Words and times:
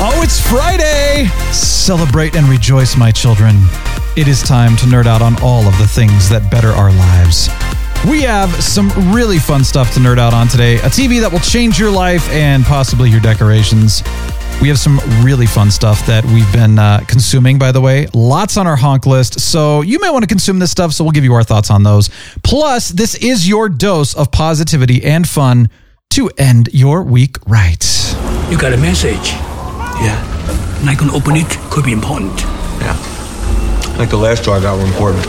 Oh, 0.00 0.22
it's 0.22 0.40
Friday! 0.40 1.26
Celebrate 1.50 2.36
and 2.36 2.46
rejoice, 2.48 2.96
my 2.96 3.10
children. 3.10 3.56
It 4.16 4.28
is 4.28 4.40
time 4.40 4.76
to 4.76 4.86
nerd 4.86 5.06
out 5.06 5.22
on 5.22 5.34
all 5.42 5.66
of 5.66 5.76
the 5.76 5.88
things 5.88 6.28
that 6.28 6.52
better 6.52 6.68
our 6.68 6.92
lives. 6.92 7.48
We 8.08 8.22
have 8.22 8.48
some 8.62 8.90
really 9.12 9.38
fun 9.38 9.64
stuff 9.64 9.92
to 9.94 10.00
nerd 10.00 10.18
out 10.18 10.32
on 10.32 10.46
today. 10.46 10.76
A 10.76 10.82
TV 10.82 11.20
that 11.20 11.32
will 11.32 11.40
change 11.40 11.80
your 11.80 11.90
life 11.90 12.30
and 12.30 12.64
possibly 12.64 13.10
your 13.10 13.18
decorations. 13.18 14.04
We 14.62 14.68
have 14.68 14.78
some 14.78 15.00
really 15.20 15.46
fun 15.46 15.68
stuff 15.72 16.06
that 16.06 16.24
we've 16.26 16.52
been 16.52 16.78
uh, 16.78 17.00
consuming, 17.08 17.58
by 17.58 17.72
the 17.72 17.80
way. 17.80 18.06
Lots 18.14 18.56
on 18.56 18.68
our 18.68 18.76
honk 18.76 19.04
list. 19.04 19.40
So 19.40 19.80
you 19.82 19.98
may 19.98 20.10
want 20.10 20.22
to 20.22 20.28
consume 20.28 20.60
this 20.60 20.70
stuff, 20.70 20.92
so 20.92 21.02
we'll 21.02 21.10
give 21.10 21.24
you 21.24 21.34
our 21.34 21.42
thoughts 21.42 21.72
on 21.72 21.82
those. 21.82 22.08
Plus, 22.44 22.90
this 22.90 23.16
is 23.16 23.48
your 23.48 23.68
dose 23.68 24.14
of 24.14 24.30
positivity 24.30 25.02
and 25.04 25.28
fun 25.28 25.70
to 26.10 26.30
end 26.38 26.68
your 26.72 27.02
week 27.02 27.36
right. 27.48 27.84
You 28.48 28.56
got 28.56 28.72
a 28.72 28.78
message. 28.78 29.34
Yeah. 30.00 30.80
And 30.80 30.90
I 30.90 30.94
can 30.94 31.10
open 31.10 31.36
it. 31.36 31.48
Could 31.70 31.84
be 31.84 31.92
important. 31.92 32.38
Yeah. 32.80 32.96
Like 33.98 34.10
the 34.10 34.16
last 34.16 34.44
two 34.44 34.52
I 34.52 34.60
got 34.60 34.78
were 34.78 34.86
important. 34.86 35.26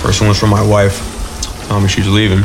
First 0.00 0.20
one 0.20 0.28
was 0.28 0.38
from 0.38 0.50
my 0.50 0.62
wife, 0.62 0.98
telling 1.68 1.82
me 1.82 1.88
she's 1.88 2.08
leaving. 2.08 2.44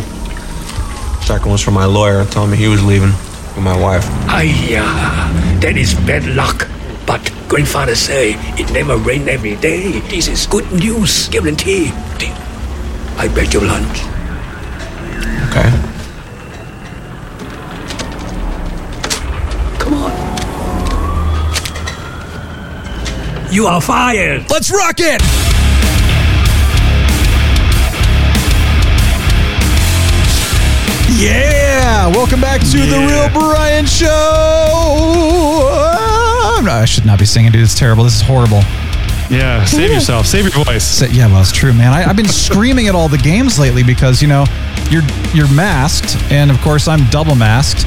Second 1.21 1.51
was 1.51 1.61
from 1.61 1.73
my 1.73 1.85
lawyer, 1.85 2.25
telling 2.25 2.51
me 2.51 2.57
he 2.57 2.67
was 2.67 2.83
leaving 2.83 3.11
with 3.55 3.63
my 3.63 3.77
wife. 3.79 4.05
Aiyah, 4.27 5.61
that 5.61 5.75
is 5.77 5.93
bad 5.93 6.25
luck. 6.25 6.67
But 7.05 7.31
grandfather 7.47 7.95
say 7.95 8.35
it 8.57 8.71
never 8.71 8.97
rain 8.97 9.27
every 9.29 9.55
day. 9.55 9.99
This 10.09 10.27
is 10.27 10.45
good 10.47 10.71
news, 10.71 11.29
guarantee. 11.29 11.91
I 13.17 13.27
bet 13.33 13.53
you 13.53 13.61
lunch. 13.61 14.01
Okay. 15.49 15.86
You 23.49 23.65
are 23.67 23.79
fired. 23.81 24.49
Let's 24.49 24.69
rock 24.71 24.95
it! 24.99 25.21
Yeah! 31.09 32.07
Welcome 32.07 32.41
back 32.41 32.61
to 32.61 32.77
the 32.77 32.99
Real 33.09 33.29
Brian 33.33 33.85
Show! 33.85 34.07
I'm 36.57 36.65
not- 36.65 36.81
I 36.81 36.85
should 36.85 37.05
not 37.05 37.17
be 37.17 37.25
singing, 37.25 37.51
dude. 37.51 37.63
It's 37.63 37.73
terrible. 37.73 38.03
This 38.03 38.15
is 38.15 38.21
horrible. 38.21 38.61
Yeah, 39.29 39.65
save 39.65 39.91
yourself. 39.91 40.25
Save 40.27 40.53
your 40.53 40.63
voice. 40.63 40.83
So- 40.83 41.05
yeah, 41.05 41.27
well, 41.27 41.41
it's 41.41 41.51
true, 41.51 41.73
man. 41.73 41.91
I, 41.91 42.07
I've 42.07 42.15
been 42.15 42.27
screaming 42.45 42.87
at 42.87 42.95
all 42.95 43.09
the 43.09 43.17
games 43.17 43.57
lately 43.59 43.83
because 43.83 44.21
you 44.21 44.27
know 44.27 44.45
you're 44.89 45.01
you're 45.33 45.51
masked, 45.51 46.15
and 46.31 46.49
of 46.51 46.59
course 46.61 46.87
I'm 46.87 47.03
double 47.09 47.35
masked 47.35 47.85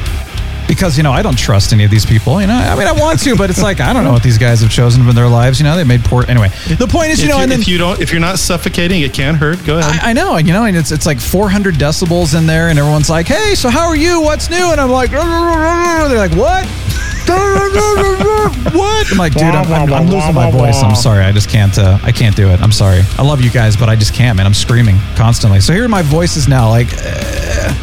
because 0.70 0.96
you 0.96 1.02
know 1.02 1.10
I 1.10 1.20
don't 1.20 1.36
trust 1.36 1.72
any 1.72 1.82
of 1.82 1.90
these 1.90 2.06
people. 2.06 2.40
You 2.40 2.46
know, 2.46 2.54
I 2.54 2.76
mean 2.76 2.86
I 2.86 2.92
want 2.92 3.18
to, 3.24 3.34
but 3.34 3.50
it's 3.50 3.60
like 3.60 3.80
I 3.80 3.92
don't 3.92 4.04
know 4.04 4.12
what 4.12 4.22
these 4.22 4.38
guys 4.38 4.60
have 4.60 4.70
chosen 4.70 5.04
for 5.04 5.12
their 5.12 5.26
lives. 5.26 5.58
You 5.58 5.64
know, 5.64 5.76
they 5.76 5.82
made 5.82 6.04
poor. 6.04 6.24
Anyway, 6.28 6.48
the 6.78 6.86
point 6.86 7.10
is, 7.10 7.18
you 7.18 7.24
if, 7.24 7.30
know, 7.30 7.36
you, 7.38 7.42
and 7.42 7.50
then 7.50 7.60
if 7.60 7.66
you 7.66 7.76
don't, 7.76 8.00
if 8.00 8.12
you're 8.12 8.20
not 8.20 8.38
suffocating, 8.38 9.02
it 9.02 9.12
can't 9.12 9.36
hurt. 9.36 9.64
Go 9.66 9.78
ahead. 9.78 10.00
I, 10.00 10.10
I 10.10 10.12
know, 10.12 10.36
and 10.36 10.46
you 10.46 10.52
know, 10.52 10.64
and 10.64 10.76
it's 10.76 10.92
it's 10.92 11.06
like 11.06 11.18
400 11.18 11.74
decibels 11.74 12.38
in 12.38 12.46
there, 12.46 12.68
and 12.68 12.78
everyone's 12.78 13.10
like, 13.10 13.26
"Hey, 13.26 13.56
so 13.56 13.68
how 13.68 13.88
are 13.88 13.96
you? 13.96 14.20
What's 14.20 14.48
new?" 14.48 14.70
And 14.70 14.80
I'm 14.80 14.90
like, 14.90 15.10
"They're 16.08 16.16
like, 16.16 16.36
what?" 16.36 16.66
what? 17.30 19.12
I'm 19.12 19.18
like, 19.18 19.34
dude, 19.34 19.42
I'm, 19.42 19.72
I'm, 19.72 19.92
I'm 19.92 20.06
losing 20.06 20.34
my 20.34 20.50
voice. 20.50 20.82
I'm 20.82 20.96
sorry. 20.96 21.24
I 21.24 21.32
just 21.32 21.48
can't. 21.48 21.76
Uh, 21.76 21.98
I 22.02 22.12
can't 22.12 22.36
do 22.36 22.48
it. 22.48 22.60
I'm 22.60 22.72
sorry. 22.72 23.02
I 23.18 23.22
love 23.22 23.40
you 23.40 23.50
guys, 23.50 23.76
but 23.76 23.88
I 23.88 23.96
just 23.96 24.14
can't, 24.14 24.36
man. 24.36 24.46
I'm 24.46 24.54
screaming 24.54 24.98
constantly. 25.16 25.60
So 25.60 25.72
here 25.72 25.84
are 25.84 25.88
my 25.88 26.02
voice 26.02 26.36
is 26.36 26.46
now. 26.46 26.68
Like, 26.68 26.88
uh, 26.92 27.74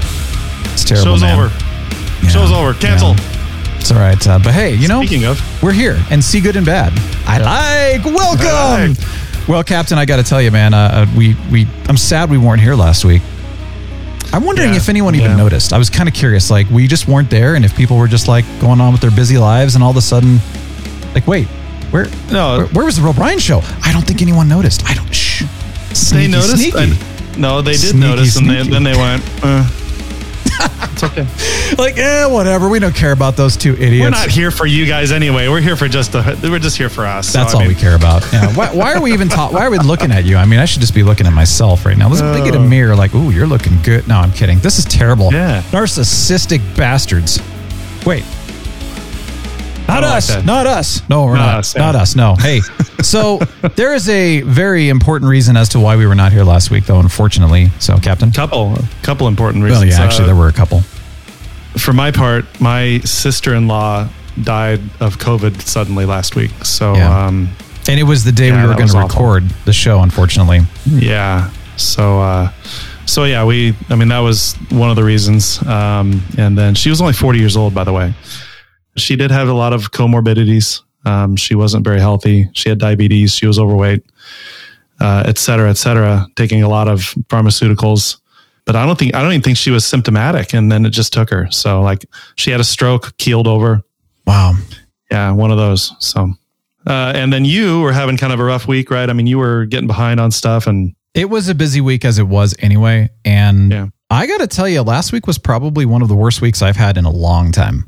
it's 0.74 0.86
terrible. 0.86 1.12
Show's 1.12 1.22
man. 1.22 1.40
over. 1.40 1.67
Show's 2.38 2.52
over. 2.52 2.74
Cancel. 2.76 3.10
yeah. 3.16 3.76
It's 3.80 3.92
all 3.92 3.98
right. 4.00 4.28
Uh, 4.28 4.40
but 4.44 4.54
hey, 4.54 4.76
you 4.76 4.88
know, 4.88 5.00
Speaking 5.04 5.26
of, 5.26 5.40
we're 5.64 5.72
here 5.72 5.98
and 6.12 6.24
see 6.24 6.40
good 6.42 6.56
and 6.56 6.66
bad. 6.66 6.94
I 7.26 7.38
like. 7.40 8.06
Welcome. 8.06 8.96
Well, 9.48 9.64
Captain, 9.64 9.98
I 9.98 10.06
got 10.06 10.18
to 10.18 10.24
tell 10.24 10.42
you, 10.42 10.52
man. 10.52 10.74
Uh, 10.74 10.78
uh, 11.08 11.18
we 11.18 11.36
we 11.52 11.68
I'm 11.88 11.98
sad 11.98 12.30
we 12.30 12.38
weren't 12.38 12.62
here 12.62 12.76
last 12.76 13.06
week. 13.06 13.22
I'm 14.34 14.44
wondering 14.44 14.72
Yeah, 14.72 14.76
if 14.78 14.90
anyone 14.90 15.16
even 15.16 15.32
yeah. 15.32 15.38
noticed. 15.38 15.72
I 15.72 15.78
was 15.78 15.90
kind 15.90 16.10
of 16.10 16.14
curious. 16.14 16.52
Like 16.52 16.70
we 16.70 16.86
just 16.86 17.08
weren't 17.08 17.30
there, 17.30 17.56
and 17.56 17.64
if 17.64 17.76
people 17.76 17.98
were 17.98 18.08
just 18.10 18.28
like 18.28 18.46
going 18.60 18.82
on 18.82 18.92
with 18.92 19.02
their 19.02 19.12
busy 19.12 19.38
lives, 19.38 19.76
and 19.76 19.84
all 19.84 19.92
of 19.92 19.98
a 19.98 20.02
sudden, 20.02 20.40
like, 21.16 21.26
wait, 21.28 21.48
where? 21.92 22.08
No. 22.32 22.58
where, 22.58 22.68
where 22.68 22.86
was 22.86 22.98
the 22.98 23.02
real 23.04 23.14
Brian 23.14 23.40
show? 23.40 23.62
I 23.84 23.94
don't 23.94 24.06
think 24.06 24.22
anyone 24.22 24.50
noticed. 24.50 24.84
I 24.86 24.94
don't. 24.94 25.14
Shh. 25.16 25.44
they 26.12 26.28
noticed. 26.28 26.58
sneaky. 26.58 26.78
I- 26.78 27.14
no, 27.38 27.62
they 27.62 27.74
did 27.74 27.92
Sneaky, 27.92 28.00
notice, 28.00 28.36
and 28.38 28.50
they, 28.50 28.64
then 28.64 28.84
they 28.84 28.96
went. 28.98 29.24
Uh, 29.44 29.64
it's 30.60 31.04
okay. 31.04 31.28
like, 31.78 31.98
eh, 31.98 32.26
whatever. 32.26 32.70
We 32.70 32.80
don't 32.80 32.96
care 32.96 33.12
about 33.12 33.36
those 33.36 33.56
two 33.58 33.74
idiots. 33.74 34.04
We're 34.04 34.10
not 34.10 34.30
here 34.30 34.52
for 34.52 34.66
you 34.66 34.86
guys 34.86 35.12
anyway. 35.12 35.48
We're 35.48 35.62
here 35.62 35.76
for 35.76 35.88
just 35.88 36.12
the. 36.12 36.38
We're 36.44 36.60
just 36.60 36.78
here 36.78 36.90
for 36.90 37.06
us. 37.06 37.30
So, 37.30 37.40
That's 37.40 37.54
I 37.54 37.58
all 37.58 37.60
mean, 37.62 37.70
we 37.70 37.76
care 37.76 37.96
about. 37.96 38.24
Yeah. 38.34 38.54
Why, 38.56 38.74
why 38.74 38.94
are 38.94 39.02
we 39.02 39.14
even 39.14 39.30
ta- 39.30 39.50
Why 39.50 39.66
are 39.66 39.72
we 39.72 39.80
looking 39.80 40.12
at 40.12 40.26
you? 40.26 40.38
I 40.38 40.46
mean, 40.46 40.60
I 40.60 40.66
should 40.66 40.82
just 40.82 40.96
be 40.96 41.04
looking 41.04 41.28
at 41.28 41.34
myself 41.34 41.86
right 41.86 41.98
now. 41.98 42.10
Let's 42.10 42.22
look 42.22 42.48
at 42.48 42.56
a 42.56 42.60
mirror. 42.60 42.96
Like, 42.96 43.14
ooh, 43.16 43.32
you're 43.32 43.48
looking 43.48 43.82
good. 43.82 44.08
No, 44.08 44.18
I'm 44.18 44.32
kidding. 44.32 44.60
This 44.60 44.80
is 44.80 44.86
terrible. 44.86 45.32
Yeah. 45.32 45.62
Narcissistic 45.72 46.62
bastards. 46.76 47.40
Wait. 48.06 48.24
Not 49.88 50.04
like 50.04 50.14
us. 50.18 50.28
that. 50.28 50.46
not 50.46 50.68
us. 50.68 51.02
No, 51.10 51.26
we're 51.26 51.36
Not 51.36 51.46
not. 51.46 51.56
us, 51.60 51.76
yeah. 51.76 51.82
Not 51.82 51.96
us. 51.96 52.16
No. 52.16 52.36
Hey. 52.36 52.62
So 53.04 53.38
there 53.76 53.94
is 53.94 54.10
a 54.10 54.42
very 54.42 54.90
important 54.90 55.30
reason 55.30 55.56
as 55.56 55.70
to 55.70 55.80
why 55.80 55.96
we 55.98 56.08
were 56.08 56.16
not 56.16 56.32
here 56.34 56.44
last 56.44 56.72
week, 56.72 56.86
though. 56.88 57.00
Unfortunately. 57.00 57.70
So, 57.80 57.98
Captain. 58.00 58.32
Couple, 58.32 58.76
couple 59.04 59.28
important 59.28 59.64
reasons. 59.64 59.92
Well, 59.94 60.00
yeah. 60.00 60.04
Actually, 60.04 60.24
Uh, 60.24 60.28
there 60.28 60.36
were 60.36 60.48
a 60.48 60.52
couple. 60.54 60.82
for 61.78 61.94
my 61.94 62.10
part, 62.12 62.46
my 62.60 63.00
sister-in-law 63.06 64.10
died 64.44 64.82
of 65.00 65.20
COVID 65.20 65.62
suddenly 65.62 66.06
last 66.06 66.36
week. 66.36 66.50
So, 66.64 66.96
Yeah. 66.96 67.28
um, 67.28 67.50
And 67.88 68.00
it 68.00 68.04
was 68.04 68.24
the 68.24 68.32
day 68.32 68.48
Yeah, 68.48 68.64
we 68.64 68.68
were 68.68 68.74
going 68.74 68.88
to 68.90 68.96
was 68.96 68.96
awful. 68.96 69.08
record 69.26 69.44
the 69.66 69.74
show. 69.74 70.02
Unfortunately. 70.02 70.62
yeah. 70.88 71.50
So, 71.78 72.20
uh, 72.20 72.50
so 73.06 73.26
yeah, 73.26 73.46
we. 73.46 73.76
I 73.92 73.96
mean, 73.96 74.08
that 74.10 74.20
was 74.20 74.56
one 74.70 74.90
of 74.90 74.96
the 74.96 75.04
reasons. 75.04 75.62
Um, 75.68 76.24
and 76.38 76.58
then 76.58 76.74
she 76.74 76.90
was 76.90 77.00
only 77.00 77.14
40 77.14 77.38
years 77.40 77.56
old, 77.56 77.76
by 77.76 77.84
the 77.84 77.94
way. 77.94 78.14
She 78.98 79.16
did 79.16 79.32
have 79.32 79.48
a 79.48 79.54
lot 79.54 79.74
of 79.74 79.92
comorbidities. 79.92 80.82
Um, 81.06 81.36
she 81.36 81.56
wasn't 81.56 81.84
very 81.86 82.00
healthy. 82.00 82.50
She 82.54 82.70
had 82.70 82.80
diabetes. 82.80 83.34
She 83.34 83.46
was 83.48 83.58
overweight, 83.60 84.04
uh, 85.00 85.24
et 85.26 85.38
cetera, 85.38 85.70
et 85.70 85.78
cetera. 85.78 86.28
Taking 86.36 86.64
a 86.64 86.68
lot 86.70 86.88
of 86.88 87.00
pharmaceuticals. 87.30 88.18
But 88.66 88.76
I 88.76 88.86
don't 88.86 89.00
think 89.00 89.16
I 89.16 89.22
don't 89.22 89.32
even 89.32 89.42
think 89.44 89.58
she 89.58 89.72
was 89.72 89.86
symptomatic, 89.86 90.54
and 90.54 90.70
then 90.72 90.86
it 90.86 90.90
just 90.90 91.14
took 91.14 91.30
her. 91.30 91.50
So 91.52 91.82
like 91.82 92.06
she 92.36 92.52
had 92.52 92.60
a 92.60 92.66
stroke, 92.66 93.18
keeled 93.18 93.48
over. 93.48 93.82
Wow. 94.26 94.56
Yeah, 95.10 95.32
one 95.32 95.52
of 95.52 95.58
those. 95.58 95.94
So, 96.00 96.34
uh, 96.86 97.14
and 97.16 97.32
then 97.32 97.46
you 97.46 97.80
were 97.80 97.94
having 97.94 98.18
kind 98.18 98.34
of 98.34 98.42
a 98.42 98.44
rough 98.44 98.68
week, 98.68 98.92
right? 98.92 99.10
I 99.10 99.14
mean, 99.14 99.26
you 99.28 99.38
were 99.38 99.66
getting 99.66 99.88
behind 99.88 100.20
on 100.20 100.32
stuff, 100.32 100.68
and 100.68 100.94
It 101.14 101.30
was 101.30 101.48
a 101.48 101.56
busy 101.56 101.80
week 101.80 102.04
as 102.04 102.20
it 102.20 102.28
was 102.28 102.54
anyway. 102.60 103.10
And 103.24 103.72
Yeah. 103.72 103.88
I 104.10 104.28
got 104.28 104.40
to 104.40 104.48
tell 104.48 104.68
you, 104.68 104.82
last 104.82 105.14
week 105.14 105.28
was 105.28 105.38
probably 105.38 105.86
one 105.86 106.02
of 106.02 106.10
the 106.10 106.16
worst 106.16 106.42
weeks 106.42 106.62
I've 106.62 106.76
had 106.76 106.98
in 106.98 107.06
a 107.06 107.10
long 107.10 107.52
time. 107.54 107.88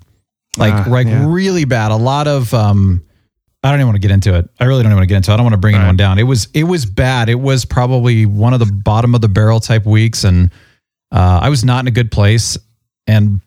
Like, 0.57 0.73
Ah, 0.73 0.85
like 0.89 1.07
yeah. 1.07 1.25
really 1.27 1.65
bad. 1.65 1.91
A 1.91 1.95
lot 1.95 2.27
of, 2.27 2.53
um, 2.53 3.03
I 3.63 3.69
don't 3.71 3.79
even 3.79 3.87
want 3.87 3.95
to 3.97 3.99
get 4.07 4.11
into 4.11 4.35
it. 4.35 4.49
I 4.59 4.65
really 4.65 4.83
don't 4.83 4.91
even 4.91 4.97
want 4.97 5.03
to 5.09 5.13
get 5.13 5.17
into 5.17 5.31
it. 5.31 5.33
I 5.33 5.37
don't 5.37 5.43
want 5.45 5.53
to 5.53 5.57
bring 5.59 5.75
Right. 5.75 5.81
anyone 5.81 5.97
down. 5.97 6.17
It 6.19 6.23
was, 6.23 6.47
it 6.53 6.63
was 6.63 6.85
bad. 6.85 7.29
It 7.29 7.39
was 7.39 7.65
probably 7.65 8.25
one 8.25 8.53
of 8.53 8.59
the 8.59 8.65
bottom 8.71 9.13
of 9.15 9.21
the 9.21 9.27
barrel 9.27 9.59
type 9.59 9.85
weeks. 9.85 10.23
And, 10.23 10.49
uh, 11.11 11.39
I 11.43 11.49
was 11.49 11.63
not 11.65 11.81
in 11.81 11.87
a 11.87 11.91
good 11.91 12.11
place. 12.11 12.57
And, 13.07 13.41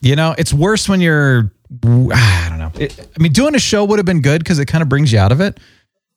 you 0.00 0.16
know, 0.16 0.34
it's 0.38 0.52
worse 0.52 0.88
when 0.88 1.00
you're, 1.00 1.52
I 1.84 2.46
don't 2.48 2.58
know. 2.58 2.72
It, 2.78 2.98
I 3.18 3.22
mean, 3.22 3.32
doing 3.32 3.54
a 3.54 3.58
show 3.58 3.84
would 3.84 3.98
have 3.98 4.06
been 4.06 4.22
good 4.22 4.38
because 4.44 4.58
it 4.58 4.66
kind 4.66 4.82
of 4.82 4.88
brings 4.88 5.12
you 5.12 5.18
out 5.18 5.32
of 5.32 5.40
it 5.40 5.58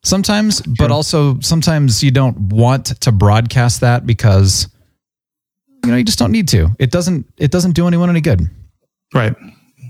sometimes, 0.03 0.61
but 0.61 0.91
also 0.91 1.39
sometimes 1.41 2.03
you 2.03 2.11
don't 2.11 2.37
want 2.53 2.85
to 3.01 3.11
broadcast 3.11 3.81
that 3.81 4.05
because 4.05 4.67
you 5.85 5.91
know 5.91 5.97
you 5.97 6.03
just 6.03 6.17
don't 6.19 6.31
need 6.31 6.47
to. 6.49 6.69
It 6.79 6.89
doesn't 6.91 7.25
it 7.37 7.51
doesn't 7.51 7.73
do 7.73 7.87
anyone 7.87 8.09
any 8.09 8.21
good. 8.21 8.49
right, 9.13 9.35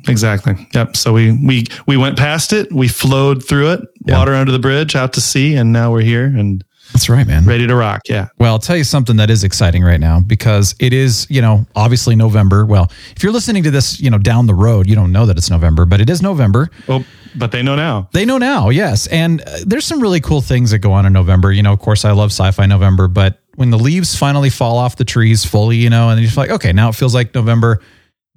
exactly. 0.07 0.67
Yep. 0.73 0.95
So 0.97 1.13
we 1.13 1.31
we 1.31 1.65
we 1.85 1.97
went 1.97 2.17
past 2.17 2.53
it. 2.53 2.71
We 2.71 2.87
flowed 2.87 3.45
through 3.47 3.71
it, 3.73 3.81
Yeah. 4.05 4.17
water 4.17 4.33
under 4.33 4.51
the 4.51 4.59
bridge, 4.59 4.95
out 4.95 5.13
to 5.13 5.21
sea, 5.21 5.55
and 5.55 5.71
now 5.73 5.91
we're 5.91 6.01
here 6.01 6.25
and 6.25 6.63
That's 6.93 7.07
right, 7.09 7.25
man. 7.25 7.45
ready 7.45 7.67
to 7.67 7.75
rock. 7.75 8.01
Yeah. 8.09 8.27
Well, 8.37 8.51
I'll 8.53 8.59
tell 8.59 8.75
you 8.77 8.83
something 8.83 9.15
that 9.17 9.29
is 9.29 9.43
exciting 9.43 9.83
right 9.83 9.99
now 9.99 10.19
because 10.19 10.75
it 10.79 10.91
is, 10.93 11.25
you 11.29 11.41
know, 11.41 11.65
obviously 11.75 12.15
November. 12.15 12.65
Well, 12.65 12.91
if 13.15 13.23
you're 13.23 13.31
listening 13.31 13.63
to 13.63 13.71
this, 13.71 13.99
you 13.99 14.09
know, 14.09 14.17
down 14.17 14.45
the 14.47 14.53
road, 14.55 14.87
you 14.89 14.95
don't 14.95 15.11
know 15.11 15.25
that 15.25 15.37
it's 15.37 15.49
November, 15.49 15.85
but 15.85 16.01
it 16.01 16.09
is 16.09 16.21
November. 16.21 16.69
Well, 16.87 17.03
but 17.33 17.51
they 17.53 17.63
know 17.63 17.77
now. 17.77 18.09
They 18.11 18.25
know 18.25 18.37
now, 18.37 18.69
yes. 18.69 19.07
And 19.07 19.39
uh, 19.41 19.59
there's 19.65 19.85
some 19.85 20.01
really 20.01 20.19
cool 20.19 20.41
things 20.41 20.71
that 20.71 20.79
go 20.79 20.91
on 20.91 21.05
in 21.05 21.13
November. 21.13 21.51
You 21.53 21.63
know, 21.63 21.71
of 21.71 21.79
course, 21.79 22.03
I 22.03 22.11
love 22.11 22.31
sci 22.31 22.51
fi 22.51 22.65
November, 22.65 23.07
but 23.07 23.39
when 23.55 23.69
the 23.69 23.79
leaves 23.79 24.17
finally 24.17 24.49
fall 24.49 24.77
off 24.77 24.97
the 24.97 25.05
trees 25.05 25.45
fully, 25.45 25.77
you 25.77 25.89
know, 25.89 26.09
and 26.09 26.19
you're 26.19 26.25
just 26.27 26.37
like, 26.37 26.49
okay, 26.49 26.73
now 26.73 26.89
it 26.89 26.95
feels 26.95 27.13
like 27.15 27.33
November. 27.33 27.81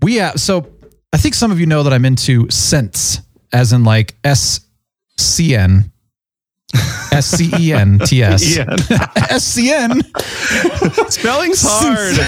We 0.00 0.16
have, 0.16 0.40
so 0.40 0.60
I 1.14 1.16
think 1.16 1.36
some 1.36 1.52
of 1.52 1.60
you 1.60 1.66
know 1.66 1.84
that 1.84 1.92
I'm 1.92 2.04
into 2.04 2.50
scents, 2.50 3.20
as 3.52 3.72
in 3.72 3.84
like 3.84 4.16
S 4.24 4.58
C 5.16 5.54
N. 5.54 5.92
S 7.12 7.26
C 7.26 7.52
E 7.56 7.72
N 7.72 8.00
T 8.00 8.20
S. 8.20 8.58
S 9.30 9.44
C 9.44 9.72
N. 9.72 10.02
Spelling's 11.08 11.62
hard. 11.64 12.18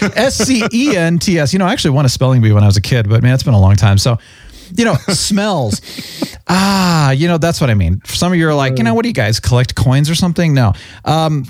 S 0.16 0.36
C 0.36 0.64
E 0.72 0.96
N 0.96 1.18
T 1.18 1.38
S. 1.38 1.52
You 1.52 1.58
know, 1.58 1.66
I 1.66 1.72
actually 1.74 1.90
won 1.90 2.06
a 2.06 2.08
spelling 2.08 2.40
bee 2.40 2.52
when 2.52 2.62
I 2.62 2.66
was 2.66 2.78
a 2.78 2.80
kid, 2.80 3.06
but 3.06 3.22
man, 3.22 3.34
it's 3.34 3.42
been 3.42 3.52
a 3.52 3.60
long 3.60 3.76
time. 3.76 3.98
So, 3.98 4.16
you 4.74 4.86
know, 4.86 4.94
smells. 5.08 5.82
Ah, 6.48 7.10
you 7.10 7.28
know, 7.28 7.36
that's 7.36 7.60
what 7.60 7.68
I 7.68 7.74
mean. 7.74 8.00
Some 8.06 8.32
of 8.32 8.38
you 8.38 8.48
are 8.48 8.54
like, 8.54 8.78
you 8.78 8.84
know, 8.84 8.94
what 8.94 9.02
do 9.02 9.10
you 9.10 9.14
guys 9.14 9.40
collect 9.40 9.74
coins 9.74 10.08
or 10.08 10.14
something? 10.14 10.54
No. 10.54 10.72
Um, 11.04 11.44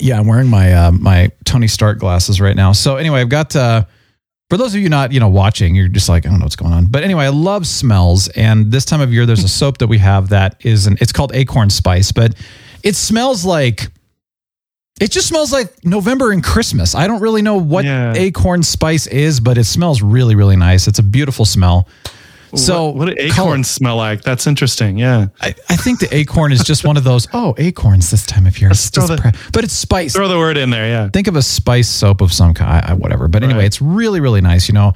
yeah, 0.00 0.18
I'm 0.18 0.26
wearing 0.26 0.48
my 0.48 0.72
uh, 0.72 0.90
my 0.90 1.30
Tony 1.44 1.68
Stark 1.68 2.00
glasses 2.00 2.40
right 2.40 2.56
now. 2.56 2.72
So 2.72 2.96
anyway, 2.96 3.20
I've 3.20 3.28
got 3.28 3.54
uh, 3.54 3.84
for 4.54 4.58
those 4.58 4.72
of 4.72 4.80
you 4.80 4.88
not 4.88 5.10
you 5.10 5.18
know 5.18 5.28
watching, 5.28 5.74
you're 5.74 5.88
just 5.88 6.08
like 6.08 6.24
I 6.24 6.28
don't 6.28 6.38
know 6.38 6.44
what's 6.44 6.54
going 6.54 6.72
on. 6.72 6.86
But 6.86 7.02
anyway, 7.02 7.24
I 7.24 7.30
love 7.30 7.66
smells, 7.66 8.28
and 8.28 8.70
this 8.70 8.84
time 8.84 9.00
of 9.00 9.12
year, 9.12 9.26
there's 9.26 9.42
a 9.42 9.48
soap 9.48 9.78
that 9.78 9.88
we 9.88 9.98
have 9.98 10.28
that 10.28 10.64
is 10.64 10.86
an 10.86 10.96
it's 11.00 11.10
called 11.10 11.34
Acorn 11.34 11.70
Spice, 11.70 12.12
but 12.12 12.36
it 12.84 12.94
smells 12.94 13.44
like 13.44 13.88
it 15.00 15.10
just 15.10 15.26
smells 15.26 15.52
like 15.52 15.84
November 15.84 16.30
and 16.30 16.44
Christmas. 16.44 16.94
I 16.94 17.08
don't 17.08 17.20
really 17.20 17.42
know 17.42 17.56
what 17.56 17.84
Yeah. 17.84 18.12
Acorn 18.14 18.62
Spice 18.62 19.08
is, 19.08 19.40
but 19.40 19.58
it 19.58 19.64
smells 19.64 20.02
really 20.02 20.36
really 20.36 20.54
nice. 20.54 20.86
It's 20.86 21.00
a 21.00 21.02
beautiful 21.02 21.44
smell. 21.44 21.88
So 22.56 22.86
what, 22.86 22.96
what 22.96 23.16
do 23.16 23.28
color- 23.30 23.48
acorns 23.50 23.70
smell 23.70 23.96
like? 23.96 24.22
That's 24.22 24.46
interesting. 24.46 24.98
Yeah. 24.98 25.26
I, 25.40 25.54
I 25.68 25.76
think 25.76 26.00
the 26.00 26.14
acorn 26.14 26.52
is 26.52 26.62
just 26.64 26.84
one 26.84 26.96
of 26.96 27.04
those. 27.04 27.26
Oh, 27.32 27.54
acorns 27.58 28.10
this 28.10 28.24
time 28.26 28.46
of 28.46 28.58
year. 28.60 28.70
It's 28.70 28.90
the- 28.90 29.16
pre- 29.20 29.32
but 29.52 29.64
it's 29.64 29.72
spice. 29.74 30.14
Throw 30.14 30.28
the 30.28 30.38
word 30.38 30.56
in 30.56 30.70
there. 30.70 30.86
Yeah. 30.88 31.08
Think 31.10 31.26
of 31.28 31.36
a 31.36 31.42
spice 31.42 31.88
soap 31.88 32.20
of 32.20 32.32
some 32.32 32.54
kind, 32.54 32.84
I- 32.86 32.94
whatever. 32.94 33.28
But 33.28 33.42
anyway, 33.42 33.60
Right. 33.60 33.66
it's 33.66 33.80
really, 33.82 34.20
really 34.20 34.40
nice. 34.40 34.68
You 34.68 34.74
know, 34.74 34.92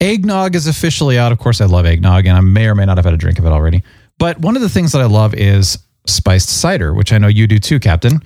eggnog 0.00 0.54
is 0.54 0.66
officially 0.66 1.18
out. 1.18 1.32
Of 1.32 1.38
course, 1.38 1.60
I 1.60 1.64
love 1.66 1.86
eggnog, 1.86 2.26
and 2.26 2.36
I 2.36 2.40
may 2.40 2.66
or 2.66 2.74
may 2.74 2.84
not 2.86 2.96
have 2.98 3.04
had 3.04 3.14
a 3.14 3.18
drink 3.18 3.38
of 3.38 3.44
it 3.46 3.52
already. 3.52 3.82
But 4.18 4.40
one 4.40 4.56
of 4.56 4.62
the 4.62 4.68
things 4.68 4.92
that 4.92 5.00
I 5.00 5.06
love 5.06 5.34
is 5.34 5.78
spiced 6.06 6.48
cider, 6.48 6.94
which 6.94 7.12
I 7.12 7.18
know 7.18 7.28
you 7.28 7.46
do 7.46 7.58
too, 7.58 7.78
Captain. 7.80 8.20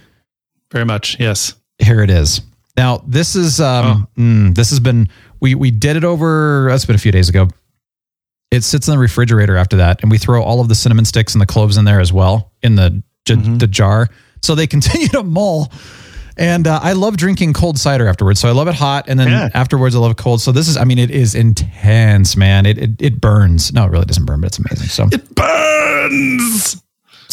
Very 0.71 0.85
much. 0.85 1.19
Yes. 1.21 1.55
Here 1.79 2.03
it 2.03 2.11
is. 2.11 2.41
Now, 2.77 3.03
this 3.07 3.37
is 3.37 3.61
um, 3.61 4.09
Oh. 4.17 4.21
mm, 4.21 4.55
this 4.55 4.71
has 4.71 4.81
been 4.81 5.09
we 5.41 5.55
we 5.55 5.71
did 5.71 5.97
it 5.97 6.05
over. 6.05 6.67
That's 6.71 6.87
been 6.87 6.97
a 6.97 6.99
few 6.99 7.13
days 7.13 7.29
ago. 7.29 7.49
It 8.53 8.63
sits 8.63 8.87
in 8.87 8.93
the 8.93 8.99
refrigerator 8.99 9.57
after 9.57 9.77
that, 9.79 10.03
and 10.03 10.11
we 10.11 10.19
throw 10.19 10.43
all 10.43 10.61
of 10.61 10.69
the 10.69 10.75
cinnamon 10.75 11.05
sticks 11.07 11.35
and 11.35 11.41
the 11.43 11.47
cloves 11.47 11.77
in 11.77 11.85
there 11.87 11.99
as 12.01 12.13
well 12.13 12.53
in 12.63 12.77
the 12.77 13.03
j- 13.25 13.35
Mm-hmm. 13.35 13.57
the 13.59 13.67
jar, 13.67 14.09
so 14.43 14.55
they 14.55 14.67
continue 14.77 15.09
to 15.09 15.23
mull. 15.23 15.73
And 16.37 16.67
uh, 16.67 16.81
I 16.83 16.93
love 16.95 17.17
drinking 17.19 17.53
cold 17.53 17.79
cider 17.79 18.07
afterwards. 18.09 18.41
So 18.41 18.49
I 18.49 18.53
love 18.53 18.67
it 18.69 18.75
hot, 18.75 19.05
and 19.09 19.19
then 19.21 19.29
Yeah. 19.29 19.49
afterwards 19.55 19.95
I 19.95 19.99
love 19.99 20.13
it 20.13 20.17
cold. 20.17 20.41
So 20.41 20.51
this 20.53 20.67
is, 20.69 20.77
I 20.77 20.85
mean, 20.85 20.99
it 20.99 21.11
is 21.11 21.35
intense, 21.35 22.37
man. 22.37 22.65
It 22.67 22.79
it, 22.79 22.91
it 23.03 23.21
burns. 23.21 23.73
No, 23.73 23.85
it 23.87 23.91
really 23.91 24.07
doesn't 24.07 24.25
burn, 24.27 24.41
but 24.41 24.47
it's 24.49 24.59
amazing. 24.59 24.89
So 24.89 25.09
It 25.13 25.35
burns. 25.35 26.83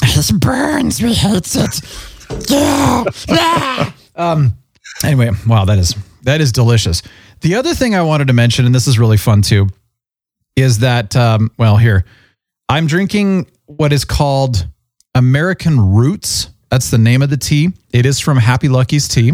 it 0.01 0.39
burns. 0.39 1.01
We 1.01 1.13
hates 1.13 1.55
it. 1.55 2.49
Yeah. 2.49 3.03
Yeah. 3.27 3.91
um. 4.15 4.55
Anyway, 5.03 5.31
wow, 5.47 5.65
that 5.65 5.77
is 5.79 5.95
that 6.23 6.41
is 6.41 6.51
delicious. 6.51 7.01
The 7.41 7.55
other 7.55 7.73
thing 7.73 7.95
I 7.95 8.01
wanted 8.01 8.27
to 8.27 8.33
mention, 8.33 8.65
and 8.65 8.75
this 8.75 8.85
is 8.87 8.99
really 8.99 9.15
fun 9.17 9.41
too, 9.41 9.69
is 10.61 10.79
that 10.79 11.15
um, 11.15 11.51
well, 11.57 11.77
here 11.77 12.05
I'm 12.67 12.87
drinking 12.87 13.47
what 13.65 13.93
is 13.93 14.05
called 14.05 14.67
American 15.15 15.79
Roots. 15.93 16.49
That's 16.69 16.91
the 16.91 16.97
name 16.97 17.21
of 17.21 17.29
the 17.29 17.37
tea. 17.37 17.69
It 17.91 18.05
is 18.05 18.19
from 18.19 18.37
Happy 18.37 18.69
Lucky's 18.69 19.07
tea. 19.07 19.33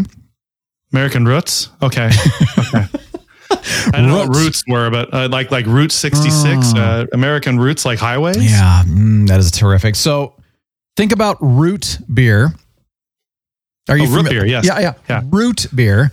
American 0.92 1.24
roots. 1.26 1.68
Okay. 1.82 2.10
Okay. 2.58 2.86
I 3.50 3.90
don't 3.92 4.08
know 4.08 4.18
what 4.26 4.34
Roots. 4.36 4.64
were, 4.66 4.90
but 4.90 5.12
uh, 5.14 5.28
like 5.30 5.50
like 5.50 5.66
Route 5.66 5.92
66, 5.92 6.74
uh, 6.74 7.06
American 7.12 7.58
roots 7.58 7.84
like 7.84 7.98
highways. 7.98 8.38
Yeah, 8.50 8.82
mm, 8.86 9.28
that 9.28 9.38
is 9.38 9.50
terrific. 9.50 9.94
So 9.94 10.34
think 10.96 11.12
about 11.12 11.36
root 11.40 11.98
beer. 12.12 12.52
Are 13.88 13.96
you 13.96 14.08
Oh, 14.08 14.16
root 14.16 14.28
beer, 14.30 14.44
yes. 14.46 14.64
Yeah, 14.66 14.80
yeah, 14.80 14.92
Yeah. 15.08 15.22
Root 15.30 15.66
beer. 15.74 16.10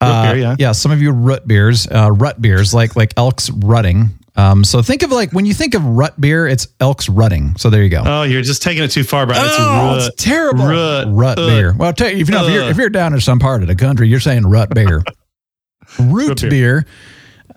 Uh, 0.00 0.32
beer, 0.32 0.40
yeah. 0.40 0.56
Yeah, 0.58 0.72
some 0.72 0.92
of 0.92 1.00
you 1.02 1.10
root 1.10 1.46
beers, 1.48 1.88
uh, 1.88 2.12
rut 2.12 2.40
beers, 2.40 2.72
like 2.72 2.94
like 2.94 3.12
Elk's 3.16 3.50
rutting. 3.50 4.10
Um, 4.36 4.64
so 4.64 4.82
think 4.82 5.02
of 5.02 5.10
like 5.10 5.32
when 5.32 5.46
you 5.46 5.54
think 5.54 5.74
of 5.74 5.82
rut 5.84 6.20
beer, 6.20 6.46
it's 6.46 6.68
Elk's 6.78 7.08
rutting. 7.08 7.56
So 7.56 7.70
there 7.70 7.82
you 7.82 7.88
go. 7.88 8.02
Oh, 8.04 8.22
you're 8.22 8.42
just 8.42 8.62
taking 8.62 8.82
it 8.84 8.90
too 8.90 9.02
far, 9.04 9.24
Brian. 9.26 9.44
It's 9.46 9.54
Oh, 9.58 9.64
rut. 9.96 10.06
it's 10.12 10.22
terrible. 10.22 10.66
Rut. 10.66 11.06
Rut 11.10 11.38
Uh, 11.38 11.46
beer. 11.46 11.72
Well, 11.76 11.92
tell 11.94 12.10
you, 12.10 12.18
if, 12.18 12.28
you 12.28 12.34
know, 12.34 12.46
if, 12.46 12.52
you're, 12.52 12.64
uh. 12.64 12.68
if 12.70 12.76
you're 12.76 12.90
down 12.90 13.14
in 13.14 13.20
some 13.20 13.38
part 13.38 13.62
of 13.62 13.68
the 13.68 13.74
country, 13.76 14.08
you're 14.08 14.20
saying 14.20 14.46
rut 14.46 14.74
beer. 14.74 15.02
Root 15.98 16.40
beer. 16.42 16.50
beer. 16.50 16.86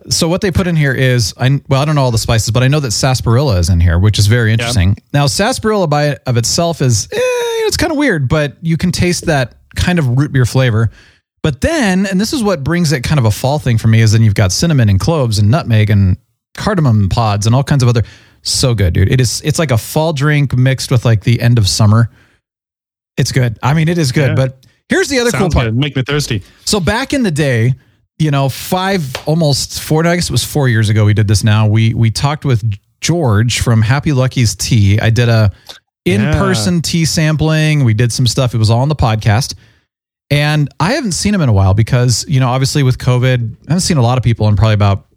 So 0.09 0.29
what 0.29 0.39
they 0.41 0.51
put 0.51 0.67
in 0.67 0.75
here 0.75 0.93
is, 0.93 1.33
I 1.37 1.59
well, 1.67 1.81
I 1.81 1.85
don't 1.85 1.95
know 1.95 2.01
all 2.03 2.11
the 2.11 2.17
spices, 2.17 2.51
but 2.51 2.63
I 2.63 2.67
know 2.69 2.79
that 2.79 2.91
sarsaparilla 2.91 3.57
is 3.57 3.69
in 3.69 3.79
here, 3.81 3.99
which 3.99 4.17
is 4.17 4.27
very 4.27 4.53
interesting. 4.53 4.95
Now, 5.13 5.27
sarsaparilla 5.27 5.87
by 5.87 6.17
of 6.25 6.37
itself 6.37 6.81
is, 6.81 7.07
eh, 7.11 7.17
it's 7.67 7.75
kind 7.77 7.91
of 7.91 7.97
weird, 7.97 8.29
but 8.29 8.55
you 8.61 8.77
can 8.77 8.91
taste 8.91 9.25
that 9.25 9.55
kind 9.75 9.99
of 9.99 10.17
root 10.17 10.31
beer 10.31 10.45
flavor. 10.45 10.89
But 11.43 11.61
then, 11.61 12.05
and 12.05 12.19
this 12.19 12.33
is 12.33 12.41
what 12.41 12.63
brings 12.63 12.91
it 12.91 13.01
kind 13.03 13.19
of 13.19 13.25
a 13.25 13.31
fall 13.31 13.59
thing 13.59 13.77
for 13.77 13.87
me, 13.89 13.99
is 14.01 14.13
then 14.13 14.23
you've 14.23 14.35
got 14.35 14.51
cinnamon 14.51 14.89
and 14.89 14.99
cloves 14.99 15.37
and 15.37 15.51
nutmeg 15.51 15.89
and 15.89 16.17
cardamom 16.59 17.09
pods 17.09 17.45
and 17.45 17.55
all 17.55 17.63
kinds 17.63 17.81
of 17.81 17.89
other. 17.89 18.03
So 18.41 18.75
good, 18.75 18.93
dude. 18.93 19.11
It 19.11 19.19
is. 19.19 19.41
It's 19.43 19.59
like 19.59 19.71
a 19.71 19.77
fall 19.77 20.13
drink 20.13 20.55
mixed 20.55 20.91
with 20.91 21.05
like 21.05 21.23
the 21.23 21.41
end 21.41 21.57
of 21.57 21.67
summer. 21.67 22.09
It's 23.17 23.31
good. 23.31 23.57
I 23.63 23.73
mean, 23.73 23.89
it 23.89 23.97
is 23.97 24.11
good. 24.11 24.29
Yeah. 24.29 24.35
But 24.35 24.65
here's 24.87 25.07
the 25.07 25.19
other 25.19 25.31
Sounds 25.31 25.41
cool 25.41 25.61
part. 25.61 25.65
good. 25.67 25.75
Make 25.75 25.95
me 25.95 26.03
thirsty. 26.03 26.43
So 26.65 26.79
back 26.79 27.13
in 27.13 27.23
the 27.23 27.31
day, 27.31 27.73
you 28.17 28.31
know, 28.31 28.49
five 28.49 29.15
almost 29.25 29.81
four. 29.81 30.05
I 30.05 30.15
guess 30.15 30.29
it 30.29 30.31
was 30.31 30.43
four 30.43 30.69
years 30.69 30.89
ago. 30.89 31.05
We 31.05 31.13
did 31.13 31.27
this. 31.27 31.43
Now 31.43 31.67
we 31.67 31.93
we 31.93 32.11
talked 32.11 32.45
with 32.45 32.63
George 33.01 33.59
from 33.61 33.81
Happy 33.81 34.11
Lucky's 34.13 34.55
Tea. 34.55 34.99
I 34.99 35.09
did 35.09 35.29
a 35.29 35.51
in 36.05 36.21
person 36.33 36.81
tea 36.81 37.05
sampling. 37.05 37.83
We 37.83 37.93
did 37.93 38.11
some 38.11 38.27
stuff. 38.27 38.53
It 38.53 38.57
was 38.57 38.69
all 38.69 38.81
on 38.81 38.89
the 38.89 38.95
podcast. 38.95 39.55
And 40.31 40.69
I 40.79 40.93
haven't 40.93 41.13
seen 41.13 41.33
him 41.33 41.41
in 41.41 41.49
a 41.49 41.53
while 41.53 41.73
because, 41.73 42.25
you 42.27 42.39
know, 42.39 42.49
obviously 42.49 42.83
with 42.83 42.99
COVID, 42.99 43.55
I 43.67 43.71
haven't 43.71 43.81
seen 43.81 43.97
a 43.97 44.01
lot 44.01 44.17
of 44.17 44.23
people 44.23 44.47
in 44.47 44.55
probably 44.55 44.75
about 44.75 45.07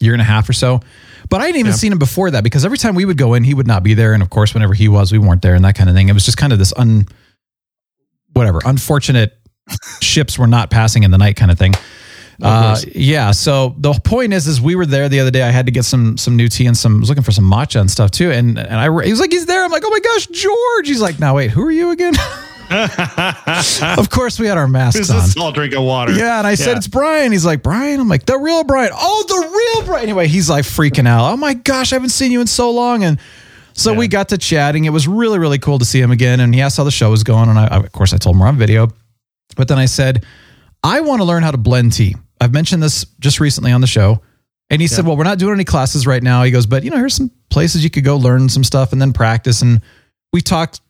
year 0.00 0.12
and 0.12 0.22
a 0.22 0.24
half 0.24 0.48
or 0.48 0.52
so. 0.52 0.80
But 1.28 1.40
I 1.40 1.46
hadn't 1.46 1.60
even 1.60 1.72
Yeah. 1.72 1.76
seen 1.76 1.92
him 1.92 1.98
before 1.98 2.30
that 2.30 2.44
because 2.44 2.64
every 2.64 2.78
time 2.78 2.94
we 2.94 3.04
would 3.04 3.18
go 3.18 3.34
in, 3.34 3.44
he 3.44 3.52
would 3.54 3.66
not 3.66 3.82
be 3.82 3.94
there. 3.94 4.12
And 4.14 4.22
of 4.22 4.30
course, 4.30 4.54
whenever 4.54 4.74
he 4.74 4.88
was, 4.88 5.12
we 5.12 5.18
weren't 5.18 5.42
there 5.42 5.54
and 5.54 5.64
that 5.64 5.74
kind 5.74 5.90
of 5.90 5.96
thing. 5.96 6.08
It 6.08 6.12
was 6.12 6.24
just 6.24 6.38
kind 6.38 6.52
of 6.52 6.58
this 6.58 6.72
un, 6.76 7.06
whatever, 8.32 8.60
unfortunate 8.64 9.36
ships 10.00 10.38
were 10.38 10.46
not 10.46 10.70
passing 10.70 11.02
in 11.02 11.10
the 11.10 11.18
night 11.18 11.36
kind 11.36 11.50
of 11.50 11.58
thing. 11.58 11.74
Uh, 12.40 12.78
yeah. 12.94 13.32
So 13.32 13.74
the 13.78 13.92
point 13.94 14.32
is, 14.32 14.46
is 14.46 14.60
we 14.60 14.76
were 14.76 14.86
there 14.86 15.08
the 15.08 15.18
other 15.18 15.32
day. 15.32 15.42
I 15.42 15.50
had 15.50 15.66
to 15.66 15.72
get 15.72 15.84
some 15.84 16.16
some 16.16 16.36
new 16.36 16.48
tea 16.48 16.66
and 16.66 16.76
some. 16.76 16.98
I 16.98 17.00
was 17.00 17.08
looking 17.08 17.24
for 17.24 17.32
some 17.32 17.50
matcha 17.50 17.80
and 17.80 17.90
stuff 17.90 18.12
too. 18.12 18.30
And 18.30 18.56
and 18.56 18.74
I 18.74 18.84
he 19.04 19.10
was 19.10 19.18
like, 19.18 19.32
he's 19.32 19.46
there. 19.46 19.64
I'm 19.64 19.72
like, 19.72 19.82
oh 19.84 19.90
my 19.90 19.98
gosh, 19.98 20.28
George. 20.28 20.86
He's 20.86 21.00
like, 21.00 21.18
now 21.18 21.34
wait, 21.34 21.50
who 21.50 21.62
are 21.66 21.70
you 21.72 21.90
again? 21.90 22.14
of 22.70 24.10
course, 24.10 24.38
we 24.38 24.46
had 24.46 24.58
our 24.58 24.68
masks 24.68 25.00
It's 25.00 25.10
on. 25.10 25.18
a 25.18 25.22
small 25.22 25.52
drink 25.52 25.74
of 25.74 25.82
water. 25.82 26.12
Yeah, 26.12 26.38
and 26.38 26.46
I 26.46 26.54
said 26.54 26.72
Yeah. 26.72 26.76
it's 26.78 26.88
Brian. 26.88 27.32
He's 27.32 27.44
like 27.44 27.62
Brian. 27.62 28.00
I'm 28.00 28.08
like 28.08 28.26
the 28.26 28.38
real 28.38 28.64
Brian. 28.64 28.90
Oh, 28.94 29.24
the 29.28 29.48
real 29.78 29.86
Brian. 29.86 30.02
Anyway, 30.02 30.28
he's 30.28 30.48
like 30.50 30.64
freaking 30.64 31.06
out. 31.06 31.32
Oh 31.32 31.36
my 31.36 31.54
gosh, 31.54 31.92
I 31.92 31.96
haven't 31.96 32.10
seen 32.10 32.32
you 32.32 32.40
in 32.40 32.46
so 32.46 32.70
long. 32.70 33.04
And 33.04 33.18
so 33.72 33.94
we 33.94 34.08
got 34.08 34.30
to 34.30 34.38
chatting. 34.38 34.84
It 34.84 34.90
was 34.90 35.06
really 35.08 35.38
really 35.38 35.58
cool 35.58 35.78
to 35.78 35.84
see 35.84 36.00
him 36.00 36.10
again. 36.10 36.40
And 36.40 36.54
he 36.54 36.60
asked 36.60 36.76
how 36.76 36.84
the 36.84 36.90
show 36.90 37.10
was 37.10 37.22
going. 37.24 37.48
And 37.48 37.58
I, 37.58 37.66
of 37.68 37.92
course, 37.92 38.12
I 38.12 38.16
told 38.18 38.36
him 38.36 38.40
we're 38.40 38.48
on 38.48 38.56
video. 38.58 38.88
But 39.56 39.68
then 39.68 39.78
I 39.78 39.86
said, 39.86 40.24
I 40.82 41.00
want 41.00 41.20
to 41.20 41.24
learn 41.24 41.42
how 41.42 41.50
to 41.50 41.58
blend 41.58 41.92
tea. 41.92 42.14
I've 42.40 42.52
mentioned 42.52 42.82
this 42.82 43.04
just 43.18 43.40
recently 43.40 43.72
on 43.72 43.80
the 43.80 43.86
show. 43.86 44.22
And 44.70 44.82
he 44.82 44.86
said, 44.86 45.06
Well, 45.06 45.16
we're 45.16 45.24
not 45.24 45.38
doing 45.38 45.54
any 45.54 45.64
classes 45.64 46.06
right 46.06 46.22
now. 46.22 46.42
He 46.42 46.50
goes, 46.50 46.66
But 46.66 46.84
you 46.84 46.90
know, 46.90 46.98
here's 46.98 47.14
some 47.14 47.30
places 47.50 47.82
you 47.82 47.90
could 47.90 48.04
go 48.04 48.16
learn 48.16 48.48
some 48.50 48.62
stuff 48.62 48.92
and 48.92 49.00
then 49.00 49.12
practice. 49.14 49.62
And 49.62 49.80
we 50.32 50.42
talked, 50.42 50.80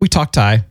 we 0.00 0.08
talked 0.08 0.34
Thai. 0.34 0.64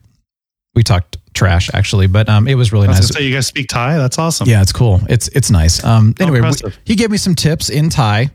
We 0.75 0.83
talked 0.83 1.17
trash 1.33 1.69
actually, 1.73 2.07
but 2.07 2.27
um, 2.29 2.47
it 2.47 2.55
was 2.55 2.71
really 2.71 2.87
I 2.87 2.91
was 2.91 2.99
nice. 2.99 3.07
say 3.15 3.23
you 3.23 3.33
guys 3.33 3.47
speak 3.47 3.67
Thai. 3.67 3.97
That's 3.97 4.17
awesome. 4.19 4.47
Yeah, 4.47 4.61
it's 4.61 4.71
cool. 4.71 5.01
It's 5.09 5.27
it's 5.29 5.49
nice. 5.49 5.83
Um, 5.83 6.13
anyway, 6.19 6.41
we- 6.41 6.71
he 6.83 6.95
gave 6.95 7.11
me 7.11 7.17
some 7.17 7.35
tips 7.35 7.69
in 7.69 7.89
Thai. 7.89 8.29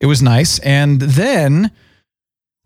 It 0.00 0.06
was 0.06 0.22
nice, 0.22 0.58
and 0.60 1.00
then 1.00 1.70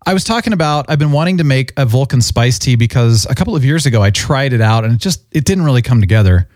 I 0.05 0.13
was 0.13 0.23
talking 0.23 0.53
about 0.53 0.85
I've 0.89 0.99
been 0.99 1.11
wanting 1.11 1.37
to 1.37 1.43
make 1.43 1.73
a 1.77 1.85
Vulcan 1.85 2.21
spice 2.21 2.59
tea 2.59 2.75
because 2.75 3.25
a 3.29 3.35
couple 3.35 3.55
of 3.55 3.65
years 3.65 3.85
ago 3.85 4.01
I 4.01 4.11
tried 4.11 4.53
it 4.53 4.61
out 4.61 4.85
and 4.85 4.93
it 4.93 4.99
just 4.99 5.25
it 5.31 5.43
didn't 5.45 5.65
really 5.65 5.81
come 5.81 5.99
together, 5.99 6.47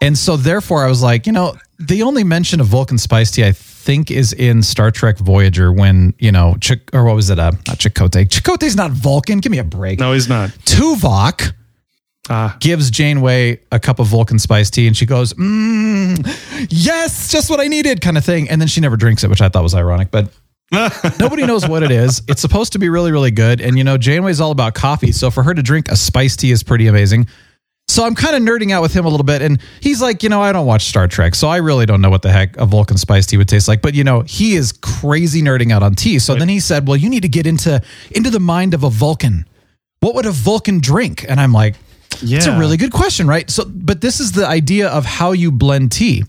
and 0.00 0.16
so 0.18 0.36
therefore 0.36 0.84
I 0.84 0.88
was 0.88 1.02
like, 1.02 1.26
you 1.26 1.32
know, 1.32 1.54
the 1.78 2.02
only 2.02 2.24
mention 2.24 2.60
of 2.60 2.66
Vulcan 2.66 2.98
spice 2.98 3.30
tea 3.30 3.44
I 3.44 3.52
think 3.52 4.10
is 4.10 4.32
in 4.32 4.62
Star 4.62 4.90
Trek 4.90 5.18
Voyager 5.18 5.70
when 5.72 6.14
you 6.18 6.32
know 6.32 6.56
Ch- 6.60 6.80
or 6.94 7.04
what 7.04 7.14
was 7.16 7.28
it? 7.30 7.38
Uh, 7.38 7.52
not 7.68 7.78
Chakotay. 7.78 8.26
Chakotay's 8.28 8.76
not 8.76 8.90
Vulcan. 8.92 9.38
Give 9.40 9.52
me 9.52 9.58
a 9.58 9.64
break. 9.64 10.00
No, 10.00 10.12
he's 10.14 10.28
not. 10.28 10.50
Tuvok 10.64 11.52
Ah, 12.30 12.56
gives 12.58 12.90
Janeway 12.90 13.60
a 13.70 13.78
cup 13.78 13.98
of 13.98 14.06
Vulcan 14.06 14.38
spice 14.38 14.70
tea 14.70 14.86
and 14.86 14.96
she 14.96 15.04
goes, 15.04 15.34
mm, 15.34 16.16
yes, 16.70 17.30
just 17.30 17.50
what 17.50 17.60
I 17.60 17.68
needed 17.68 18.00
kind 18.00 18.16
of 18.16 18.24
thing. 18.24 18.48
And 18.48 18.60
then 18.60 18.68
she 18.68 18.80
never 18.80 18.96
drinks 18.96 19.24
it, 19.24 19.30
which 19.30 19.42
I 19.42 19.50
thought 19.50 19.62
was 19.62 19.74
ironic. 19.74 20.10
But 20.10 20.32
Nobody 21.20 21.46
knows 21.46 21.68
what 21.68 21.82
it 21.82 21.90
is. 21.90 22.22
It's 22.28 22.40
supposed 22.40 22.72
to 22.72 22.78
be 22.78 22.88
really, 22.88 23.12
really 23.12 23.30
good. 23.30 23.60
And 23.60 23.78
you 23.78 23.84
know, 23.84 23.98
Janeway's 23.98 24.40
all 24.40 24.50
about 24.50 24.74
coffee. 24.74 25.12
So 25.12 25.30
for 25.30 25.42
her 25.42 25.54
to 25.54 25.62
drink 25.62 25.88
a 25.88 25.96
spice 25.96 26.36
tea 26.36 26.50
is 26.50 26.62
pretty 26.62 26.86
amazing. 26.86 27.26
So 27.86 28.04
I'm 28.04 28.14
kind 28.14 28.34
of 28.34 28.42
nerding 28.42 28.72
out 28.72 28.80
with 28.80 28.94
him 28.94 29.04
a 29.04 29.08
little 29.08 29.24
bit. 29.24 29.42
And 29.42 29.60
he's 29.80 30.00
like, 30.00 30.22
you 30.22 30.30
know, 30.30 30.40
I 30.40 30.52
don't 30.52 30.66
watch 30.66 30.84
Star 30.84 31.06
Trek. 31.06 31.34
So 31.34 31.48
I 31.48 31.58
really 31.58 31.84
don't 31.84 32.00
know 32.00 32.10
what 32.10 32.22
the 32.22 32.32
heck 32.32 32.56
a 32.56 32.64
Vulcan 32.64 32.96
spice 32.96 33.26
tea 33.26 33.36
would 33.36 33.48
taste 33.48 33.68
like. 33.68 33.82
But 33.82 33.94
you 33.94 34.04
know, 34.04 34.22
he 34.22 34.54
is 34.54 34.72
crazy 34.72 35.42
nerding 35.42 35.70
out 35.70 35.82
on 35.82 35.94
tea. 35.94 36.18
So 36.18 36.34
then 36.34 36.48
he 36.48 36.60
said, 36.60 36.88
Well, 36.88 36.96
you 36.96 37.10
need 37.10 37.22
to 37.22 37.28
get 37.28 37.46
into 37.46 37.82
into 38.10 38.30
the 38.30 38.40
mind 38.40 38.74
of 38.74 38.82
a 38.82 38.90
Vulcan. 38.90 39.46
What 40.00 40.14
would 40.16 40.26
a 40.26 40.32
Vulcan 40.32 40.80
drink? 40.80 41.24
And 41.28 41.40
I'm 41.40 41.52
like, 41.52 41.76
Yeah. 42.22 42.38
it's 42.38 42.46
a 42.46 42.58
really 42.58 42.76
good 42.76 42.92
question, 42.92 43.26
right? 43.26 43.48
So, 43.50 43.64
but 43.66 44.00
this 44.00 44.20
is 44.20 44.32
the 44.32 44.46
idea 44.46 44.88
of 44.88 45.04
how 45.04 45.32
you 45.32 45.50
blend 45.52 45.92
tea. 45.92 46.24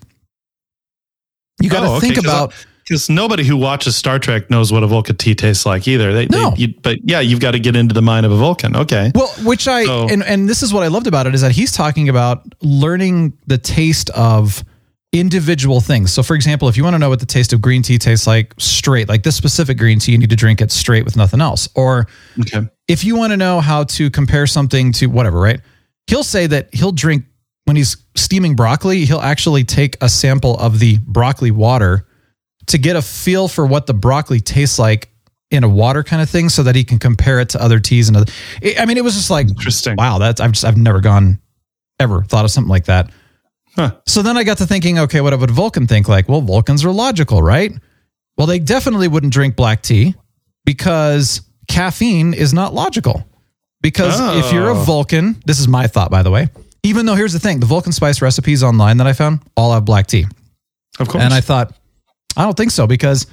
You 1.62 1.70
got 1.70 1.82
to 1.82 1.88
Oh, 1.88 1.96
okay, 1.96 2.08
think 2.13 2.25
I- 2.27 2.30
uh, 2.32 2.34
about 2.46 2.54
Because 2.88 3.10
nobody 3.10 3.44
who 3.44 3.58
watches 3.58 3.96
Star 3.96 4.20
Trek 4.20 4.50
knows 4.51 4.72
what 4.72 4.84
a 4.84 4.88
Vulcan 4.88 5.15
tea 5.18 5.34
tastes 5.34 5.65
like 5.65 5.88
either. 5.88 6.13
They, 6.13 6.27
No. 6.27 6.51
they, 6.51 6.58
you, 6.63 6.74
but 6.84 6.98
yeah, 7.04 7.20
you've 7.20 7.39
got 7.39 7.51
to 7.51 7.60
get 7.60 7.75
into 7.75 7.94
the 7.94 8.01
mind 8.01 8.25
of 8.27 8.32
a 8.32 8.38
Vulcan. 8.38 8.75
Okay. 8.75 9.12
well, 9.15 9.27
which 9.44 9.68
I 9.68 9.86
So- 9.86 10.08
and 10.10 10.24
and 10.24 10.48
this 10.48 10.62
is 10.62 10.72
what 10.74 10.84
I 10.84 10.88
loved 10.88 11.08
about 11.08 11.25
it 11.27 11.34
is 11.34 11.42
that 11.42 11.51
he's 11.51 11.72
talking 11.72 12.10
about 12.10 12.44
learning 12.62 13.34
the 13.48 13.58
taste 13.58 14.10
of 14.12 14.63
individual 15.13 15.80
things. 15.80 16.12
So, 16.12 16.22
for 16.22 16.36
example, 16.36 16.68
if 16.68 16.75
you 16.77 16.84
want 16.84 16.94
to 16.94 17.00
know 17.00 17.08
what 17.10 17.22
the 17.22 17.25
taste 17.25 17.54
of 17.54 17.62
green 17.62 17.82
tea 17.82 17.98
tastes 17.98 18.27
like 18.27 18.54
straight, 18.60 19.08
like 19.08 19.24
this 19.24 19.36
specific 19.36 19.77
green 19.77 19.98
tea, 19.98 20.12
you 20.12 20.18
need 20.18 20.30
to 20.30 20.36
drink 20.36 20.62
it 20.62 20.72
straight 20.72 21.06
with 21.06 21.15
nothing 21.15 21.39
else. 21.42 21.70
Or 21.74 22.08
Okay. 22.42 22.68
if 22.89 23.04
you 23.06 23.15
want 23.15 23.32
to 23.32 23.38
know 23.38 23.62
how 23.62 23.86
to 23.86 24.10
compare 24.12 24.46
something 24.46 24.92
to 24.94 25.08
whatever, 25.08 25.39
right? 25.39 25.62
He'll 26.07 26.24
say 26.24 26.47
that 26.47 26.74
he'll 26.74 26.91
drink 26.91 27.25
when 27.65 27.75
he's 27.75 27.97
steaming 28.15 28.55
broccoli, 28.55 29.05
he'll 29.05 29.19
actually 29.19 29.63
take 29.63 29.97
a 30.01 30.07
sample 30.07 30.55
of 30.57 30.79
the 30.79 31.00
broccoli 31.00 31.51
water 31.51 32.05
to 32.67 32.77
get 32.77 32.95
a 32.95 33.01
feel 33.01 33.47
for 33.47 33.65
what 33.65 33.88
the 33.88 33.93
broccoli 33.93 34.39
tastes 34.39 34.77
like 34.77 35.09
in 35.51 35.63
a 35.63 35.69
water 35.69 36.03
kind 36.03 36.21
of 36.21 36.29
thing 36.29 36.50
so 36.50 36.63
that 36.63 36.75
he 36.75 36.83
can 36.83 37.00
compare 37.00 37.39
it 37.39 37.50
to 37.50 37.62
other 37.62 37.79
teas 37.79 38.07
and 38.07 38.17
other 38.17 38.31
I 38.63 38.75
I 38.79 38.85
mean 38.85 38.97
it 38.97 39.03
was 39.03 39.15
just 39.15 39.29
like 39.29 39.47
Interesting. 39.47 39.95
wow, 39.97 40.17
that's 40.19 40.41
I've 40.41 40.51
just 40.51 40.65
I've 40.65 40.77
never 40.77 41.01
gone 41.01 41.39
ever 42.00 42.24
thought 42.24 42.45
of 42.45 42.51
something 42.51 42.69
like 42.69 42.85
that. 42.85 43.09
Huh. 43.75 43.95
So 44.07 44.21
then 44.21 44.38
I 44.38 44.43
got 44.43 44.57
to 44.59 44.65
thinking, 44.65 45.00
okay, 45.00 45.21
what 45.21 45.38
would 45.38 45.51
Vulcan 45.51 45.85
think? 45.85 46.07
Like, 46.07 46.29
well, 46.29 46.41
Vulcans 46.41 46.85
are 46.85 46.91
logical, 46.91 47.41
right? 47.41 47.74
Well, 48.38 48.47
they 48.47 48.59
definitely 48.59 49.07
wouldn't 49.07 49.33
drink 49.33 49.55
black 49.55 49.81
tea 49.81 50.15
because 50.65 51.41
caffeine 51.67 52.33
is 52.33 52.53
not 52.53 52.74
logical. 52.74 53.25
Because 53.86 54.20
if 54.44 54.51
you're 54.51 54.70
a 54.70 54.74
Oh. 54.75 54.84
Vulcan, 54.84 55.36
this 55.46 55.60
is 55.60 55.68
my 55.68 55.86
thought, 55.86 56.10
by 56.10 56.24
the 56.24 56.32
way. 56.32 56.50
Even 56.82 57.06
though 57.06 57.13
here's 57.13 57.34
the 57.34 57.39
thing, 57.39 57.60
the 57.60 57.68
Vulcan 57.68 57.92
spice 57.92 58.20
recipes 58.20 58.63
online 58.63 58.98
that 58.98 59.06
I 59.06 59.13
found 59.13 59.42
all 59.56 59.74
have 59.74 59.86
black 59.86 60.08
tea, 60.08 60.25
Of 61.00 61.08
course. 61.08 61.24
and 61.24 61.32
I 61.32 61.39
thought, 61.42 61.75
I 62.36 62.44
don't 62.46 62.58
think 62.58 62.72
so 62.72 62.88
because, 62.88 63.27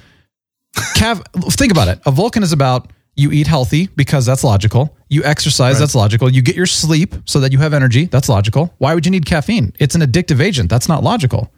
cav- 0.95 1.23
think 1.53 1.71
about 1.71 1.87
it. 1.87 1.99
A 2.05 2.11
Vulcan 2.11 2.43
is 2.43 2.51
about 2.51 2.91
you 3.15 3.31
eat 3.31 3.47
healthy 3.47 3.87
because 3.95 4.27
that's 4.27 4.43
logical. 4.43 4.95
You 5.09 5.23
exercise, 5.23 5.79
that's 5.79 5.95
logical. 5.95 6.29
You 6.31 6.43
get 6.43 6.55
your 6.55 6.65
sleep 6.67 7.15
so 7.25 7.39
that 7.39 7.51
you 7.51 7.57
have 7.57 7.73
energy. 7.73 8.05
That's 8.05 8.29
logical. 8.29 8.73
Why 8.77 8.93
would 8.93 9.05
you 9.05 9.11
need 9.11 9.25
caffeine? 9.25 9.73
It's 9.79 9.95
an 9.95 10.01
addictive 10.01 10.39
agent. 10.39 10.69
That's 10.69 10.87
not 10.87 11.03
logical. 11.03 11.51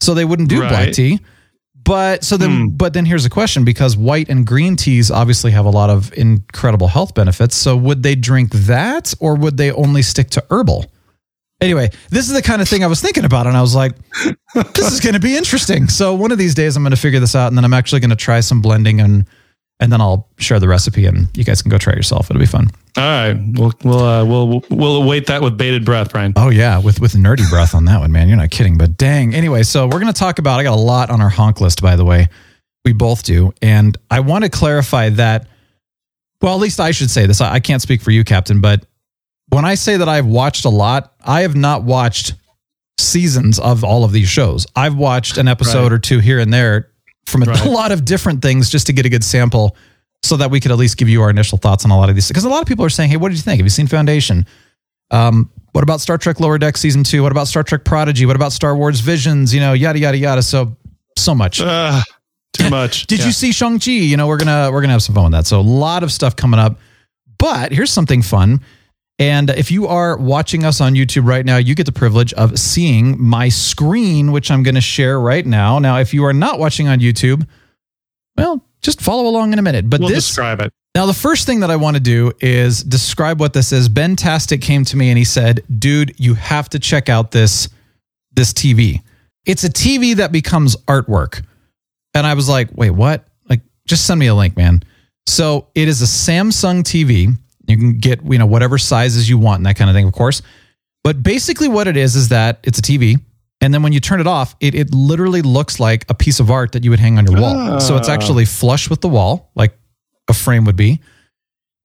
So 0.00 0.12
they 0.14 0.24
wouldn't 0.24 0.48
do 0.48 0.58
black 0.58 0.92
tea. 0.92 1.20
But 1.84 2.24
so 2.24 2.36
then, 2.36 2.50
hmm. 2.50 2.68
but 2.68 2.94
then 2.94 3.04
here's 3.04 3.24
a 3.24 3.30
question 3.30 3.64
because 3.64 3.96
white 3.96 4.28
and 4.28 4.46
green 4.46 4.76
teas 4.76 5.10
obviously 5.10 5.50
have 5.50 5.66
a 5.66 5.70
lot 5.70 5.90
of 5.90 6.12
incredible 6.14 6.88
health 6.88 7.14
benefits. 7.14 7.54
So 7.56 7.76
would 7.76 8.02
they 8.02 8.14
drink 8.14 8.50
that 8.52 9.12
or 9.20 9.36
would 9.36 9.56
they 9.56 9.70
only 9.70 10.02
stick 10.02 10.30
to 10.30 10.44
herbal? 10.50 10.86
Anyway, 11.60 11.90
this 12.10 12.26
is 12.26 12.34
the 12.34 12.42
kind 12.42 12.60
of 12.60 12.68
thing 12.68 12.82
I 12.82 12.88
was 12.88 13.00
thinking 13.00 13.24
about, 13.24 13.46
and 13.46 13.56
I 13.56 13.60
was 13.60 13.74
like, 13.74 13.94
this 14.74 14.92
is 14.92 15.00
going 15.00 15.14
to 15.14 15.20
be 15.20 15.36
interesting. 15.36 15.88
So 15.88 16.14
one 16.14 16.32
of 16.32 16.36
these 16.36 16.54
days, 16.54 16.76
I'm 16.76 16.82
going 16.82 16.90
to 16.90 16.96
figure 16.96 17.20
this 17.20 17.34
out, 17.34 17.46
and 17.48 17.56
then 17.56 17.64
I'm 17.64 17.72
actually 17.72 18.00
going 18.00 18.10
to 18.10 18.16
try 18.16 18.40
some 18.40 18.60
blending, 18.60 19.00
and 19.00 19.26
and 19.80 19.92
then 19.92 20.00
I'll 20.00 20.28
share 20.38 20.60
the 20.60 20.68
recipe, 20.68 21.06
and 21.06 21.28
you 21.36 21.44
guys 21.44 21.62
can 21.62 21.70
go 21.70 21.78
try 21.78 21.92
it 21.92 21.96
yourself. 21.96 22.30
It'll 22.30 22.40
be 22.40 22.46
fun. 22.46 22.70
All 22.96 23.02
right. 23.02 23.34
We'll, 23.54 23.72
we'll, 23.82 23.98
uh, 24.04 24.24
we'll, 24.24 24.62
we'll 24.70 25.02
await 25.02 25.26
that 25.26 25.42
with 25.42 25.58
bated 25.58 25.84
breath, 25.84 26.12
Brian. 26.12 26.32
Oh 26.36 26.48
yeah, 26.50 26.78
with 26.78 27.00
with 27.00 27.14
nerdy 27.14 27.48
breath 27.50 27.74
on 27.74 27.84
that 27.86 27.98
one, 28.00 28.12
man. 28.12 28.28
You're 28.28 28.36
not 28.36 28.50
kidding. 28.50 28.78
But 28.78 28.96
dang. 28.96 29.34
Anyway, 29.34 29.62
so 29.64 29.86
we're 29.86 30.00
gonna 30.00 30.12
talk 30.12 30.38
about. 30.38 30.60
I 30.60 30.62
got 30.62 30.74
a 30.76 30.80
lot 30.80 31.10
on 31.10 31.20
our 31.20 31.28
honk 31.28 31.60
list, 31.60 31.82
by 31.82 31.96
the 31.96 32.04
way. 32.04 32.28
We 32.84 32.92
both 32.92 33.24
do, 33.24 33.52
and 33.62 33.96
I 34.10 34.20
want 34.20 34.44
to 34.44 34.50
clarify 34.50 35.08
that. 35.10 35.48
Well, 36.42 36.54
at 36.54 36.60
least 36.60 36.78
I 36.80 36.90
should 36.90 37.10
say 37.10 37.26
this. 37.26 37.40
I, 37.40 37.54
I 37.54 37.60
can't 37.60 37.80
speak 37.82 38.02
for 38.02 38.10
you, 38.10 38.22
Captain, 38.24 38.60
but 38.60 38.84
when 39.48 39.64
I 39.64 39.74
say 39.74 39.96
that 39.96 40.08
I've 40.08 40.26
watched 40.26 40.64
a 40.66 40.68
lot, 40.70 41.14
I 41.24 41.40
have 41.42 41.56
not 41.56 41.82
watched 41.84 42.34
seasons 42.98 43.58
of 43.58 43.82
all 43.84 44.04
of 44.04 44.12
these 44.12 44.28
shows. 44.28 44.66
I've 44.76 44.94
watched 44.96 45.36
an 45.38 45.48
episode 45.48 45.84
Right. 45.84 45.92
or 45.92 45.98
two 45.98 46.18
here 46.20 46.38
and 46.38 46.52
there 46.52 46.90
from 47.26 47.42
a, 47.42 47.46
Right. 47.46 47.64
lot 47.66 47.92
of 47.92 48.04
different 48.04 48.42
things 48.42 48.70
just 48.70 48.86
to 48.88 48.92
get 48.92 49.06
a 49.06 49.08
good 49.08 49.24
sample 49.24 49.76
so 50.22 50.36
that 50.36 50.50
we 50.50 50.60
could 50.60 50.70
at 50.70 50.78
least 50.78 50.96
give 50.96 51.08
you 51.08 51.22
our 51.22 51.30
initial 51.30 51.58
thoughts 51.58 51.84
on 51.84 51.90
a 51.90 51.96
lot 51.96 52.08
of 52.08 52.14
these. 52.14 52.28
Because 52.28 52.44
a 52.44 52.48
lot 52.48 52.62
of 52.62 52.66
people 52.68 52.84
are 52.84 52.88
saying, 52.90 53.10
hey, 53.10 53.16
what 53.16 53.28
did 53.28 53.36
you 53.36 53.42
think? 53.42 53.58
Have 53.58 53.66
you 53.66 53.70
seen 53.70 53.86
Foundation? 53.86 54.46
Um, 55.10 55.50
what 55.72 55.82
about 55.82 56.00
Star 56.00 56.16
Trek 56.18 56.40
Lower 56.40 56.56
Deck 56.58 56.76
season 56.76 57.04
two? 57.04 57.22
What 57.22 57.32
about 57.32 57.46
Star 57.48 57.62
Trek 57.62 57.84
Prodigy? 57.84 58.26
What 58.26 58.36
about 58.36 58.52
Star 58.52 58.74
Wars 58.76 59.00
Visions? 59.00 59.52
You 59.52 59.60
know, 59.60 59.72
yada 59.72 59.98
yada 59.98 60.16
yada. 60.16 60.42
So 60.42 60.76
so 61.18 61.34
much. 61.34 61.60
Uh, 61.60 62.00
too 62.52 62.70
much. 62.70 63.06
Did 63.08 63.18
Yeah. 63.20 63.26
you 63.26 63.32
see 63.32 63.52
Shang 63.52 63.78
Chi? 63.78 63.90
You 63.90 64.16
know, 64.16 64.26
we're 64.26 64.38
gonna 64.38 64.70
we're 64.72 64.80
gonna 64.80 64.92
have 64.92 65.02
some 65.02 65.14
fun 65.14 65.24
with 65.24 65.32
that. 65.32 65.46
So 65.46 65.60
a 65.60 65.62
lot 65.62 66.02
of 66.04 66.12
stuff 66.12 66.36
coming 66.36 66.58
up. 66.60 66.78
But 67.38 67.72
here's 67.72 67.90
something 67.90 68.22
fun. 68.22 68.60
And 69.18 69.50
if 69.50 69.70
you 69.70 69.86
are 69.86 70.16
watching 70.16 70.64
us 70.64 70.80
on 70.80 70.94
YouTube 70.94 71.26
right 71.26 71.44
now, 71.44 71.56
you 71.56 71.74
get 71.74 71.86
the 71.86 71.92
privilege 71.92 72.32
of 72.32 72.58
seeing 72.58 73.20
my 73.22 73.48
screen, 73.48 74.32
which 74.32 74.50
I'm 74.50 74.62
going 74.64 74.74
to 74.74 74.80
share 74.80 75.20
right 75.20 75.46
now. 75.46 75.78
Now, 75.78 75.98
if 75.98 76.12
you 76.12 76.24
are 76.24 76.32
not 76.32 76.58
watching 76.58 76.88
on 76.88 76.98
YouTube, 76.98 77.46
well, 78.36 78.60
just 78.82 79.00
follow 79.00 79.28
along 79.28 79.52
in 79.52 79.58
a 79.58 79.62
minute. 79.62 79.88
But 79.88 80.00
We'll 80.00 80.08
this 80.08 80.26
describe 80.26 80.60
it. 80.60 80.72
now, 80.96 81.06
the 81.06 81.14
first 81.14 81.46
thing 81.46 81.60
that 81.60 81.70
I 81.70 81.76
want 81.76 81.96
to 81.96 82.02
do 82.02 82.32
is 82.40 82.82
describe 82.82 83.38
what 83.38 83.52
this 83.52 83.70
is. 83.72 83.88
Ben 83.88 84.16
Tastic 84.16 84.60
came 84.60 84.84
to 84.86 84.96
me 84.96 85.10
and 85.10 85.18
he 85.18 85.24
said, 85.24 85.62
"Dude, 85.78 86.14
you 86.18 86.34
have 86.34 86.68
to 86.70 86.80
check 86.80 87.08
out 87.08 87.30
this 87.30 87.68
this 88.32 88.52
TV. 88.52 89.00
It's 89.46 89.62
a 89.62 89.70
TV 89.70 90.16
that 90.16 90.32
becomes 90.32 90.74
artwork." 90.88 91.42
And 92.14 92.26
I 92.26 92.34
was 92.34 92.48
like, 92.48 92.68
"Wait, 92.74 92.90
what? 92.90 93.28
Like, 93.48 93.60
just 93.86 94.06
send 94.06 94.18
me 94.18 94.26
a 94.26 94.34
link, 94.34 94.56
man." 94.56 94.82
So 95.26 95.68
it 95.76 95.86
is 95.86 96.02
a 96.02 96.06
Samsung 96.06 96.82
TV. 96.82 97.36
You 97.74 97.80
can 97.92 97.98
get 97.98 98.20
you 98.24 98.38
know 98.38 98.46
whatever 98.46 98.78
sizes 98.78 99.28
you 99.28 99.38
want 99.38 99.58
and 99.58 99.66
that 99.66 99.76
kind 99.76 99.90
of 99.90 99.94
thing, 99.94 100.06
of 100.06 100.12
course. 100.12 100.42
But 101.02 101.22
basically, 101.22 101.68
what 101.68 101.86
it 101.88 101.96
is 101.96 102.16
is 102.16 102.28
that 102.28 102.60
it's 102.62 102.78
a 102.78 102.82
TV, 102.82 103.20
and 103.60 103.74
then 103.74 103.82
when 103.82 103.92
you 103.92 104.00
turn 104.00 104.20
it 104.20 104.26
off, 104.26 104.54
it 104.60 104.74
it 104.74 104.94
literally 104.94 105.42
looks 105.42 105.78
like 105.80 106.04
a 106.08 106.14
piece 106.14 106.40
of 106.40 106.50
art 106.50 106.72
that 106.72 106.84
you 106.84 106.90
would 106.90 107.00
hang 107.00 107.18
on 107.18 107.26
your 107.26 107.40
wall. 107.40 107.80
So 107.80 107.96
it's 107.96 108.08
Ah. 108.08 108.12
actually 108.14 108.44
flush 108.46 108.88
with 108.88 109.00
the 109.00 109.08
wall, 109.08 109.50
like 109.54 109.76
a 110.28 110.32
frame 110.34 110.64
would 110.64 110.76
be. 110.76 111.00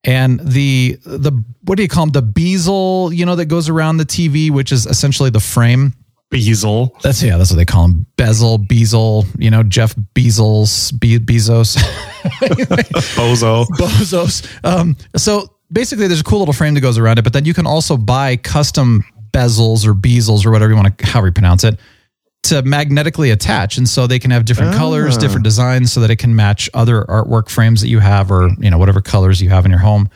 And 0.04 0.40
the 0.40 0.98
the 1.04 1.32
what 1.62 1.76
do 1.76 1.82
you 1.82 1.88
call 1.88 2.06
them? 2.06 2.12
The 2.12 2.22
bezel, 2.22 3.12
you 3.12 3.26
know, 3.26 3.36
that 3.36 3.46
goes 3.46 3.68
around 3.68 3.98
the 3.98 4.06
TV, 4.06 4.50
which 4.50 4.72
is 4.72 4.86
essentially 4.86 5.28
the 5.30 5.40
frame. 5.40 5.92
Bezel. 6.30 6.96
That's 7.02 7.20
yeah, 7.22 7.36
that's 7.36 7.50
what 7.50 7.56
they 7.56 7.64
call 7.64 7.88
them. 7.88 8.06
Bezel, 8.16 8.56
bezel, 8.56 9.26
you 9.36 9.50
know, 9.50 9.64
Jeff 9.64 9.94
Bezos, 10.14 10.98
Be- 10.98 11.18
Bezos, 11.18 11.76
Bozo. 13.16 13.66
Bozos. 13.78 14.46
Um, 14.64 14.96
so 15.16 15.48
basically, 15.72 16.06
there's 16.06 16.20
a 16.20 16.24
cool 16.24 16.38
little 16.40 16.54
frame 16.54 16.74
that 16.74 16.80
goes 16.80 16.98
around 16.98 17.18
it, 17.18 17.22
but 17.22 17.32
then 17.32 17.44
you 17.44 17.54
can 17.54 17.66
also 17.66 17.96
buy 17.96 18.36
custom 18.36 19.04
bezels 19.32 19.86
or 19.86 19.94
bezels 19.94 20.44
or 20.44 20.50
whatever 20.50 20.70
you 20.72 20.76
want 20.76 20.98
to, 20.98 21.06
however 21.06 21.28
you 21.28 21.32
pronounce 21.32 21.64
it, 21.64 21.78
to 22.44 22.62
magnetically 22.62 23.30
attach, 23.30 23.76
and 23.76 23.88
so 23.88 24.06
they 24.06 24.18
can 24.18 24.30
have 24.30 24.44
different 24.44 24.74
colors, 24.74 25.16
Ah. 25.16 25.20
different 25.20 25.44
designs, 25.44 25.92
so 25.92 26.00
that 26.00 26.10
it 26.10 26.16
can 26.16 26.34
match 26.34 26.70
other 26.74 27.04
artwork 27.04 27.48
frames 27.50 27.80
that 27.82 27.88
you 27.88 27.98
have, 28.00 28.30
or 28.30 28.48
you 28.58 28.70
know, 28.70 28.78
whatever 28.78 29.00
colors 29.00 29.40
you 29.42 29.50
have 29.50 29.64
in 29.64 29.70
your 29.70 29.80
home. 29.80 30.08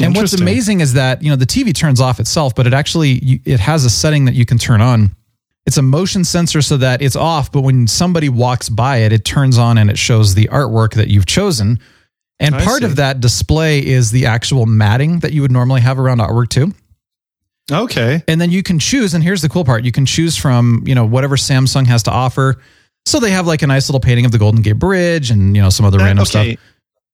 And 0.00 0.16
what's 0.16 0.32
amazing 0.40 0.80
is 0.80 0.94
that 0.94 1.22
you 1.22 1.28
know 1.30 1.36
the 1.36 1.46
TV 1.46 1.72
turns 1.74 2.00
off 2.00 2.18
itself, 2.18 2.54
but 2.54 2.66
it 2.66 2.72
actually 2.72 3.40
it 3.44 3.60
has 3.60 3.84
a 3.84 3.90
setting 3.90 4.24
that 4.24 4.34
you 4.34 4.46
can 4.46 4.56
turn 4.58 4.80
on. 4.80 5.14
It's 5.66 5.76
a 5.76 5.82
motion 5.82 6.24
sensor 6.24 6.60
so 6.62 6.76
that 6.78 7.02
it's 7.02 7.14
off, 7.14 7.52
but 7.52 7.60
when 7.60 7.86
somebody 7.86 8.28
walks 8.28 8.68
by 8.68 8.96
it, 8.98 9.12
it 9.12 9.24
turns 9.24 9.58
on 9.58 9.78
and 9.78 9.90
it 9.90 9.98
shows 9.98 10.34
the 10.34 10.48
artwork 10.50 10.94
that 10.94 11.08
you've 11.08 11.26
chosen. 11.26 11.78
And 12.42 12.56
I 12.56 12.64
part 12.64 12.80
see. 12.80 12.84
of 12.84 12.96
that 12.96 13.20
display 13.20 13.84
is 13.84 14.10
the 14.10 14.26
actual 14.26 14.66
matting 14.66 15.20
that 15.20 15.32
you 15.32 15.42
would 15.42 15.52
normally 15.52 15.80
have 15.80 15.98
around 15.98 16.18
artwork 16.18 16.48
too. 16.48 16.74
Okay. 17.70 18.22
And 18.26 18.40
then 18.40 18.50
you 18.50 18.62
can 18.62 18.78
choose, 18.78 19.14
and 19.14 19.22
here's 19.22 19.42
the 19.42 19.48
cool 19.48 19.64
part: 19.64 19.84
you 19.84 19.92
can 19.92 20.04
choose 20.04 20.36
from 20.36 20.82
you 20.84 20.94
know 20.94 21.04
whatever 21.04 21.36
Samsung 21.36 21.86
has 21.86 22.02
to 22.04 22.10
offer. 22.10 22.60
So 23.06 23.20
they 23.20 23.30
have 23.30 23.46
like 23.46 23.62
a 23.62 23.66
nice 23.66 23.88
little 23.88 24.00
painting 24.00 24.24
of 24.24 24.32
the 24.32 24.38
Golden 24.38 24.62
Gate 24.62 24.78
Bridge 24.78 25.30
and 25.30 25.54
you 25.56 25.62
know 25.62 25.70
some 25.70 25.86
other 25.86 25.98
random 25.98 26.22
okay. 26.22 26.54
stuff. 26.54 26.64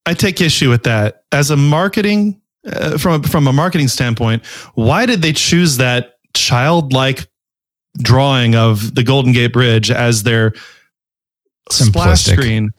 I 0.06 0.14
take 0.14 0.40
issue 0.40 0.70
with 0.70 0.84
that. 0.84 1.24
As 1.32 1.50
a 1.50 1.56
marketing, 1.56 2.40
uh, 2.66 2.96
from 2.96 3.22
from 3.22 3.46
a 3.46 3.52
marketing 3.52 3.88
standpoint, 3.88 4.44
why 4.74 5.04
did 5.04 5.20
they 5.20 5.34
choose 5.34 5.76
that 5.76 6.14
childlike 6.34 7.28
drawing 7.98 8.54
of 8.54 8.94
the 8.94 9.02
Golden 9.02 9.32
Gate 9.32 9.52
Bridge 9.52 9.90
as 9.90 10.22
their 10.22 10.54
splash 11.70 12.24
screen? 12.24 12.70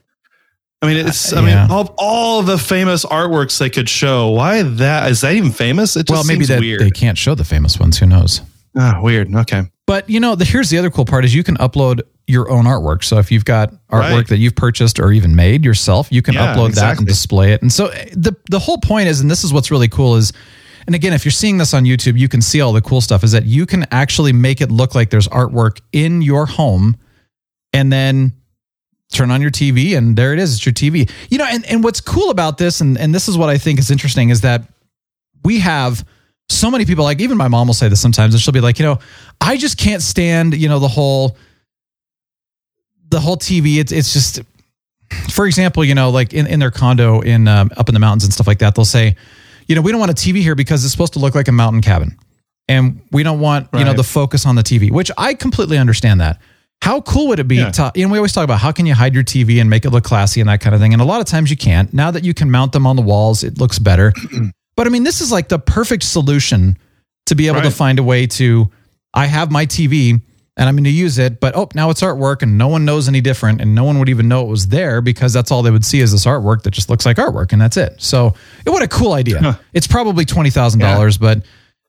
I 0.81 0.87
mean, 0.87 1.05
it's. 1.05 1.33
I 1.33 1.41
yeah. 1.41 1.63
mean, 1.63 1.71
all, 1.71 1.93
all 1.97 2.41
the 2.41 2.57
famous 2.57 3.03
artworks 3.05 3.57
they 3.59 3.69
could 3.69 3.89
show. 3.89 4.29
Why 4.29 4.63
that? 4.63 5.11
Is 5.11 5.21
that 5.21 5.33
even 5.33 5.51
famous? 5.51 5.95
It 5.97 6.07
just 6.07 6.11
Well, 6.11 6.23
maybe 6.23 6.45
that 6.45 6.61
weird. 6.61 6.79
they 6.79 6.89
can't 6.91 7.17
show 7.17 7.35
the 7.35 7.43
famous 7.43 7.77
ones. 7.79 7.97
Who 7.97 8.05
knows? 8.05 8.41
Ah, 8.77 8.99
weird. 9.01 9.33
Okay. 9.35 9.63
But 9.87 10.09
you 10.09 10.19
know, 10.19 10.35
the, 10.35 10.45
here's 10.45 10.69
the 10.69 10.77
other 10.77 10.89
cool 10.89 11.03
part: 11.05 11.25
is 11.25 11.35
you 11.35 11.43
can 11.43 11.57
upload 11.57 12.01
your 12.27 12.49
own 12.49 12.63
artwork. 12.65 13.03
So 13.03 13.17
if 13.17 13.31
you've 13.31 13.43
got 13.43 13.71
artwork 13.91 14.11
Right. 14.11 14.27
that 14.27 14.37
you've 14.37 14.55
purchased 14.55 14.99
or 14.99 15.11
even 15.11 15.35
made 15.35 15.65
yourself, 15.65 16.07
you 16.11 16.21
can 16.21 16.35
Yeah, 16.35 16.53
upload 16.55 16.75
that 16.75 16.97
and 16.99 17.07
display 17.07 17.51
it. 17.53 17.61
And 17.61 17.73
so 17.73 17.87
uh, 17.87 18.05
the 18.13 18.35
the 18.49 18.59
whole 18.59 18.77
point 18.77 19.09
is, 19.09 19.19
and 19.19 19.29
this 19.29 19.43
is 19.43 19.51
what's 19.51 19.71
really 19.71 19.87
cool 19.89 20.15
is, 20.15 20.31
and 20.85 20.95
again, 20.95 21.11
if 21.11 21.25
you're 21.25 21.31
seeing 21.33 21.57
this 21.57 21.73
on 21.73 21.83
YouTube, 21.83 22.17
you 22.17 22.29
can 22.29 22.41
see 22.41 22.61
all 22.61 22.71
the 22.71 22.81
cool 22.81 23.01
stuff. 23.01 23.23
Is 23.25 23.33
that 23.33 23.45
you 23.45 23.65
can 23.65 23.85
actually 23.91 24.31
make 24.31 24.61
it 24.61 24.71
look 24.71 24.95
like 24.95 25.09
there's 25.09 25.27
artwork 25.27 25.81
in 25.91 26.21
your 26.21 26.45
home, 26.45 26.95
and 27.73 27.91
then 27.91 28.31
turn 29.11 29.31
on 29.31 29.41
your 29.41 29.51
TV 29.51 29.97
and 29.97 30.15
there 30.15 30.33
it 30.33 30.39
is. 30.39 30.55
It's 30.55 30.65
your 30.65 30.73
TV. 30.73 31.09
You 31.29 31.37
know, 31.39 31.45
and, 31.45 31.65
and 31.65 31.83
what's 31.83 32.01
cool 32.01 32.29
about 32.29 32.57
this, 32.57 32.81
and, 32.81 32.97
and 32.97 33.13
this 33.13 33.27
is 33.27 33.37
what 33.37 33.49
I 33.49 33.57
think 33.57 33.79
is 33.79 33.91
interesting, 33.91 34.29
is 34.29 34.41
that 34.41 34.63
we 35.43 35.59
have 35.59 36.05
so 36.49 36.69
many 36.69 36.85
people, 36.85 37.03
like 37.03 37.19
even 37.21 37.37
my 37.37 37.47
mom 37.47 37.67
will 37.67 37.73
say 37.73 37.87
this 37.87 38.01
sometimes, 38.01 38.33
and 38.33 38.41
she'll 38.41 38.53
be 38.53 38.61
like, 38.61 38.79
you 38.79 38.85
know, 38.85 38.99
I 39.39 39.57
just 39.57 39.77
can't 39.77 40.01
stand, 40.01 40.55
you 40.55 40.69
know, 40.69 40.79
the 40.79 40.87
whole 40.87 41.37
the 43.09 43.19
whole 43.19 43.37
TV. 43.37 43.77
It's 43.77 43.91
it's 43.91 44.13
just 44.13 44.41
for 45.31 45.45
example, 45.45 45.83
you 45.83 45.95
know, 45.95 46.09
like 46.09 46.33
in, 46.33 46.47
in 46.47 46.59
their 46.59 46.71
condo 46.71 47.21
in 47.21 47.47
um, 47.47 47.71
up 47.77 47.89
in 47.89 47.93
the 47.93 47.99
mountains 47.99 48.23
and 48.23 48.33
stuff 48.33 48.47
like 48.47 48.59
that, 48.59 48.75
they'll 48.75 48.85
say, 48.85 49.15
you 49.67 49.75
know, 49.75 49.81
we 49.81 49.91
don't 49.91 49.99
want 49.99 50.11
a 50.11 50.15
TV 50.15 50.41
here 50.41 50.55
because 50.55 50.83
it's 50.83 50.91
supposed 50.91 51.13
to 51.13 51.19
look 51.19 51.35
like 51.35 51.47
a 51.47 51.51
mountain 51.51 51.81
cabin. 51.81 52.17
And 52.67 53.01
we 53.11 53.23
don't 53.23 53.39
want, 53.39 53.67
you 53.73 53.83
know, 53.83 53.93
the 53.93 54.03
focus 54.03 54.45
on 54.45 54.55
the 54.55 54.61
TV, 54.61 54.91
which 54.91 55.09
I 55.17 55.33
completely 55.33 55.79
understand 55.79 56.21
that. 56.21 56.39
How 56.81 57.01
cool 57.01 57.27
would 57.27 57.39
it 57.39 57.47
be 57.47 57.57
Yeah. 57.57 57.71
to, 57.71 57.91
you 57.95 58.05
know, 58.07 58.11
we 58.11 58.17
always 58.17 58.31
talk 58.31 58.43
about 58.43 58.59
how 58.59 58.71
can 58.71 58.85
you 58.85 58.93
hide 58.95 59.13
your 59.13 59.23
TV 59.23 59.59
and 59.59 59.69
make 59.69 59.85
it 59.85 59.89
look 59.89 60.03
classy 60.05 60.39
and 60.39 60.49
that 60.49 60.61
kind 60.61 60.73
of 60.73 60.79
thing. 60.81 60.93
And 60.93 61.01
a 61.01 61.05
lot 61.05 61.19
of 61.19 61.25
times 61.27 61.49
you 61.51 61.57
can't. 61.57 61.93
Now 61.93 62.09
that 62.11 62.23
you 62.23 62.33
can 62.33 62.49
mount 62.49 62.71
them 62.71 62.87
on 62.87 62.95
the 62.95 63.01
walls, 63.01 63.43
it 63.43 63.57
looks 63.59 63.79
better. 63.79 64.13
but 64.75 64.87
I 64.87 64.89
mean, 64.89 65.03
this 65.03 65.19
is 65.21 65.31
like 65.31 65.49
the 65.49 65.59
perfect 65.59 66.03
solution 66.03 66.77
to 67.25 67.35
be 67.35 67.47
able 67.47 67.61
to 67.61 67.71
find 67.71 67.99
a 67.99 68.03
way 68.03 68.25
to, 68.27 68.69
I 69.13 69.25
have 69.27 69.51
my 69.51 69.65
TV 69.65 70.21
and 70.57 70.67
I'm 70.67 70.75
going 70.75 70.83
to 70.85 70.89
use 70.89 71.19
it, 71.19 71.39
but 71.39 71.55
oh, 71.55 71.69
now 71.75 71.89
it's 71.89 72.01
artwork 72.01 72.41
and 72.41 72.57
no 72.57 72.67
one 72.67 72.83
knows 72.85 73.07
any 73.07 73.21
different 73.21 73.61
and 73.61 73.75
no 73.75 73.83
one 73.83 73.99
would 73.99 74.09
even 74.09 74.27
know 74.27 74.41
it 74.41 74.47
was 74.49 74.67
there 74.67 74.99
because 75.01 75.31
that's 75.31 75.51
all 75.51 75.61
they 75.63 75.71
would 75.71 75.85
see 75.85 75.99
is 75.99 76.11
this 76.11 76.25
artwork 76.25 76.63
that 76.63 76.71
just 76.71 76.89
looks 76.89 77.05
like 77.05 77.17
artwork 77.17 77.53
and 77.53 77.61
that's 77.61 77.77
it. 77.77 77.95
So, 78.01 78.33
what 78.65 78.81
a 78.81 78.87
cool 78.87 79.13
idea. 79.13 79.39
Huh. 79.39 79.53
It's 79.73 79.87
probably 79.87 80.25
$20,000, 80.25 81.19
but 81.19 81.43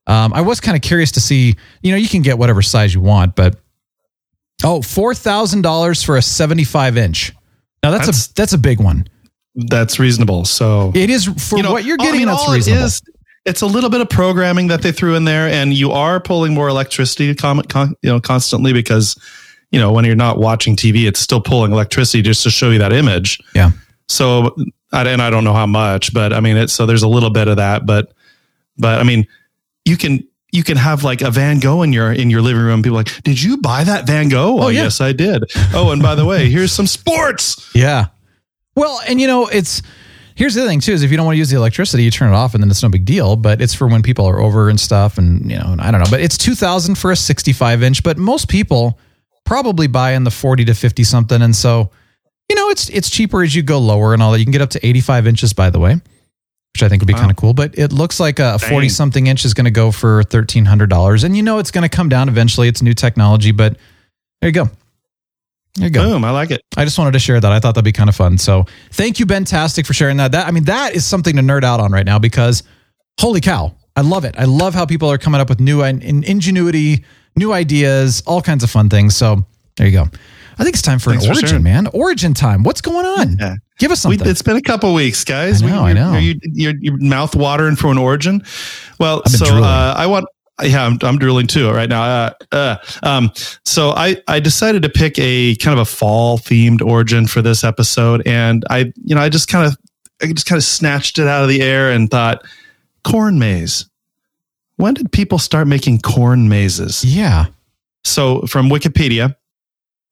um, 0.06 0.32
I 0.34 0.40
was 0.42 0.60
kind 0.60 0.76
of 0.76 0.82
curious 0.82 1.12
to 1.12 1.20
see, 1.20 1.56
you 1.82 1.90
know, 1.90 1.96
you 1.96 2.08
can 2.08 2.22
get 2.22 2.38
whatever 2.38 2.62
size 2.62 2.94
you 2.94 3.00
want, 3.00 3.34
but 3.34 3.58
oh, 4.64 4.80
$4,000 4.80 6.04
for 6.04 6.16
a 6.16 6.22
75 6.22 6.96
inch. 6.96 7.32
Now 7.82 7.90
that's, 7.90 8.06
That's- 8.06 8.26
a 8.26 8.34
that's 8.34 8.52
a 8.52 8.58
big 8.58 8.80
one. 8.80 9.06
That's 9.54 9.98
reasonable. 9.98 10.44
So 10.44 10.92
It 10.94 11.10
is 11.10 11.24
for 11.26 11.56
you 11.56 11.62
know, 11.62 11.72
what 11.72 11.84
you're 11.84 11.96
all- 11.98 12.04
I 12.06 12.10
getting. 12.10 12.20
mean, 12.20 12.28
that's 12.28 12.42
all 12.42 12.52
reasonable. 12.54 12.84
is- 12.84 13.02
it's 13.46 13.62
a 13.62 13.66
little 13.66 13.88
bit 13.90 14.00
of 14.02 14.08
programming 14.10 14.68
that 14.68 14.82
they 14.82 14.92
threw 14.92 15.14
in 15.14 15.24
there, 15.24 15.48
and 15.48 15.72
you 15.72 15.92
are 15.92 16.20
pulling 16.20 16.52
more 16.52 16.68
electricity, 16.68 17.34
con, 17.34 17.62
con, 17.62 17.94
you 18.02 18.10
know, 18.10 18.20
constantly 18.20 18.74
because 18.74 19.16
you 19.72 19.80
know 19.80 19.92
when 19.92 20.04
you're 20.04 20.14
not 20.14 20.38
watching 20.38 20.76
TV, 20.76 21.06
it's 21.06 21.20
still 21.20 21.40
pulling 21.40 21.72
electricity 21.72 22.20
just 22.20 22.42
to 22.42 22.50
show 22.50 22.68
you 22.70 22.78
that 22.78 22.92
image. 22.92 23.38
yeah. 23.54 23.70
So, 24.10 24.54
and 24.92 25.22
I 25.22 25.30
don't 25.30 25.44
know 25.44 25.54
how 25.54 25.66
much, 25.66 26.12
but 26.12 26.32
I 26.34 26.40
mean, 26.40 26.56
it's 26.58 26.72
so 26.74 26.84
there's 26.84 27.02
a 27.02 27.08
little 27.08 27.30
bit 27.30 27.48
of 27.48 27.56
that, 27.56 27.86
but 27.86 28.12
but 28.76 29.00
I 29.00 29.04
mean, 29.04 29.26
you 29.86 29.96
can 29.96 30.22
you 30.52 30.64
can 30.64 30.76
have 30.76 31.04
like 31.04 31.22
a 31.22 31.30
Van 31.30 31.60
Gogh 31.60 31.82
in 31.82 31.92
your 31.92 32.12
in 32.12 32.30
your 32.30 32.42
living 32.42 32.62
room. 32.62 32.82
People 32.82 32.98
are 32.98 33.04
like, 33.04 33.22
did 33.22 33.40
you 33.40 33.58
buy 33.58 33.84
that 33.84 34.06
Van 34.06 34.28
Gogh? 34.28 34.58
Oh, 34.58 34.64
oh 34.64 34.68
yeah. 34.68 34.84
yes, 34.84 35.00
I 35.00 35.12
did. 35.12 35.44
Oh, 35.72 35.90
and 35.92 36.02
by 36.02 36.14
the 36.14 36.24
way, 36.24 36.50
here's 36.50 36.72
some 36.72 36.86
sports. 36.86 37.70
Yeah. 37.74 38.06
Well, 38.74 39.00
and 39.06 39.20
you 39.20 39.26
know, 39.26 39.46
it's 39.46 39.82
here's 40.34 40.54
the 40.54 40.66
thing 40.66 40.80
too 40.80 40.92
is 40.92 41.02
if 41.02 41.10
you 41.10 41.16
don't 41.16 41.26
want 41.26 41.34
to 41.34 41.38
use 41.38 41.50
the 41.50 41.56
electricity, 41.56 42.02
you 42.02 42.10
turn 42.10 42.32
it 42.32 42.36
off 42.36 42.54
and 42.54 42.62
then 42.62 42.70
it's 42.70 42.82
no 42.82 42.88
big 42.88 43.04
deal. 43.04 43.36
But 43.36 43.60
it's 43.60 43.74
for 43.74 43.86
when 43.86 44.02
people 44.02 44.26
are 44.26 44.40
over 44.40 44.68
and 44.68 44.80
stuff, 44.80 45.18
and 45.18 45.50
you 45.50 45.58
know, 45.58 45.72
and 45.72 45.80
I 45.80 45.90
don't 45.90 46.00
know. 46.00 46.10
But 46.10 46.20
it's 46.20 46.36
two 46.38 46.54
thousand 46.54 46.96
for 46.96 47.10
a 47.10 47.16
sixty-five 47.16 47.82
inch. 47.82 48.02
But 48.02 48.18
most 48.18 48.48
people 48.48 48.98
probably 49.44 49.86
buy 49.86 50.12
in 50.12 50.24
the 50.24 50.30
forty 50.30 50.64
to 50.64 50.74
fifty 50.74 51.04
something, 51.04 51.42
and 51.42 51.54
so 51.54 51.90
you 52.48 52.56
know, 52.56 52.68
it's 52.70 52.88
it's 52.90 53.08
cheaper 53.08 53.42
as 53.44 53.54
you 53.54 53.62
go 53.62 53.78
lower 53.78 54.12
and 54.12 54.20
all 54.22 54.32
that. 54.32 54.40
You 54.40 54.44
can 54.44 54.52
get 54.52 54.62
up 54.62 54.70
to 54.70 54.84
eighty-five 54.84 55.26
inches, 55.26 55.52
by 55.52 55.70
the 55.70 55.78
way, 55.78 56.00
which 56.74 56.82
I 56.82 56.88
think 56.88 57.02
would 57.02 57.06
be 57.08 57.12
Wow. 57.14 57.20
kind 57.20 57.30
of 57.30 57.36
cool. 57.36 57.52
But 57.54 57.78
it 57.78 57.92
looks 57.92 58.20
like 58.20 58.38
a 58.38 58.58
forty 58.58 58.88
something 58.88 59.26
inch 59.26 59.44
is 59.44 59.54
going 59.54 59.64
to 59.66 59.70
go 59.70 59.90
for 59.92 60.22
thirteen 60.24 60.64
hundred 60.64 60.90
dollars, 60.90 61.24
and 61.24 61.36
you 61.36 61.42
know, 61.42 61.58
it's 61.58 61.70
going 61.70 61.82
to 61.82 61.94
come 61.94 62.08
down 62.08 62.28
eventually. 62.28 62.68
It's 62.68 62.82
new 62.82 62.94
technology, 62.94 63.50
but 63.52 63.76
there 64.40 64.48
you 64.48 64.54
go. 64.54 64.70
There 65.76 65.86
you 65.86 65.90
go. 65.90 66.02
Boom! 66.04 66.24
I 66.24 66.30
like 66.30 66.50
it. 66.50 66.62
I 66.76 66.84
just 66.84 66.98
wanted 66.98 67.12
to 67.12 67.18
share 67.20 67.40
that. 67.40 67.52
I 67.52 67.60
thought 67.60 67.74
that'd 67.74 67.84
be 67.84 67.92
kind 67.92 68.08
of 68.08 68.16
fun. 68.16 68.38
So 68.38 68.66
thank 68.92 69.20
you, 69.20 69.26
Ben 69.26 69.44
Tastic, 69.44 69.86
for 69.86 69.94
sharing 69.94 70.16
that. 70.16 70.32
That 70.32 70.46
I 70.46 70.50
mean, 70.50 70.64
that 70.64 70.94
is 70.94 71.06
something 71.06 71.36
to 71.36 71.42
nerd 71.42 71.62
out 71.64 71.78
on 71.80 71.92
right 71.92 72.06
now 72.06 72.18
because 72.18 72.62
holy 73.20 73.40
cow, 73.40 73.74
I 73.94 74.00
love 74.00 74.24
it. 74.24 74.34
I 74.38 74.44
love 74.46 74.74
how 74.74 74.84
people 74.86 75.08
are 75.10 75.18
coming 75.18 75.40
up 75.40 75.48
with 75.48 75.60
new 75.60 75.82
in- 75.84 76.02
ingenuity, 76.24 77.04
new 77.36 77.52
ideas, 77.52 78.22
all 78.26 78.42
kinds 78.42 78.64
of 78.64 78.70
fun 78.70 78.88
things. 78.88 79.14
So 79.14 79.44
there 79.76 79.86
you 79.86 79.92
go. 79.92 80.06
I 80.60 80.64
think 80.64 80.74
it's 80.74 80.82
time 80.82 80.98
for 80.98 81.10
Thanks 81.10 81.24
an 81.24 81.30
for 81.30 81.36
origin, 81.38 81.48
sharing. 81.48 81.62
man. 81.64 81.86
Origin 81.88 82.34
time. 82.34 82.62
What's 82.64 82.82
going 82.82 83.06
on? 83.06 83.38
Yeah. 83.38 83.56
Give 83.78 83.90
us 83.90 84.04
We, 84.04 84.16
something. 84.18 84.30
it's 84.30 84.42
been 84.42 84.56
a 84.56 84.62
couple 84.62 84.92
weeks, 84.92 85.24
guys. 85.24 85.62
I 85.62 85.66
know, 85.66 85.82
We- 85.84 85.90
I 85.90 85.92
know. 85.94 86.10
Are 86.10 86.20
you, 86.20 86.38
you're, 86.42 86.74
you're 86.78 86.96
mouth 86.98 87.34
watering 87.34 87.76
for 87.76 87.90
an 87.90 87.96
origin? 87.96 88.42
Well, 88.98 89.24
so 89.26 89.46
uh, 89.62 89.94
I 89.96 90.06
want. 90.06 90.26
Yeah, 90.62 90.84
I'm, 90.84 90.98
I'm 91.00 91.18
drooling 91.18 91.46
too 91.46 91.70
right 91.70 91.88
now. 91.88 92.02
Uh, 92.02 92.30
uh, 92.52 92.76
um, 93.02 93.30
so 93.64 93.92
I, 93.96 94.18
I 94.28 94.40
decided 94.40 94.82
to 94.82 94.90
pick 94.90 95.18
a 95.18 95.54
kind 95.56 95.72
of 95.72 95.80
a 95.80 95.90
fall 95.90 96.36
themed 96.38 96.82
origin 96.82 97.26
for 97.26 97.40
this 97.40 97.64
episode, 97.64 98.22
and 98.26 98.62
I, 98.68 98.92
you 99.02 99.14
know, 99.14 99.22
I 99.22 99.30
just 99.30 99.48
kind 99.48 99.66
of, 99.66 99.78
I 100.22 100.26
just 100.30 100.44
kind 100.44 100.58
of 100.58 100.64
snatched 100.64 101.18
it 101.18 101.26
out 101.26 101.42
of 101.42 101.48
the 101.48 101.62
air 101.62 101.90
and 101.90 102.10
thought, 102.10 102.44
corn 103.04 103.38
maze. 103.38 103.88
When 104.76 104.92
did 104.92 105.10
people 105.12 105.38
start 105.38 105.66
making 105.66 106.00
corn 106.00 106.50
mazes? 106.50 107.02
yeah. 107.02 107.46
So 108.04 108.42
from 108.42 108.68
Wikipedia, 108.68 109.36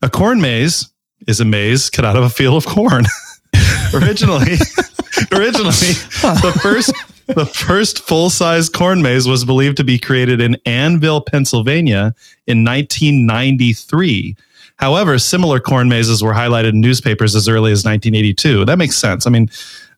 a 0.03 0.11
corn 0.11 0.41
maze 0.41 0.91
is 1.27 1.41
a 1.41 1.45
maze 1.45 1.91
cut 1.91 2.05
out 2.05 2.17
of 2.17 2.25
a 2.25 2.31
field 2.31 2.57
of 2.57 2.67
corn. 2.67 3.05
originally, 3.95 4.53
originally, 5.33 5.95
the 6.23 6.59
first 6.63 6.93
the 7.27 7.47
first 7.47 8.01
full 8.01 8.31
size 8.31 8.69
corn 8.69 9.03
maze 9.03 9.29
was 9.29 9.45
believed 9.45 9.77
to 9.79 9.85
be 9.85 9.99
created 9.99 10.41
in 10.41 10.57
Annville, 10.65 11.25
Pennsylvania, 11.25 12.15
in 12.47 12.65
1993. 12.65 14.37
However, 14.77 15.19
similar 15.19 15.61
corn 15.61 15.89
mazes 15.89 16.23
were 16.23 16.33
highlighted 16.33 16.71
in 16.71 16.81
newspapers 16.81 17.35
as 17.35 17.49
early 17.49 17.73
as 17.73 17.85
1982. 17.85 18.65
That 18.65 18.79
makes 18.79 18.97
sense. 18.97 19.27
I 19.27 19.31
mean, 19.31 19.51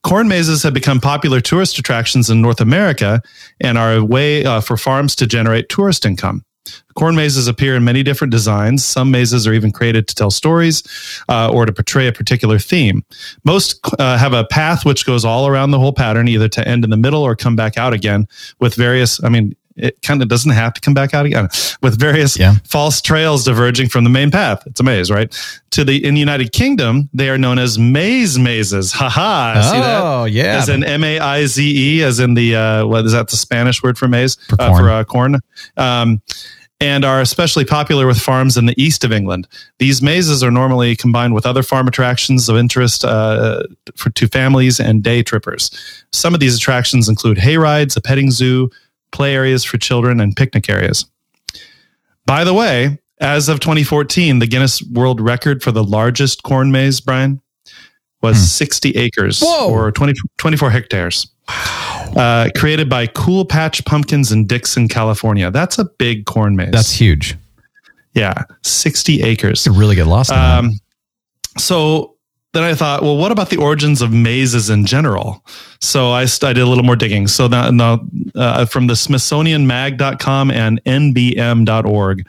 corn 0.02 0.26
mazes 0.26 0.62
have 0.62 0.74
become 0.74 1.00
popular 1.00 1.40
tourist 1.40 1.78
attractions 1.78 2.30
in 2.30 2.40
North 2.40 2.60
America 2.60 3.22
and 3.60 3.76
are 3.76 3.94
a 3.94 4.04
way 4.04 4.44
uh, 4.44 4.60
for 4.60 4.76
farms 4.76 5.14
to 5.16 5.26
generate 5.26 5.68
tourist 5.68 6.06
income. 6.06 6.44
Corn 6.94 7.16
mazes 7.16 7.48
appear 7.48 7.76
in 7.76 7.84
many 7.84 8.02
different 8.02 8.30
designs. 8.30 8.84
Some 8.84 9.10
mazes 9.10 9.46
are 9.46 9.52
even 9.52 9.72
created 9.72 10.08
to 10.08 10.14
tell 10.14 10.30
stories 10.30 10.82
uh, 11.28 11.50
or 11.50 11.66
to 11.66 11.72
portray 11.72 12.06
a 12.06 12.12
particular 12.12 12.58
theme. 12.58 13.04
Most 13.44 13.80
uh, 13.98 14.18
have 14.18 14.32
a 14.32 14.44
path 14.44 14.84
which 14.84 15.06
goes 15.06 15.24
all 15.24 15.46
around 15.46 15.70
the 15.70 15.78
whole 15.78 15.92
pattern, 15.92 16.28
either 16.28 16.48
to 16.48 16.66
end 16.66 16.84
in 16.84 16.90
the 16.90 16.96
middle 16.96 17.22
or 17.22 17.36
come 17.36 17.56
back 17.56 17.78
out 17.78 17.92
again 17.92 18.26
with 18.58 18.74
various, 18.74 19.22
I 19.22 19.28
mean, 19.28 19.54
it 19.82 20.00
kind 20.02 20.22
of 20.22 20.28
doesn't 20.28 20.50
have 20.52 20.72
to 20.74 20.80
come 20.80 20.94
back 20.94 21.14
out 21.14 21.26
again 21.26 21.48
with 21.82 21.98
various 21.98 22.38
Yeah. 22.38 22.54
false 22.64 23.00
trails 23.00 23.44
diverging 23.44 23.88
from 23.88 24.04
the 24.04 24.10
main 24.10 24.30
path. 24.30 24.62
It's 24.66 24.80
a 24.80 24.82
maze, 24.82 25.10
right? 25.10 25.32
To 25.72 25.84
the 25.84 26.04
in 26.04 26.14
the 26.14 26.20
United 26.20 26.52
Kingdom, 26.52 27.08
they 27.12 27.28
are 27.28 27.38
known 27.38 27.58
as 27.58 27.78
maize 27.78 28.38
mazes. 28.38 28.92
Ha 28.92 29.08
ha! 29.08 29.70
See 29.72 29.78
that? 29.80 30.00
Oh, 30.02 30.24
yeah. 30.24 30.58
As 30.58 30.68
in 30.68 30.82
M 30.84 31.04
A 31.04 31.18
I 31.18 31.46
Z 31.46 31.62
E, 31.98 32.02
as 32.02 32.20
in 32.20 32.34
the 32.34 32.56
uh, 32.56 32.86
what 32.86 33.04
is 33.04 33.12
that? 33.12 33.28
The 33.28 33.36
Spanish 33.36 33.82
word 33.82 33.96
for 33.98 34.08
maize 34.08 34.36
For 34.48 34.56
Uh, 34.60 34.68
corn. 34.68 34.78
for 34.82 34.90
uh, 34.90 35.04
corn. 35.04 35.36
Um, 35.76 36.20
and 36.82 37.04
are 37.04 37.20
especially 37.20 37.66
popular 37.66 38.06
with 38.06 38.18
farms 38.18 38.56
in 38.56 38.64
the 38.64 38.82
east 38.82 39.04
of 39.04 39.12
England. 39.12 39.46
These 39.78 40.00
mazes 40.00 40.42
are 40.42 40.50
normally 40.50 40.96
combined 40.96 41.34
with 41.34 41.44
other 41.44 41.62
farm 41.62 41.86
attractions 41.86 42.48
of 42.48 42.56
interest 42.56 43.04
uh, 43.04 43.64
for, 43.96 44.08
to 44.08 44.26
families 44.28 44.80
and 44.80 45.02
day 45.02 45.22
trippers. 45.22 45.70
Some 46.10 46.32
of 46.32 46.40
these 46.40 46.56
attractions 46.56 47.06
include 47.06 47.36
hay 47.36 47.58
rides, 47.58 47.98
a 47.98 48.00
petting 48.00 48.30
zoo, 48.30 48.70
play 49.12 49.34
areas 49.34 49.64
for 49.64 49.78
children, 49.78 50.20
and 50.20 50.34
picnic 50.36 50.68
areas. 50.68 51.06
By 52.26 52.44
the 52.44 52.54
way, 52.54 52.98
as 53.20 53.48
of 53.48 53.60
2014, 53.60 54.38
the 54.38 54.46
Guinness 54.46 54.82
World 54.82 55.20
Record 55.20 55.62
for 55.62 55.72
the 55.72 55.84
largest 55.84 56.42
corn 56.42 56.70
maze, 56.72 57.00
Brian, 57.00 57.40
was 58.22 58.50
60 58.52 58.90
acres 58.96 59.40
Hmm. 59.40 59.46
Whoa. 59.46 59.70
or 59.70 59.92
20, 59.92 60.14
24 60.38 60.70
hectares. 60.70 61.26
Uh, 62.16 62.48
created 62.56 62.88
by 62.88 63.06
Cool 63.08 63.44
Patch 63.44 63.84
Pumpkins 63.84 64.30
in 64.30 64.46
Dixon, 64.46 64.88
California. 64.88 65.50
That's 65.50 65.78
a 65.78 65.84
big 65.98 66.26
corn 66.26 66.54
maze. 66.56 66.70
That's 66.70 66.92
huge. 66.92 67.36
yeah, 68.14 68.34
60 68.62 69.22
acres. 69.22 69.64
You 69.66 69.72
could 69.72 69.78
really 69.80 69.96
get 69.96 70.06
lost. 70.06 70.30
Um, 70.32 70.70
so 71.58 72.16
then 72.52 72.64
I 72.64 72.74
thought, 72.74 73.02
well, 73.02 73.16
what 73.16 73.30
about 73.30 73.50
the 73.50 73.58
origins 73.58 74.02
of 74.02 74.12
mazes 74.12 74.70
in 74.70 74.84
general? 74.84 75.44
So 75.80 76.10
I, 76.10 76.22
I 76.22 76.52
did 76.52 76.58
a 76.58 76.66
little 76.66 76.84
more 76.84 76.96
digging. 76.96 77.28
So 77.28 77.46
now, 77.46 77.70
now 77.70 78.00
uh, 78.34 78.64
from 78.64 78.88
the 78.88 78.94
SmithsonianMag.com 78.94 80.50
and 80.50 80.82
NBM.org, 80.84 82.26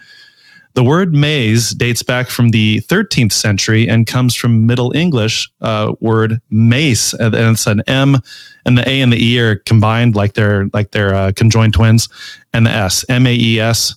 the 0.73 0.83
word 0.83 1.13
maze 1.13 1.71
dates 1.71 2.03
back 2.03 2.29
from 2.29 2.49
the 2.49 2.81
13th 2.81 3.33
century 3.33 3.89
and 3.89 4.07
comes 4.07 4.35
from 4.35 4.65
Middle 4.65 4.95
English 4.95 5.49
uh, 5.59 5.93
word 5.99 6.39
mace, 6.49 7.13
and 7.13 7.35
and 7.35 7.55
it's 7.55 7.67
an 7.67 7.81
M, 7.87 8.17
and 8.65 8.77
the 8.77 8.87
A 8.87 9.01
and 9.01 9.11
the 9.11 9.21
E 9.21 9.39
are 9.39 9.57
combined 9.57 10.15
like 10.15 10.33
they're 10.33 10.67
like 10.71 10.91
they're 10.91 11.13
uh, 11.13 11.31
conjoined 11.35 11.73
twins, 11.73 12.07
and 12.53 12.65
the 12.65 12.71
S, 12.71 13.03
M 13.09 13.27
A 13.27 13.35
E 13.35 13.59
S, 13.59 13.95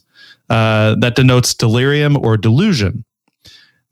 uh, 0.50 0.96
that 0.96 1.14
denotes 1.14 1.54
delirium 1.54 2.16
or 2.16 2.36
delusion. 2.36 3.04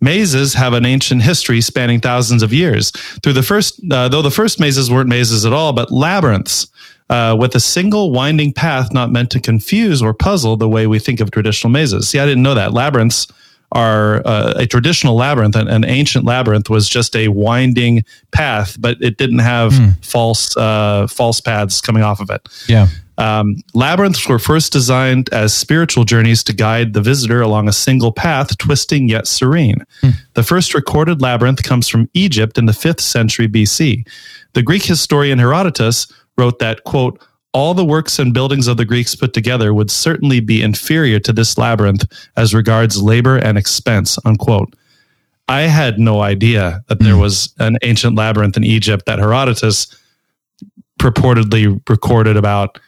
Mazes 0.03 0.55
have 0.55 0.73
an 0.73 0.85
ancient 0.85 1.23
history 1.23 1.61
spanning 1.61 2.01
thousands 2.01 2.43
of 2.43 2.53
years. 2.53 2.91
Through 3.23 3.35
the 3.35 3.43
first, 3.43 3.81
uh, 3.91 4.09
though 4.09 4.23
the 4.23 4.31
first 4.31 4.61
mazes 4.61 4.91
weren't 4.91 5.09
mazes 5.09 5.47
at 5.47 5.53
all, 5.53 5.73
but 5.73 5.91
labyrinths 5.91 6.67
uh, 7.09 7.37
with 7.39 7.55
a 7.55 7.61
single 7.61 8.11
winding 8.11 8.53
path 8.53 8.93
not 8.93 9.11
meant 9.11 9.31
to 9.31 9.41
confuse 9.41 10.03
or 10.03 10.13
puzzle 10.13 10.57
the 10.57 10.69
way 10.69 10.87
we 10.87 10.99
think 10.99 11.21
of 11.21 11.31
traditional 11.31 11.71
mazes. 11.71 12.09
See, 12.09 12.19
I 12.19 12.27
didn't 12.27 12.43
know 12.43 12.55
that. 12.55 12.73
Labyrinths 12.73 13.29
are 13.73 14.27
uh, 14.27 14.55
a 14.57 14.67
traditional 14.67 15.17
labyrinth, 15.17 15.57
an, 15.57 15.69
an, 15.69 15.85
ancient 15.85 16.25
labyrinth 16.25 16.69
was 16.71 16.89
just 16.89 17.17
a 17.17 17.29
winding 17.29 18.05
path, 18.31 18.77
but 18.79 18.97
it 19.01 19.17
didn't 19.17 19.41
have 19.41 19.73
mm. 19.73 20.05
false 20.05 20.57
uh, 20.57 21.07
false 21.07 21.41
paths 21.41 21.81
coming 21.81 22.03
off 22.03 22.21
of 22.21 22.31
it. 22.31 22.47
Yeah. 22.69 22.89
Um, 23.19 23.57
labyrinths 23.75 24.27
were 24.29 24.39
first 24.39 24.73
designed 24.73 25.29
as 25.33 25.55
spiritual 25.55 26.05
journeys 26.05 26.43
to 26.45 26.53
guide 26.53 26.93
the 26.93 27.01
visitor 27.01 27.41
along 27.41 27.69
a 27.69 27.73
single 27.73 28.13
path, 28.13 28.57
twisting 28.59 29.09
yet 29.09 29.27
serene. 29.27 29.85
Hmm. 30.01 30.11
The 30.35 30.43
first 30.43 30.75
recorded 30.75 31.21
labyrinth 31.21 31.63
comes 31.63 31.89
from 31.89 32.09
Egypt 32.15 32.59
in 32.59 32.67
the 32.67 32.73
5th 32.73 33.01
century 33.01 33.49
BC. 33.49 34.07
The 34.55 34.63
Greek 34.63 34.85
historian 34.85 35.39
Herodotus 35.39 36.13
wrote 36.37 36.59
that, 36.59 36.85
quote, 36.85 37.23
all 37.53 37.75
the 37.75 37.85
works 37.85 38.19
and 38.19 38.33
buildings 38.33 38.67
of 38.67 38.77
the 38.77 38.85
Greeks 38.85 39.15
put 39.15 39.35
together 39.35 39.75
would 39.75 39.91
certainly 39.91 40.41
be 40.41 40.63
inferior 40.63 41.19
to 41.21 41.33
this 41.33 41.59
labyrinth 41.59 42.05
as 42.37 42.55
regards 42.55 43.03
labor 43.03 43.37
and 43.37 43.59
expense, 43.59 44.19
unquote. 44.25 44.75
I 45.49 45.63
had 45.63 45.99
no 45.99 46.23
idea 46.23 46.83
that 46.89 47.01
there 47.01 47.15
hmm. 47.15 47.21
was 47.21 47.55
an 47.59 47.77
ancient 47.83 48.17
labyrinth 48.17 48.57
in 48.57 48.65
Egypt 48.65 49.05
that 49.07 49.19
Herodotus 49.19 49.95
purportedly 50.99 51.81
recorded 51.89 52.37
about 52.37 52.79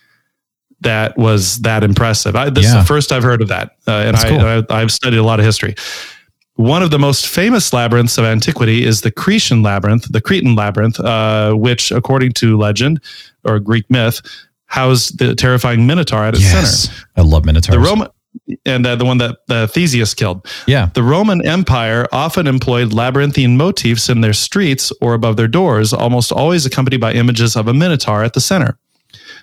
that 0.80 1.16
was 1.16 1.60
that 1.60 1.82
impressive. 1.82 2.36
I, 2.36 2.50
this 2.50 2.64
yeah. 2.64 2.78
is 2.78 2.84
the 2.84 2.86
first 2.86 3.12
I've 3.12 3.22
heard 3.22 3.42
of 3.42 3.48
that, 3.48 3.72
uh, 3.86 3.92
and 3.92 4.16
I, 4.16 4.28
cool. 4.28 4.76
I, 4.76 4.80
have 4.80 4.92
studied 4.92 5.18
a 5.18 5.22
lot 5.22 5.40
of 5.40 5.46
history. 5.46 5.74
One 6.56 6.82
of 6.82 6.90
the 6.90 6.98
most 6.98 7.26
famous 7.26 7.72
labyrinths 7.72 8.16
of 8.16 8.24
antiquity 8.24 8.84
is 8.84 9.00
the 9.00 9.10
Cretan 9.10 9.62
labyrinth, 9.62 10.10
the 10.12 10.20
Cretan 10.20 10.54
labyrinth, 10.54 11.00
uh, 11.00 11.54
which, 11.54 11.90
according 11.90 12.32
to 12.34 12.56
legend 12.56 13.00
or 13.44 13.58
Greek 13.58 13.90
myth, 13.90 14.20
housed 14.74 15.18
the 15.18 15.34
terrifying 15.36 15.86
Minotaur 15.86 16.24
at 16.24 16.34
its 16.34 16.42
yes. 16.42 16.88
center. 16.88 17.08
I 17.16 17.22
love 17.22 17.44
Minotaurs. 17.44 17.76
The 17.76 17.80
Roman 17.80 18.08
and 18.66 18.84
uh, 18.84 18.96
the 18.96 19.04
one 19.04 19.18
that 19.18 19.36
uh, 19.48 19.68
Theseus 19.68 20.14
killed. 20.14 20.46
Yeah. 20.66 20.90
The 20.94 21.02
Roman 21.02 21.46
Empire 21.46 22.08
often 22.10 22.48
employed 22.48 22.92
labyrinthine 22.92 23.56
motifs 23.56 24.08
in 24.08 24.20
their 24.20 24.32
streets 24.32 24.92
or 25.00 25.14
above 25.14 25.36
their 25.36 25.46
doors, 25.46 25.92
almost 25.92 26.32
always 26.32 26.66
accompanied 26.66 27.00
by 27.00 27.12
images 27.12 27.56
of 27.56 27.68
a 27.68 27.74
Minotaur 27.74 28.24
at 28.24 28.32
the 28.32 28.40
center. 28.40 28.76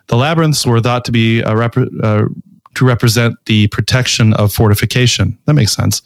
The 0.08 0.18
labyrinths 0.18 0.66
were 0.66 0.82
thought 0.82 1.06
to 1.06 1.14
be 1.14 1.42
uh, 1.42 1.56
rep- 1.56 1.78
uh, 2.04 2.26
to 2.76 2.86
represent 2.86 3.36
the 3.46 3.68
protection 3.68 4.34
of 4.34 4.52
fortification. 4.52 5.38
That 5.46 5.54
makes 5.54 5.72
sense. 5.72 6.02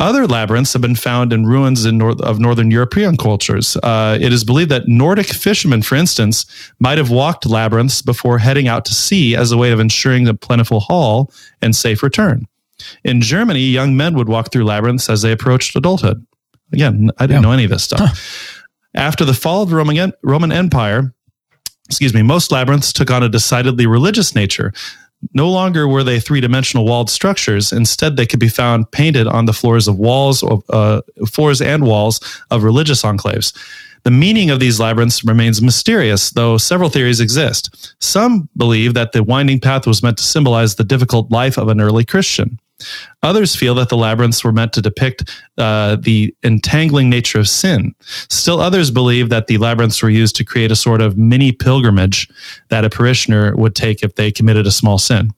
Other 0.00 0.26
labyrinths 0.26 0.72
have 0.72 0.80
been 0.80 0.96
found 0.96 1.30
in 1.30 1.44
ruins 1.44 1.84
in 1.84 1.98
north, 1.98 2.20
of 2.22 2.40
northern 2.40 2.70
European 2.70 3.18
cultures. 3.18 3.76
Uh, 3.82 4.16
it 4.18 4.32
is 4.32 4.44
believed 4.44 4.70
that 4.70 4.88
Nordic 4.88 5.26
fishermen, 5.26 5.82
for 5.82 5.94
instance, 5.94 6.46
might 6.78 6.96
have 6.96 7.10
walked 7.10 7.44
labyrinths 7.44 8.00
before 8.00 8.38
heading 8.38 8.66
out 8.66 8.86
to 8.86 8.94
sea 8.94 9.36
as 9.36 9.52
a 9.52 9.58
way 9.58 9.72
of 9.72 9.78
ensuring 9.78 10.26
a 10.26 10.32
plentiful 10.32 10.80
haul 10.80 11.30
and 11.60 11.76
safe 11.76 12.02
return. 12.02 12.48
In 13.04 13.20
Germany, 13.20 13.60
young 13.60 13.94
men 13.94 14.14
would 14.14 14.28
walk 14.28 14.50
through 14.50 14.64
labyrinths 14.64 15.10
as 15.10 15.20
they 15.20 15.32
approached 15.32 15.76
adulthood. 15.76 16.26
Again, 16.72 17.10
I 17.18 17.26
didn't 17.26 17.42
yeah. 17.42 17.48
know 17.48 17.52
any 17.52 17.64
of 17.64 17.70
this 17.70 17.84
stuff. 17.84 18.00
Huh. 18.00 18.14
After 18.94 19.26
the 19.26 19.34
fall 19.34 19.62
of 19.62 19.68
the 19.68 19.76
Roman, 19.76 20.14
Roman 20.22 20.50
Empire, 20.50 21.14
excuse 21.90 22.14
me, 22.14 22.22
most 22.22 22.50
labyrinths 22.50 22.92
took 22.92 23.10
on 23.10 23.22
a 23.22 23.28
decidedly 23.28 23.86
religious 23.86 24.34
nature. 24.34 24.72
No 25.34 25.50
longer 25.50 25.86
were 25.86 26.02
they 26.02 26.18
three 26.18 26.40
dimensional 26.40 26.86
walled 26.86 27.10
structures. 27.10 27.72
Instead, 27.72 28.16
they 28.16 28.26
could 28.26 28.40
be 28.40 28.48
found 28.48 28.90
painted 28.90 29.26
on 29.26 29.44
the 29.44 29.52
floors 29.52 29.86
of 29.86 29.98
walls, 29.98 30.42
uh, 30.70 31.02
floors 31.28 31.60
and 31.60 31.84
walls 31.84 32.20
of 32.50 32.62
religious 32.62 33.02
enclaves. 33.02 33.54
The 34.02 34.10
meaning 34.10 34.48
of 34.48 34.60
these 34.60 34.80
labyrinths 34.80 35.24
remains 35.24 35.60
mysterious, 35.60 36.30
though 36.30 36.56
several 36.56 36.88
theories 36.88 37.20
exist. 37.20 37.94
Some 38.00 38.48
believe 38.56 38.94
that 38.94 39.12
the 39.12 39.22
winding 39.22 39.60
path 39.60 39.86
was 39.86 40.02
meant 40.02 40.16
to 40.18 40.24
symbolize 40.24 40.76
the 40.76 40.84
difficult 40.84 41.30
life 41.30 41.58
of 41.58 41.68
an 41.68 41.80
early 41.82 42.04
Christian. 42.04 42.58
Others 43.22 43.54
feel 43.56 43.74
that 43.74 43.88
the 43.88 43.96
labyrinths 43.96 44.42
were 44.42 44.52
meant 44.52 44.72
to 44.72 44.82
depict 44.82 45.30
uh, 45.58 45.96
the 45.96 46.34
entangling 46.42 47.10
nature 47.10 47.38
of 47.38 47.48
sin. 47.48 47.94
Still 48.28 48.60
others 48.60 48.90
believe 48.90 49.28
that 49.28 49.46
the 49.46 49.58
labyrinths 49.58 50.02
were 50.02 50.10
used 50.10 50.36
to 50.36 50.44
create 50.44 50.70
a 50.70 50.76
sort 50.76 51.00
of 51.00 51.18
mini 51.18 51.52
pilgrimage 51.52 52.28
that 52.68 52.84
a 52.84 52.90
parishioner 52.90 53.54
would 53.56 53.74
take 53.74 54.02
if 54.02 54.14
they 54.14 54.32
committed 54.32 54.66
a 54.66 54.70
small 54.70 54.98
sin. 54.98 55.32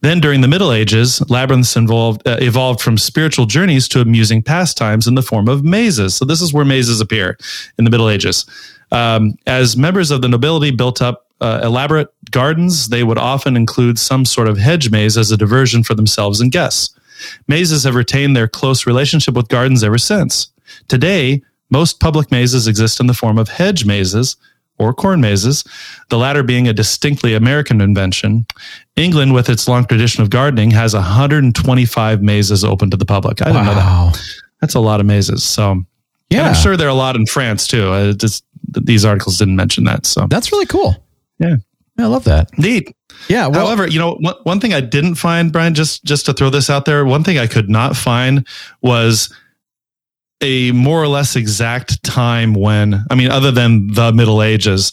Then, 0.00 0.20
during 0.20 0.42
the 0.42 0.48
Middle 0.48 0.70
Ages, 0.70 1.22
labyrinths 1.30 1.76
involved, 1.76 2.26
uh, 2.28 2.36
evolved 2.40 2.82
from 2.82 2.98
spiritual 2.98 3.46
journeys 3.46 3.88
to 3.88 4.00
amusing 4.00 4.42
pastimes 4.42 5.06
in 5.06 5.14
the 5.14 5.22
form 5.22 5.48
of 5.48 5.64
mazes. 5.64 6.14
So, 6.14 6.26
this 6.26 6.42
is 6.42 6.52
where 6.52 6.64
mazes 6.64 7.00
appear 7.00 7.38
in 7.78 7.84
the 7.84 7.90
Middle 7.90 8.10
Ages. 8.10 8.44
Um, 8.92 9.34
as 9.46 9.76
members 9.76 10.10
of 10.10 10.20
the 10.20 10.28
nobility 10.28 10.70
built 10.70 11.00
up 11.00 11.23
uh, 11.40 11.60
elaborate 11.62 12.08
gardens, 12.30 12.88
they 12.88 13.04
would 13.04 13.18
often 13.18 13.56
include 13.56 13.98
some 13.98 14.24
sort 14.24 14.48
of 14.48 14.58
hedge 14.58 14.90
maze 14.90 15.16
as 15.16 15.30
a 15.30 15.36
diversion 15.36 15.82
for 15.82 15.94
themselves 15.94 16.40
and 16.40 16.52
guests. 16.52 16.94
Mazes 17.48 17.84
have 17.84 17.94
retained 17.94 18.36
their 18.36 18.48
close 18.48 18.86
relationship 18.86 19.34
with 19.34 19.48
gardens 19.48 19.84
ever 19.84 19.98
since. 19.98 20.48
Today, 20.88 21.42
most 21.70 22.00
public 22.00 22.30
mazes 22.30 22.66
exist 22.66 23.00
in 23.00 23.06
the 23.06 23.14
form 23.14 23.38
of 23.38 23.48
hedge 23.48 23.84
mazes 23.84 24.36
or 24.78 24.92
corn 24.92 25.20
mazes, 25.20 25.64
the 26.08 26.18
latter 26.18 26.42
being 26.42 26.66
a 26.66 26.72
distinctly 26.72 27.34
American 27.34 27.80
invention. 27.80 28.46
England, 28.96 29.32
with 29.32 29.48
its 29.48 29.68
long 29.68 29.84
tradition 29.84 30.22
of 30.22 30.30
gardening, 30.30 30.70
has 30.72 30.94
125 30.94 32.22
mazes 32.22 32.64
open 32.64 32.90
to 32.90 32.96
the 32.96 33.04
public. 33.04 33.40
I 33.40 33.46
didn't 33.46 33.66
wow. 33.66 33.72
know 33.72 34.10
that. 34.10 34.22
That's 34.60 34.74
a 34.74 34.80
lot 34.80 35.00
of 35.00 35.06
mazes. 35.06 35.44
So, 35.44 35.84
yeah, 36.30 36.48
I'm 36.48 36.54
sure 36.54 36.76
there 36.76 36.88
are 36.88 36.90
a 36.90 36.94
lot 36.94 37.16
in 37.16 37.26
France 37.26 37.66
too. 37.68 38.14
Just, 38.14 38.44
these 38.68 39.04
articles 39.04 39.38
didn't 39.38 39.56
mention 39.56 39.84
that. 39.84 40.06
So 40.06 40.26
that's 40.26 40.50
really 40.50 40.66
cool. 40.66 41.03
Yeah. 41.48 41.56
I 42.04 42.06
love 42.06 42.24
that. 42.24 42.56
Neat. 42.58 42.94
Yeah. 43.28 43.46
Well, 43.46 43.66
However, 43.66 43.86
you 43.86 44.00
know, 44.00 44.16
one, 44.16 44.34
one 44.42 44.60
thing 44.60 44.74
I 44.74 44.80
didn't 44.80 45.14
find, 45.14 45.52
Brian, 45.52 45.74
just 45.74 46.04
just 46.04 46.26
to 46.26 46.32
throw 46.32 46.50
this 46.50 46.68
out 46.68 46.84
there, 46.86 47.04
one 47.04 47.22
thing 47.22 47.38
I 47.38 47.46
could 47.46 47.70
not 47.70 47.96
find 47.96 48.46
was 48.82 49.32
a 50.40 50.72
more 50.72 51.00
or 51.02 51.08
less 51.08 51.36
exact 51.36 52.02
time 52.02 52.54
when, 52.54 53.04
I 53.10 53.14
mean, 53.14 53.30
other 53.30 53.50
than 53.50 53.88
the 53.88 54.12
Middle 54.12 54.42
Ages, 54.42 54.92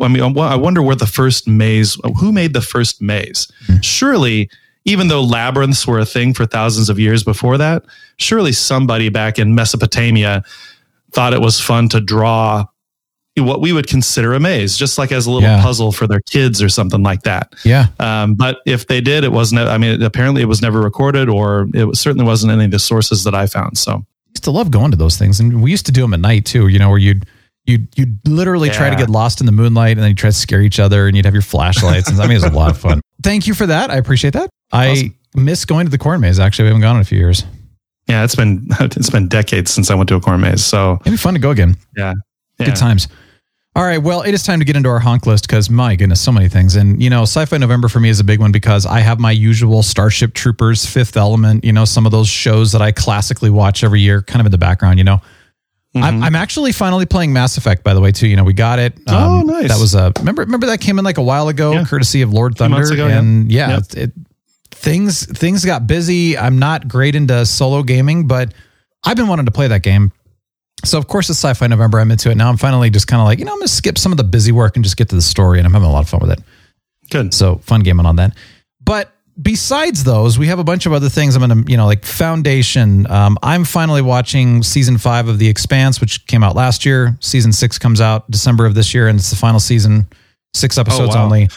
I 0.00 0.08
mean, 0.08 0.36
I 0.38 0.56
wonder 0.56 0.82
where 0.82 0.96
the 0.96 1.06
first 1.06 1.48
maze, 1.48 1.96
who 2.18 2.32
made 2.32 2.52
the 2.52 2.60
first 2.60 3.00
maze? 3.00 3.50
Mm-hmm. 3.66 3.80
Surely, 3.80 4.50
even 4.84 5.08
though 5.08 5.22
labyrinths 5.22 5.86
were 5.86 5.98
a 5.98 6.04
thing 6.04 6.34
for 6.34 6.44
thousands 6.44 6.90
of 6.90 6.98
years 6.98 7.22
before 7.22 7.56
that, 7.56 7.84
surely 8.18 8.52
somebody 8.52 9.08
back 9.08 9.38
in 9.38 9.54
Mesopotamia 9.54 10.44
thought 11.12 11.32
it 11.32 11.40
was 11.40 11.60
fun 11.60 11.88
to 11.90 12.00
draw 12.00 12.66
what 13.36 13.60
we 13.60 13.72
would 13.72 13.88
consider 13.88 14.32
a 14.34 14.40
maze, 14.40 14.76
just 14.76 14.96
like 14.96 15.10
as 15.10 15.26
a 15.26 15.30
little 15.30 15.48
yeah. 15.48 15.60
puzzle 15.60 15.90
for 15.90 16.06
their 16.06 16.20
kids 16.20 16.62
or 16.62 16.68
something 16.68 17.02
like 17.02 17.22
that. 17.22 17.52
Yeah. 17.64 17.88
Um, 17.98 18.34
but 18.34 18.58
if 18.64 18.86
they 18.86 19.00
did, 19.00 19.24
it 19.24 19.32
wasn't. 19.32 19.62
I 19.62 19.76
mean, 19.76 20.02
apparently 20.02 20.42
it 20.42 20.46
was 20.46 20.62
never 20.62 20.80
recorded, 20.80 21.28
or 21.28 21.68
it 21.74 21.84
was, 21.84 22.00
certainly 22.00 22.24
wasn't 22.24 22.52
any 22.52 22.66
of 22.66 22.70
the 22.70 22.78
sources 22.78 23.24
that 23.24 23.34
I 23.34 23.46
found. 23.46 23.76
So, 23.76 23.92
I 23.92 24.30
used 24.34 24.44
to 24.44 24.50
love 24.52 24.70
going 24.70 24.92
to 24.92 24.96
those 24.96 25.16
things, 25.16 25.40
and 25.40 25.62
we 25.62 25.70
used 25.70 25.86
to 25.86 25.92
do 25.92 26.02
them 26.02 26.14
at 26.14 26.20
night 26.20 26.44
too. 26.44 26.68
You 26.68 26.78
know, 26.78 26.90
where 26.90 26.98
you'd 26.98 27.26
you'd 27.64 27.88
you'd 27.98 28.18
literally 28.26 28.68
yeah. 28.68 28.74
try 28.74 28.90
to 28.90 28.96
get 28.96 29.10
lost 29.10 29.40
in 29.40 29.46
the 29.46 29.52
moonlight, 29.52 29.92
and 29.92 30.02
then 30.02 30.10
you 30.10 30.16
try 30.16 30.30
to 30.30 30.36
scare 30.36 30.62
each 30.62 30.78
other, 30.78 31.08
and 31.08 31.16
you'd 31.16 31.24
have 31.24 31.34
your 31.34 31.42
flashlights. 31.42 32.08
and 32.08 32.20
I 32.20 32.24
mean, 32.24 32.32
it 32.32 32.42
was 32.42 32.44
a 32.44 32.50
lot 32.50 32.70
of 32.70 32.78
fun. 32.78 33.00
Thank 33.22 33.46
you 33.46 33.54
for 33.54 33.66
that. 33.66 33.90
I 33.90 33.96
appreciate 33.96 34.34
that. 34.34 34.50
Awesome. 34.72 35.14
I 35.36 35.40
miss 35.40 35.64
going 35.64 35.86
to 35.86 35.90
the 35.90 35.98
corn 35.98 36.20
maze. 36.20 36.38
Actually, 36.38 36.64
we 36.64 36.68
haven't 36.68 36.82
gone 36.82 36.96
in 36.96 37.02
a 37.02 37.04
few 37.04 37.18
years. 37.18 37.44
Yeah, 38.06 38.22
it's 38.22 38.36
been 38.36 38.68
it's 38.80 39.10
been 39.10 39.26
decades 39.26 39.72
since 39.72 39.90
I 39.90 39.94
went 39.94 40.08
to 40.10 40.14
a 40.14 40.20
corn 40.20 40.40
maze. 40.40 40.64
So 40.64 40.98
it'd 41.00 41.12
be 41.12 41.16
fun 41.16 41.34
to 41.34 41.40
go 41.40 41.50
again. 41.50 41.76
Yeah. 41.96 42.12
yeah. 42.58 42.66
Good 42.66 42.76
times. 42.76 43.08
All 43.76 43.84
right, 43.84 43.98
well, 43.98 44.22
it 44.22 44.32
is 44.32 44.44
time 44.44 44.60
to 44.60 44.64
get 44.64 44.76
into 44.76 44.88
our 44.88 45.00
honk 45.00 45.26
list 45.26 45.48
because 45.48 45.68
my 45.68 45.96
goodness, 45.96 46.20
so 46.20 46.30
many 46.30 46.48
things. 46.48 46.76
And 46.76 47.02
you 47.02 47.10
know, 47.10 47.22
Sci-Fi 47.22 47.58
November 47.58 47.88
for 47.88 47.98
me 47.98 48.08
is 48.08 48.20
a 48.20 48.24
big 48.24 48.38
one 48.38 48.52
because 48.52 48.86
I 48.86 49.00
have 49.00 49.18
my 49.18 49.32
usual 49.32 49.82
Starship 49.82 50.32
Troopers, 50.32 50.86
Fifth 50.86 51.16
Element, 51.16 51.64
you 51.64 51.72
know, 51.72 51.84
some 51.84 52.06
of 52.06 52.12
those 52.12 52.28
shows 52.28 52.70
that 52.70 52.82
I 52.82 52.92
classically 52.92 53.50
watch 53.50 53.82
every 53.82 54.00
year, 54.00 54.22
kind 54.22 54.38
of 54.38 54.46
in 54.46 54.52
the 54.52 54.58
background. 54.58 54.98
You 54.98 55.04
know, 55.04 55.16
mm-hmm. 55.16 56.04
I'm, 56.04 56.22
I'm, 56.22 56.36
actually 56.36 56.70
finally 56.70 57.04
playing 57.04 57.32
Mass 57.32 57.56
Effect, 57.56 57.82
by 57.82 57.94
the 57.94 58.00
way, 58.00 58.12
too. 58.12 58.28
You 58.28 58.36
know, 58.36 58.44
we 58.44 58.52
got 58.52 58.78
it. 58.78 58.96
Um, 59.08 59.14
oh, 59.16 59.40
nice. 59.42 59.66
That 59.66 59.80
was 59.80 59.96
a 59.96 60.12
remember. 60.18 60.42
Remember 60.42 60.66
that 60.66 60.80
came 60.80 61.00
in 61.00 61.04
like 61.04 61.18
a 61.18 61.22
while 61.22 61.48
ago, 61.48 61.72
yeah. 61.72 61.84
courtesy 61.84 62.22
of 62.22 62.32
Lord 62.32 62.56
Thunder, 62.56 62.80
ago, 62.80 63.08
and 63.08 63.50
yeah, 63.50 63.70
yeah 63.70 63.76
it, 63.78 63.94
it, 63.96 64.12
things 64.70 65.26
things 65.26 65.64
got 65.64 65.88
busy. 65.88 66.38
I'm 66.38 66.60
not 66.60 66.86
great 66.86 67.16
into 67.16 67.44
solo 67.44 67.82
gaming, 67.82 68.28
but 68.28 68.54
I've 69.02 69.16
been 69.16 69.26
wanting 69.26 69.46
to 69.46 69.52
play 69.52 69.66
that 69.66 69.82
game 69.82 70.12
so 70.82 70.98
of 70.98 71.08
course 71.08 71.30
it's 71.30 71.38
sci-fi 71.38 71.66
November. 71.66 72.00
I'm 72.00 72.10
into 72.10 72.30
it 72.30 72.36
now. 72.36 72.48
I'm 72.48 72.56
finally 72.56 72.90
just 72.90 73.06
kind 73.06 73.20
of 73.20 73.26
like 73.26 73.38
you 73.38 73.44
know 73.44 73.52
I'm 73.52 73.58
gonna 73.58 73.68
skip 73.68 73.98
some 73.98 74.12
of 74.12 74.18
the 74.18 74.24
busy 74.24 74.52
work 74.52 74.76
and 74.76 74.84
just 74.84 74.96
get 74.96 75.08
to 75.10 75.14
the 75.14 75.22
story, 75.22 75.58
and 75.58 75.66
I'm 75.66 75.72
having 75.72 75.88
a 75.88 75.92
lot 75.92 76.00
of 76.00 76.08
fun 76.08 76.20
with 76.20 76.30
it. 76.30 76.40
Good. 77.10 77.34
So 77.34 77.56
fun 77.56 77.82
gaming 77.82 78.06
on 78.06 78.16
that. 78.16 78.36
But 78.82 79.12
besides 79.40 80.04
those, 80.04 80.38
we 80.38 80.46
have 80.46 80.58
a 80.58 80.64
bunch 80.64 80.86
of 80.86 80.92
other 80.92 81.08
things. 81.08 81.36
I'm 81.36 81.40
gonna 81.40 81.64
you 81.68 81.76
know 81.76 81.86
like 81.86 82.04
Foundation. 82.04 83.10
Um, 83.10 83.38
I'm 83.42 83.64
finally 83.64 84.02
watching 84.02 84.62
season 84.62 84.98
five 84.98 85.28
of 85.28 85.38
The 85.38 85.48
Expanse, 85.48 86.00
which 86.00 86.26
came 86.26 86.42
out 86.42 86.54
last 86.56 86.84
year. 86.84 87.16
Season 87.20 87.52
six 87.52 87.78
comes 87.78 88.00
out 88.00 88.30
December 88.30 88.66
of 88.66 88.74
this 88.74 88.94
year, 88.94 89.08
and 89.08 89.18
it's 89.18 89.30
the 89.30 89.36
final 89.36 89.60
season. 89.60 90.06
Six 90.54 90.78
episodes 90.78 91.14
oh, 91.14 91.18
wow. 91.18 91.24
only. 91.24 91.48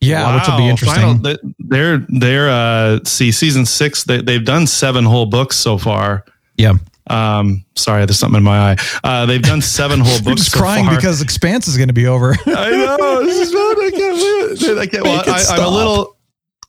Yeah, 0.00 0.24
wow. 0.24 0.38
which 0.38 0.48
will 0.48 0.58
be 0.58 0.68
interesting. 0.68 1.22
Final, 1.22 1.36
they're 1.58 2.06
they're 2.08 2.50
uh 2.50 3.00
see 3.04 3.32
season 3.32 3.64
six. 3.64 4.04
They 4.04 4.20
they've 4.20 4.44
done 4.44 4.66
seven 4.66 5.04
whole 5.04 5.26
books 5.26 5.56
so 5.56 5.78
far. 5.78 6.24
Yeah. 6.56 6.74
Um, 7.08 7.64
sorry, 7.74 8.04
there's 8.06 8.18
something 8.18 8.38
in 8.38 8.42
my 8.44 8.72
eye. 8.72 8.76
Uh, 9.04 9.26
they've 9.26 9.42
done 9.42 9.60
seven 9.62 10.00
whole 10.00 10.20
books. 10.22 10.42
just 10.42 10.52
so 10.52 10.58
crying 10.58 10.86
far. 10.86 10.96
because 10.96 11.22
Expanse 11.22 11.68
is 11.68 11.76
going 11.76 11.88
to 11.88 11.94
be 11.94 12.06
over. 12.06 12.32
I 12.46 12.70
know. 12.70 13.24
This 13.24 13.48
is 13.48 13.52
bad. 13.52 13.78
I 13.78 13.90
can't. 13.90 14.78
I 14.78 14.86
can't, 14.86 15.04
well, 15.04 15.22
I, 15.26 15.44
I'm 15.50 15.64
a 15.64 15.68
little. 15.68 16.16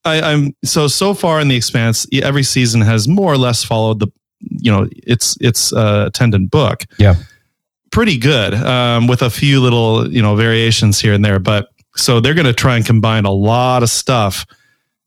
I, 0.05 0.21
I'm 0.21 0.55
so 0.63 0.87
so 0.87 1.13
far 1.13 1.41
in 1.41 1.47
the 1.47 1.55
expanse. 1.55 2.07
Every 2.13 2.43
season 2.43 2.81
has 2.81 3.07
more 3.07 3.33
or 3.33 3.37
less 3.37 3.63
followed 3.63 3.99
the, 3.99 4.07
you 4.39 4.71
know, 4.71 4.87
its 4.91 5.37
its 5.41 5.73
uh, 5.73 6.05
attendant 6.07 6.51
book. 6.51 6.83
yeah. 6.97 7.15
Pretty 7.89 8.17
good, 8.17 8.53
um, 8.53 9.07
with 9.07 9.21
a 9.21 9.29
few 9.29 9.59
little 9.61 10.11
you 10.11 10.21
know 10.21 10.35
variations 10.35 10.99
here 10.99 11.13
and 11.13 11.23
there. 11.25 11.39
But 11.39 11.69
so 11.95 12.19
they're 12.19 12.35
going 12.35 12.45
to 12.45 12.53
try 12.53 12.75
and 12.75 12.85
combine 12.85 13.25
a 13.25 13.31
lot 13.31 13.81
of 13.81 13.89
stuff 13.89 14.45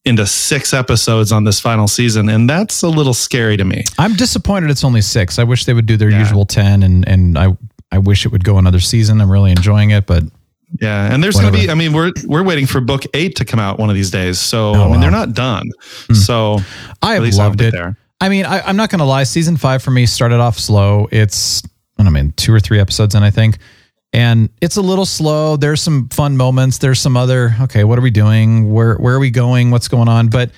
into 0.04 0.26
six 0.26 0.72
episodes 0.72 1.30
on 1.32 1.44
this 1.44 1.60
final 1.60 1.86
season, 1.86 2.28
and 2.28 2.48
that's 2.48 2.82
a 2.82 2.88
little 2.88 3.12
scary 3.14 3.56
to 3.56 3.64
me. 3.64 3.84
I'm 3.98 4.14
disappointed 4.14 4.70
it's 4.70 4.82
only 4.84 5.02
six. 5.02 5.38
I 5.38 5.44
wish 5.44 5.64
they 5.66 5.74
would 5.74 5.86
do 5.86 5.96
their 5.96 6.10
Yeah. 6.10 6.20
usual 6.20 6.46
10 6.46 6.82
and, 6.82 7.06
and 7.06 7.36
I, 7.38 7.56
I 7.92 7.98
wish 7.98 8.24
it 8.24 8.32
would 8.32 8.42
go 8.44 8.56
another 8.58 8.80
season. 8.80 9.20
I'm 9.20 9.30
really 9.30 9.50
enjoying 9.50 9.90
it, 9.90 10.06
but 10.06 10.22
Yeah, 10.80 11.12
and 11.12 11.22
there's 11.22 11.36
going 11.38 11.52
to 11.52 11.58
be. 11.58 11.68
I 11.68 11.74
mean, 11.74 11.92
we're 11.92 12.12
we're 12.24 12.44
waiting 12.44 12.66
for 12.66 12.80
book 12.80 13.02
eight 13.12 13.36
to 13.36 13.44
come 13.44 13.58
out 13.60 13.78
one 13.78 13.90
of 13.90 13.94
these 13.96 14.10
days. 14.10 14.38
So 14.38 14.68
Oh, 14.68 14.72
I 14.72 14.76
mean, 14.76 14.88
wow. 14.88 14.94
Hmm. 14.94 15.00
they're 15.02 15.10
not 15.10 15.34
done. 15.34 15.68
So 16.14 16.58
I 17.02 17.14
have 17.14 17.34
loved 17.34 17.60
it. 17.60 17.72
they're- 17.72 17.96
I 18.22 18.28
mean, 18.28 18.44
I, 18.46 18.60
I'm 18.60 18.76
not 18.76 18.90
going 18.90 18.98
to 19.00 19.04
lie. 19.06 19.24
Season 19.24 19.56
five 19.56 19.82
for 19.82 19.90
me 19.90 20.04
started 20.06 20.40
off 20.40 20.58
slow. 20.58 21.08
It's, 21.10 21.62
I 21.98 22.02
don't 22.04 22.12
mean, 22.12 22.32
two 22.36 22.52
or 22.52 22.60
three 22.60 22.78
episodes 22.78 23.14
in, 23.14 23.22
I 23.22 23.30
think. 23.30 23.56
And 24.12 24.50
it's 24.60 24.76
a 24.76 24.82
little 24.82 25.06
slow. 25.06 25.56
There's 25.56 25.80
some 25.80 26.08
fun 26.08 26.36
moments. 26.36 26.78
There's 26.78 27.00
some 27.00 27.16
other, 27.16 27.54
okay, 27.60 27.84
what 27.84 27.98
are 27.98 28.02
we 28.02 28.10
doing? 28.10 28.72
Where, 28.72 28.96
where 28.96 29.14
are 29.14 29.20
we 29.20 29.30
going? 29.30 29.70
What's 29.70 29.86
going 29.88 30.08
on? 30.08 30.28
But 30.28 30.50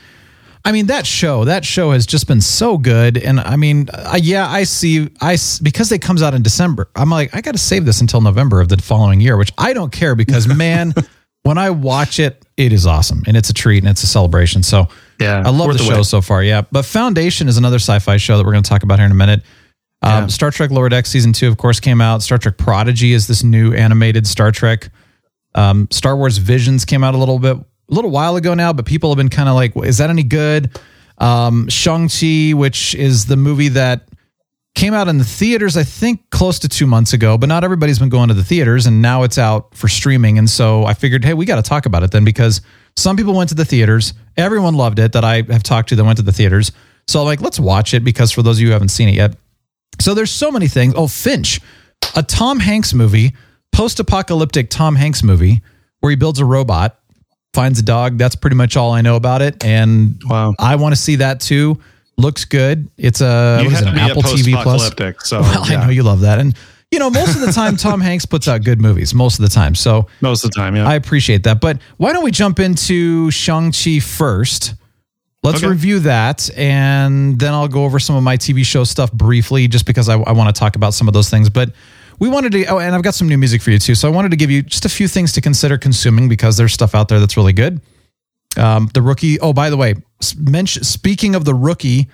I 0.64 0.72
mean, 0.72 0.86
that 0.86 1.06
show, 1.06 1.44
that 1.44 1.64
show 1.64 1.90
has 1.90 2.06
just 2.06 2.28
been 2.28 2.40
so 2.40 2.78
good. 2.78 3.18
And 3.18 3.40
I 3.40 3.56
mean, 3.56 3.88
uh, 3.92 4.18
yeah, 4.20 4.48
I 4.48 4.62
see, 4.64 5.10
I 5.20 5.36
because 5.62 5.90
it 5.90 6.00
comes 6.00 6.22
out 6.22 6.34
in 6.34 6.42
December, 6.42 6.88
I'm 6.94 7.10
like, 7.10 7.34
I 7.34 7.40
got 7.40 7.52
to 7.52 7.58
save 7.58 7.84
this 7.84 8.00
until 8.00 8.20
November 8.20 8.60
of 8.60 8.68
the 8.68 8.76
following 8.78 9.20
year, 9.20 9.36
which 9.36 9.52
I 9.58 9.72
don't 9.72 9.92
care 9.92 10.14
because 10.14 10.46
man, 10.56 10.94
when 11.42 11.58
I 11.58 11.70
watch 11.70 12.20
it, 12.20 12.44
it 12.56 12.72
is 12.72 12.86
awesome 12.86 13.24
and 13.26 13.36
it's 13.36 13.50
a 13.50 13.54
treat 13.54 13.82
and 13.82 13.90
it's 13.90 14.04
a 14.04 14.06
celebration. 14.06 14.62
So 14.62 14.86
Yeah, 15.18 15.42
I 15.44 15.50
love 15.50 15.68
the 15.72 15.78
the 15.78 15.84
show 15.84 15.96
wait. 15.96 16.06
so 16.06 16.20
far. 16.22 16.42
Yeah. 16.44 16.62
But 16.70 16.84
Foundation 16.84 17.48
is 17.48 17.56
another 17.56 17.76
sci 17.78 17.98
fi 17.98 18.16
show 18.16 18.38
that 18.38 18.46
we're 18.46 18.52
going 18.52 18.62
to 18.62 18.70
talk 18.70 18.84
about 18.84 18.98
here 18.98 19.06
in 19.06 19.12
a 19.12 19.16
minute. 19.16 19.42
Um, 20.02 20.10
Yeah. 20.10 20.26
Star 20.28 20.50
Trek 20.50 20.70
Lower 20.70 20.88
Deck 20.88 21.06
season 21.06 21.32
two, 21.32 21.48
of 21.48 21.56
course, 21.56 21.80
came 21.80 22.00
out. 22.00 22.22
Star 22.22 22.38
Trek 22.38 22.56
Prodigy 22.58 23.12
is 23.12 23.26
this 23.26 23.42
new 23.44 23.72
animated 23.72 24.26
Star 24.26 24.50
Trek. 24.50 24.90
Um, 25.54 25.88
Star 25.90 26.16
Wars 26.16 26.38
Visions 26.38 26.84
came 26.84 27.04
out 27.04 27.14
a 27.14 27.18
little 27.18 27.38
bit, 27.38 27.56
a 27.56 27.64
little 27.88 28.10
while 28.10 28.36
ago 28.36 28.54
now, 28.54 28.72
but 28.72 28.86
people 28.86 29.10
have 29.10 29.16
been 29.16 29.28
kind 29.28 29.48
of 29.48 29.54
like, 29.54 29.76
is 29.76 29.98
that 29.98 30.10
any 30.10 30.22
good? 30.22 30.70
Um, 31.18 31.68
Shang-Chi, 31.68 32.52
which 32.54 32.94
is 32.94 33.26
the 33.26 33.36
movie 33.36 33.68
that 33.68 34.08
came 34.74 34.94
out 34.94 35.06
in 35.06 35.18
the 35.18 35.24
theaters, 35.24 35.76
I 35.76 35.84
think 35.84 36.30
close 36.30 36.58
to 36.60 36.68
two 36.68 36.86
months 36.86 37.12
ago, 37.12 37.36
but 37.36 37.48
not 37.48 37.62
everybody's 37.62 37.98
been 37.98 38.08
going 38.08 38.28
to 38.28 38.34
the 38.34 38.42
theaters 38.42 38.86
and 38.86 39.02
now 39.02 39.22
it's 39.22 39.36
out 39.36 39.74
for 39.74 39.86
streaming. 39.86 40.38
And 40.38 40.48
so 40.48 40.84
I 40.84 40.94
figured, 40.94 41.24
hey, 41.24 41.34
we 41.34 41.44
got 41.44 41.56
to 41.56 41.62
talk 41.62 41.84
about 41.84 42.02
it 42.02 42.10
then 42.10 42.24
because 42.24 42.62
some 42.96 43.16
people 43.16 43.34
went 43.34 43.50
to 43.50 43.54
the 43.54 43.66
theaters. 43.66 44.14
Everyone 44.36 44.74
loved 44.74 44.98
it 44.98 45.12
that 45.12 45.24
I 45.24 45.42
have 45.42 45.62
talked 45.62 45.90
to 45.90 45.96
that 45.96 46.04
went 46.04 46.16
to 46.16 46.22
the 46.22 46.32
theaters. 46.32 46.72
So 47.06 47.20
I'm 47.20 47.26
like, 47.26 47.42
let's 47.42 47.60
watch 47.60 47.92
it 47.92 48.02
because 48.02 48.32
for 48.32 48.42
those 48.42 48.56
of 48.56 48.62
you 48.62 48.68
who 48.68 48.72
haven't 48.72 48.88
seen 48.88 49.10
it 49.10 49.14
yet. 49.14 49.36
So 50.00 50.14
there's 50.14 50.30
so 50.30 50.50
many 50.50 50.68
things. 50.68 50.94
Oh, 50.96 51.06
Finch, 51.06 51.60
a 52.16 52.22
Tom 52.22 52.58
Hanks 52.60 52.92
movie, 52.94 53.34
post 53.72 54.00
apocalyptic 54.00 54.70
Tom 54.70 54.96
Hanks 54.96 55.22
movie 55.22 55.62
where 56.00 56.10
he 56.10 56.16
builds 56.16 56.40
a 56.40 56.44
robot, 56.44 56.98
finds 57.54 57.78
a 57.78 57.82
dog. 57.82 58.18
That's 58.18 58.34
pretty 58.34 58.56
much 58.56 58.76
all 58.76 58.90
I 58.92 59.00
know 59.02 59.16
about 59.16 59.42
it. 59.42 59.64
And 59.64 60.20
Wow. 60.24 60.54
I 60.58 60.76
want 60.76 60.94
to 60.94 61.00
see 61.00 61.16
that 61.16 61.40
too. 61.40 61.78
Looks 62.18 62.44
good. 62.44 62.88
It's 62.98 63.20
a 63.20 63.58
You 63.62 63.66
what 63.66 63.74
is 63.74 63.80
it, 63.82 63.88
an 63.88 63.98
Apple 63.98 64.22
TV 64.22 64.60
Plus. 64.62 64.90
so, 65.28 65.40
well, 65.42 65.62
I 65.64 65.76
know 65.84 65.90
you 65.90 66.02
love 66.02 66.20
that, 66.20 66.38
and 66.38 66.54
you 66.90 66.98
know 66.98 67.08
most 67.08 67.34
of 67.34 67.40
the 67.40 67.52
time 67.52 67.76
Tom 67.76 68.00
Hanks 68.08 68.26
puts 68.26 68.48
out 68.48 68.62
good 68.64 68.80
movies. 68.82 69.14
Most 69.14 69.38
of 69.38 69.42
the 69.44 69.48
time, 69.48 69.74
so 69.74 70.06
most 70.20 70.44
of 70.44 70.50
the 70.50 70.54
time. 70.56 70.76
Yeah, 70.76 70.86
I 70.86 70.94
appreciate 70.94 71.44
that. 71.44 71.60
But 71.62 71.78
why 71.96 72.12
don't 72.12 72.22
we 72.22 72.30
jump 72.30 72.60
into 72.60 73.30
Shang 73.30 73.72
Chi 73.72 73.98
first? 73.98 74.74
Let's 75.42 75.58
Okay. 75.58 75.66
review 75.68 75.98
that, 76.00 76.48
and 76.56 77.36
then 77.38 77.52
I'll 77.52 77.66
go 77.68 77.84
over 77.84 77.98
some 77.98 78.14
of 78.14 78.22
my 78.22 78.36
TV 78.36 78.64
show 78.64 78.84
stuff 78.84 79.12
briefly, 79.12 79.66
just 79.66 79.86
because 79.86 80.08
I, 80.08 80.14
I 80.14 80.32
want 80.32 80.54
to 80.54 80.58
talk 80.58 80.76
about 80.76 80.94
some 80.94 81.08
of 81.08 81.14
those 81.14 81.28
things. 81.30 81.50
But 81.50 81.72
we 82.20 82.28
wanted 82.28 82.52
to, 82.52 82.64
oh, 82.66 82.78
and 82.78 82.94
I've 82.94 83.02
got 83.02 83.14
some 83.14 83.28
new 83.28 83.36
music 83.38 83.60
for 83.60 83.72
you 83.72 83.80
too. 83.80 83.96
So 83.96 84.06
I 84.06 84.12
wanted 84.12 84.30
to 84.30 84.36
give 84.36 84.50
you 84.52 84.62
just 84.62 84.84
a 84.84 84.88
few 84.88 85.08
things 85.08 85.32
to 85.32 85.40
consider 85.40 85.78
consuming 85.78 86.28
because 86.28 86.56
there's 86.56 86.72
stuff 86.72 86.94
out 86.94 87.08
there 87.08 87.18
that's 87.18 87.36
really 87.36 87.52
good. 87.52 87.80
Um, 88.56 88.88
the 88.94 89.02
rookie. 89.02 89.40
Oh, 89.40 89.52
by 89.52 89.68
the 89.70 89.76
way, 89.76 89.94
mention, 90.38 90.84
speaking 90.84 91.34
of 91.34 91.44
the 91.44 91.54
rookie, 91.54 92.08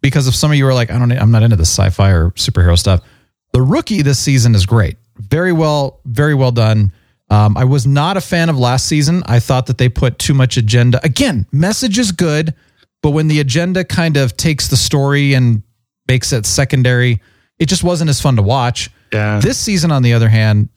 because 0.00 0.26
if 0.26 0.34
some 0.34 0.50
of 0.50 0.56
you 0.56 0.66
are 0.66 0.74
like, 0.74 0.90
I 0.90 0.98
don't, 0.98 1.12
I'm 1.12 1.30
not 1.30 1.44
into 1.44 1.56
the 1.56 1.64
sci-fi 1.66 2.10
or 2.10 2.30
superhero 2.32 2.76
stuff. 2.76 3.00
The 3.52 3.62
rookie 3.62 4.02
this 4.02 4.18
season 4.18 4.56
is 4.56 4.66
great. 4.66 4.96
Very 5.18 5.52
well, 5.52 6.00
very 6.04 6.34
well 6.34 6.50
done. 6.50 6.90
Um, 7.28 7.56
I 7.56 7.64
was 7.64 7.86
not 7.86 8.16
a 8.16 8.20
fan 8.20 8.48
of 8.48 8.58
last 8.58 8.86
season. 8.86 9.22
I 9.26 9.40
thought 9.40 9.66
that 9.66 9.78
they 9.78 9.88
put 9.88 10.18
too 10.18 10.34
much 10.34 10.56
agenda. 10.56 11.00
Again, 11.04 11.46
message 11.50 11.98
is 11.98 12.12
good, 12.12 12.54
but 13.02 13.10
when 13.10 13.26
the 13.28 13.40
agenda 13.40 13.84
kind 13.84 14.16
of 14.16 14.36
takes 14.36 14.68
the 14.68 14.76
story 14.76 15.34
and 15.34 15.62
makes 16.08 16.32
it 16.32 16.46
secondary, 16.46 17.20
it 17.58 17.66
just 17.66 17.82
wasn't 17.82 18.10
as 18.10 18.20
fun 18.20 18.36
to 18.36 18.42
watch. 18.42 18.90
yeah. 19.12 19.40
This 19.40 19.58
season, 19.58 19.90
on 19.90 20.02
the 20.02 20.12
other 20.12 20.28
hand, 20.28 20.68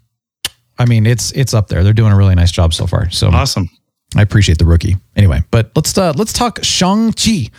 I 0.80 0.86
mean, 0.86 1.06
it's 1.06 1.32
it's 1.34 1.54
up 1.54 1.68
there. 1.68 1.84
They're 1.84 1.94
doing 1.94 2.14
a 2.14 2.16
really 2.16 2.36
nice 2.36 2.52
job 2.52 2.74
so 2.74 2.88
far. 2.88 3.10
So 3.12 3.30
awesome. 3.30 3.70
I 4.16 4.22
appreciate 4.24 4.58
the 4.58 4.66
rookie. 4.66 4.96
Anyway, 5.16 5.42
but 5.52 5.72
let's 5.76 5.96
uh, 5.98 6.14
let's 6.16 6.34
talk 6.34 6.64
Shang 6.64 7.14
Chi. 7.14 7.50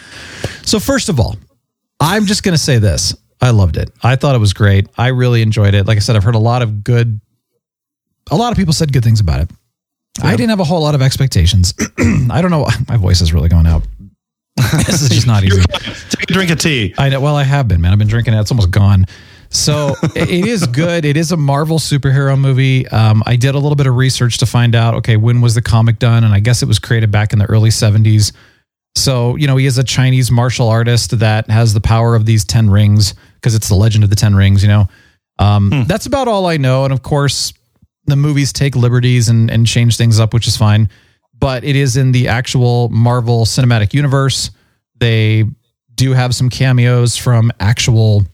So 0.63 0.81
first 0.81 1.09
of 1.09 1.21
all, 1.21 1.37
I'm 2.01 2.27
just 2.27 2.43
gonna 2.43 2.59
say 2.59 2.79
this: 2.79 3.15
I 3.41 3.51
loved 3.51 3.77
it. 3.77 3.93
I 4.03 4.17
thought 4.17 4.35
it 4.35 4.39
was 4.39 4.53
great. 4.53 4.89
I 4.97 5.09
really 5.09 5.43
enjoyed 5.43 5.75
it. 5.75 5.87
Like 5.87 5.97
I 5.97 6.01
said, 6.01 6.17
I've 6.17 6.25
heard 6.25 6.35
a 6.35 6.41
lot 6.41 6.63
of 6.63 6.83
good. 6.83 7.21
A 8.31 8.37
lot 8.37 8.53
of 8.53 8.59
people 8.59 8.73
said 8.73 8.93
good 8.93 9.05
things 9.05 9.21
about 9.21 9.41
it. 9.41 9.51
I 10.23 10.33
didn't 10.33 10.51
have 10.51 10.61
a 10.61 10.65
whole 10.65 10.83
lot 10.83 10.95
of 10.95 11.03
expectations. 11.03 11.75
I 12.31 12.43
don't 12.43 12.51
know. 12.51 12.67
My 12.89 12.97
voice 12.97 13.21
is 13.21 13.33
really 13.33 13.49
going 13.49 13.67
out. 13.67 13.83
this 14.87 15.03
is 15.03 15.09
just 15.09 15.27
not 15.27 15.45
easy. 15.45 15.63
Take 15.63 16.31
a 16.31 16.33
drink 16.33 16.51
of 16.51 16.59
tea. 16.59 16.95
I 16.99 17.09
know. 17.09 17.21
Well, 17.21 17.37
I 17.37 17.45
have 17.45 17.69
been, 17.69 17.81
man. 17.81 17.93
I've 17.93 17.99
been 17.99 18.09
drinking 18.09 18.35
it. 18.35 18.41
It's 18.41 18.51
almost 18.51 18.71
gone. 18.71 19.07
So 19.49 19.95
it 20.15 20.29
is 20.47 20.67
good. 20.67 21.05
It 21.05 21.17
is 21.17 21.33
a 21.33 21.37
Marvel 21.37 21.79
superhero 21.79 22.39
movie. 22.39 22.87
Um, 22.89 23.23
I 23.27 23.37
did 23.37 23.55
a 23.55 23.59
little 23.59 23.77
bit 23.77 23.87
of 23.87 23.97
research 23.97 24.39
to 24.39 24.47
find 24.47 24.75
out, 24.75 24.95
okay, 24.95 25.17
when 25.17 25.41
was 25.41 25.55
the 25.55 25.63
comic 25.63 25.99
done? 25.99 26.25
And 26.25 26.35
I 26.35 26.41
guess 26.41 26.63
it 26.63 26.67
was 26.67 26.79
created 26.79 27.11
back 27.11 27.33
in 27.33 27.39
the 27.39 27.47
early 27.47 27.71
70s. 27.71 28.33
So, 28.97 29.37
you 29.37 29.47
know, 29.47 29.57
he 29.57 29.67
is 29.67 29.79
a 29.79 29.85
Chinese 29.85 30.31
martial 30.31 30.69
artist 30.69 31.19
that 31.19 31.49
has 31.49 31.73
the 31.73 31.81
power 31.81 32.15
of 32.15 32.27
these 32.27 32.45
10 32.45 32.69
rings 32.69 33.15
because 33.35 33.55
it's 33.55 33.69
the 33.69 33.75
legend 33.77 34.05
of 34.05 34.11
the 34.11 34.17
10 34.17 34.35
rings, 34.35 34.63
you 34.63 34.69
know. 34.69 34.89
Um, 35.39 35.85
That's 35.87 36.07
about 36.07 36.29
all 36.29 36.47
I 36.47 36.59
know. 36.59 36.85
And 36.85 36.93
of 36.93 37.03
course, 37.03 37.55
the 38.11 38.17
movies 38.17 38.53
take 38.53 38.77
liberties 38.77 39.29
and, 39.29 39.51
and 39.51 39.67
change 39.67 39.97
things 39.97 40.21
up, 40.21 40.35
which 40.35 40.47
is 40.47 40.57
fine. 40.57 40.89
But 41.39 41.65
it 41.65 41.75
is 41.77 41.97
in 41.97 42.13
the 42.13 42.29
actual 42.29 42.89
Marvel 42.91 43.45
Cinematic 43.47 43.95
Universe. 43.95 44.51
They 44.99 45.45
do 45.95 46.13
have 46.13 46.35
some 46.35 46.51
cameos 46.51 47.17
from 47.17 47.51
actual, 47.61 48.25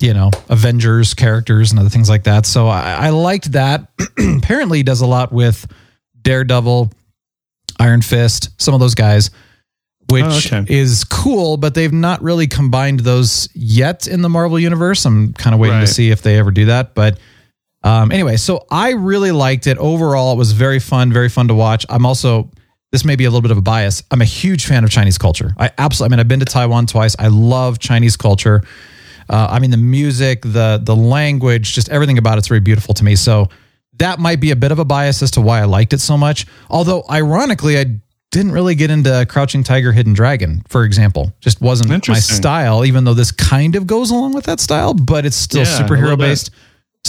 you 0.00 0.12
know, 0.12 0.30
Avengers 0.50 1.14
characters 1.14 1.70
and 1.70 1.80
other 1.80 1.88
things 1.88 2.08
like 2.10 2.24
that. 2.24 2.44
So 2.44 2.66
I, 2.68 3.06
I 3.06 3.10
liked 3.10 3.52
that. 3.52 3.88
Apparently, 4.38 4.82
does 4.82 5.00
a 5.00 5.06
lot 5.06 5.32
with 5.32 5.66
Daredevil, 6.20 6.92
Iron 7.80 8.02
Fist, 8.02 8.50
some 8.60 8.74
of 8.74 8.80
those 8.80 8.94
guys, 8.94 9.30
which 10.10 10.24
Oh, 10.52 10.58
okay. 10.58 10.64
is 10.68 11.04
cool, 11.04 11.56
but 11.56 11.74
they've 11.74 11.92
not 11.92 12.22
really 12.22 12.46
combined 12.46 13.00
those 13.00 13.48
yet 13.54 14.06
in 14.06 14.20
the 14.22 14.28
Marvel 14.28 14.58
universe. 14.58 15.04
I'm 15.06 15.32
kind 15.32 15.54
of 15.54 15.60
waiting 15.60 15.76
Right. 15.78 15.86
to 15.86 15.92
see 15.92 16.10
if 16.10 16.20
they 16.22 16.38
ever 16.38 16.50
do 16.50 16.66
that. 16.66 16.94
But 16.94 17.18
um, 17.88 18.12
anyway, 18.12 18.36
so 18.36 18.66
I 18.70 18.90
really 18.92 19.32
liked 19.32 19.66
it. 19.66 19.78
Overall, 19.78 20.32
it 20.32 20.36
was 20.36 20.52
very 20.52 20.78
fun, 20.78 21.12
very 21.12 21.28
fun 21.28 21.48
to 21.48 21.54
watch. 21.54 21.86
I'm 21.88 22.04
also, 22.04 22.50
this 22.92 23.04
may 23.04 23.16
be 23.16 23.24
a 23.24 23.30
little 23.30 23.42
bit 23.42 23.50
of 23.50 23.58
a 23.58 23.62
bias. 23.62 24.02
I'm 24.10 24.20
a 24.20 24.26
huge 24.26 24.66
fan 24.66 24.84
of 24.84 24.90
Chinese 24.90 25.18
culture. 25.18 25.54
I 25.58 25.70
absolutely, 25.78 26.08
I 26.08 26.16
mean, 26.16 26.20
I've 26.20 26.28
been 26.28 26.40
to 26.40 26.46
Taiwan 26.46 26.86
twice. 26.86 27.16
I 27.18 27.28
love 27.28 27.78
Chinese 27.78 28.16
culture. 28.16 28.62
Uh, 29.30 29.46
I 29.50 29.58
mean, 29.58 29.70
the 29.70 29.76
music, 29.76 30.42
the 30.42 30.80
the 30.82 30.96
language, 30.96 31.74
just 31.74 31.88
everything 31.90 32.18
about 32.18 32.38
it's 32.38 32.48
very 32.48 32.60
beautiful 32.60 32.94
to 32.94 33.04
me. 33.04 33.14
So 33.14 33.48
that 33.98 34.18
might 34.18 34.40
be 34.40 34.50
a 34.52 34.56
bit 34.56 34.72
of 34.72 34.78
a 34.78 34.84
bias 34.84 35.22
as 35.22 35.30
to 35.32 35.40
why 35.40 35.60
I 35.60 35.64
liked 35.64 35.92
it 35.92 36.00
so 36.00 36.16
much. 36.16 36.46
Although, 36.70 37.04
ironically, 37.10 37.78
I 37.78 38.00
didn't 38.30 38.52
really 38.52 38.74
get 38.74 38.90
into 38.90 39.26
Crouching 39.28 39.64
Tiger, 39.64 39.92
Hidden 39.92 40.12
Dragon, 40.14 40.62
for 40.68 40.84
example. 40.84 41.32
Just 41.40 41.60
wasn't 41.60 41.90
my 42.08 42.18
style. 42.20 42.84
Even 42.84 43.04
though 43.04 43.14
this 43.14 43.32
kind 43.32 43.76
of 43.76 43.86
goes 43.86 44.10
along 44.10 44.32
with 44.34 44.44
that 44.44 44.60
style, 44.60 44.94
but 44.94 45.26
it's 45.26 45.36
still 45.36 45.62
Yeah, 45.62 45.78
superhero 45.80 46.16
bit. 46.16 46.50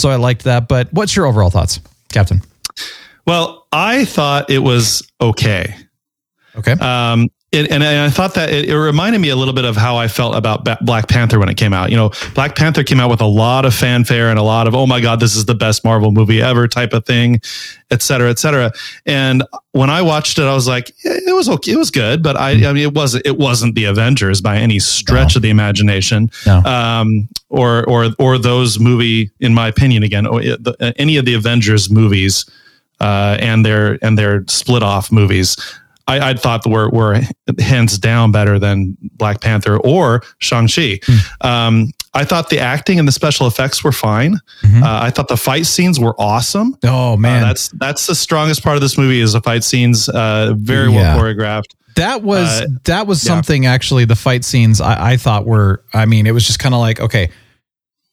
So 0.00 0.08
I 0.08 0.16
liked 0.16 0.44
that. 0.44 0.68
But 0.68 0.92
what's 0.92 1.14
your 1.14 1.26
overall 1.26 1.50
thoughts, 1.50 1.80
Captain? 2.12 2.42
Well, 3.26 3.66
I 3.72 4.04
thought 4.04 4.50
it 4.50 4.60
was 4.60 5.08
okay. 5.20 5.76
Okay. 6.56 6.72
Um, 6.72 7.28
it, 7.52 7.68
and 7.72 7.82
I 7.82 8.10
thought 8.10 8.34
that 8.34 8.50
it, 8.50 8.68
it, 8.68 8.78
reminded 8.78 9.20
me 9.20 9.30
a 9.30 9.36
little 9.36 9.54
bit 9.54 9.64
of 9.64 9.76
how 9.76 9.96
I 9.96 10.06
felt 10.06 10.36
about 10.36 10.64
ba- 10.64 10.78
Black 10.82 11.08
Panther 11.08 11.40
when 11.40 11.48
it 11.48 11.56
came 11.56 11.72
out. 11.72 11.90
You 11.90 11.96
know, 11.96 12.12
Black 12.34 12.54
Panther 12.54 12.84
came 12.84 13.00
out 13.00 13.10
with 13.10 13.20
a 13.20 13.26
lot 13.26 13.64
of 13.64 13.74
fanfare 13.74 14.30
and 14.30 14.38
a 14.38 14.42
lot 14.42 14.68
of 14.68 14.74
"Oh 14.76 14.86
my 14.86 15.00
God, 15.00 15.18
this 15.18 15.34
is 15.34 15.46
the 15.46 15.54
best 15.56 15.84
Marvel 15.84 16.12
movie 16.12 16.40
ever" 16.40 16.68
type 16.68 16.92
of 16.92 17.04
thing, 17.04 17.40
et 17.90 18.02
cetera, 18.02 18.30
et 18.30 18.38
cetera. 18.38 18.70
And 19.04 19.42
when 19.72 19.90
I 19.90 20.00
watched 20.02 20.38
it, 20.38 20.44
I 20.44 20.54
was 20.54 20.68
like, 20.68 20.92
it 21.02 21.34
was 21.34 21.48
okay, 21.48 21.72
it 21.72 21.76
was 21.76 21.90
good, 21.90 22.22
but 22.22 22.36
I, 22.36 22.50
I 22.50 22.72
mean, 22.72 22.84
it 22.84 22.94
wasn't 22.94 23.26
it 23.26 23.36
wasn't 23.36 23.74
the 23.74 23.86
Avengers 23.86 24.40
by 24.40 24.56
any 24.56 24.78
stretch 24.78 25.34
no. 25.34 25.38
of 25.38 25.42
the 25.42 25.50
imagination, 25.50 26.30
no. 26.46 26.58
um, 26.58 27.28
or 27.48 27.84
or 27.88 28.10
or 28.20 28.38
those 28.38 28.78
movie, 28.78 29.32
in 29.40 29.54
my 29.54 29.66
opinion, 29.66 30.04
again, 30.04 30.22
the, 30.22 30.94
any 30.98 31.16
of 31.16 31.24
the 31.24 31.34
Avengers 31.34 31.90
movies. 31.90 32.48
Uh, 33.00 33.38
and 33.40 33.64
their 33.64 33.98
and 34.04 34.18
their 34.18 34.44
split 34.46 34.82
off 34.82 35.10
movies 35.10 35.56
I, 36.10 36.30
I 36.30 36.34
thought 36.34 36.66
were 36.66 36.90
were 36.90 37.20
hands 37.58 37.98
down 37.98 38.32
better 38.32 38.58
than 38.58 38.96
Black 39.12 39.40
Panther 39.40 39.76
or 39.78 40.22
Shang 40.38 40.66
Chi. 40.66 40.98
Mm. 40.98 41.44
Um, 41.44 41.92
I 42.12 42.24
thought 42.24 42.50
the 42.50 42.58
acting 42.58 42.98
and 42.98 43.06
the 43.06 43.12
special 43.12 43.46
effects 43.46 43.84
were 43.84 43.92
fine. 43.92 44.40
Mm-hmm. 44.62 44.82
Uh, 44.82 45.00
I 45.02 45.10
thought 45.10 45.28
the 45.28 45.36
fight 45.36 45.66
scenes 45.66 46.00
were 46.00 46.14
awesome. 46.18 46.76
Oh 46.84 47.16
man, 47.16 47.44
uh, 47.44 47.46
that's 47.46 47.68
that's 47.68 48.06
the 48.08 48.16
strongest 48.16 48.64
part 48.64 48.76
of 48.76 48.82
this 48.82 48.98
movie 48.98 49.20
is 49.20 49.34
the 49.34 49.40
fight 49.40 49.62
scenes. 49.62 50.08
Uh, 50.08 50.54
very 50.56 50.90
yeah. 50.90 51.14
well 51.14 51.22
choreographed. 51.24 51.74
That 51.94 52.22
was 52.22 52.48
uh, 52.48 52.66
that 52.84 53.06
was 53.06 53.22
something 53.22 53.64
yeah. 53.64 53.72
actually. 53.72 54.04
The 54.04 54.16
fight 54.16 54.44
scenes 54.44 54.80
I, 54.80 55.12
I 55.12 55.16
thought 55.16 55.46
were. 55.46 55.84
I 55.94 56.06
mean, 56.06 56.26
it 56.26 56.32
was 56.32 56.44
just 56.44 56.58
kind 56.58 56.74
of 56.74 56.80
like 56.80 56.98
okay, 56.98 57.30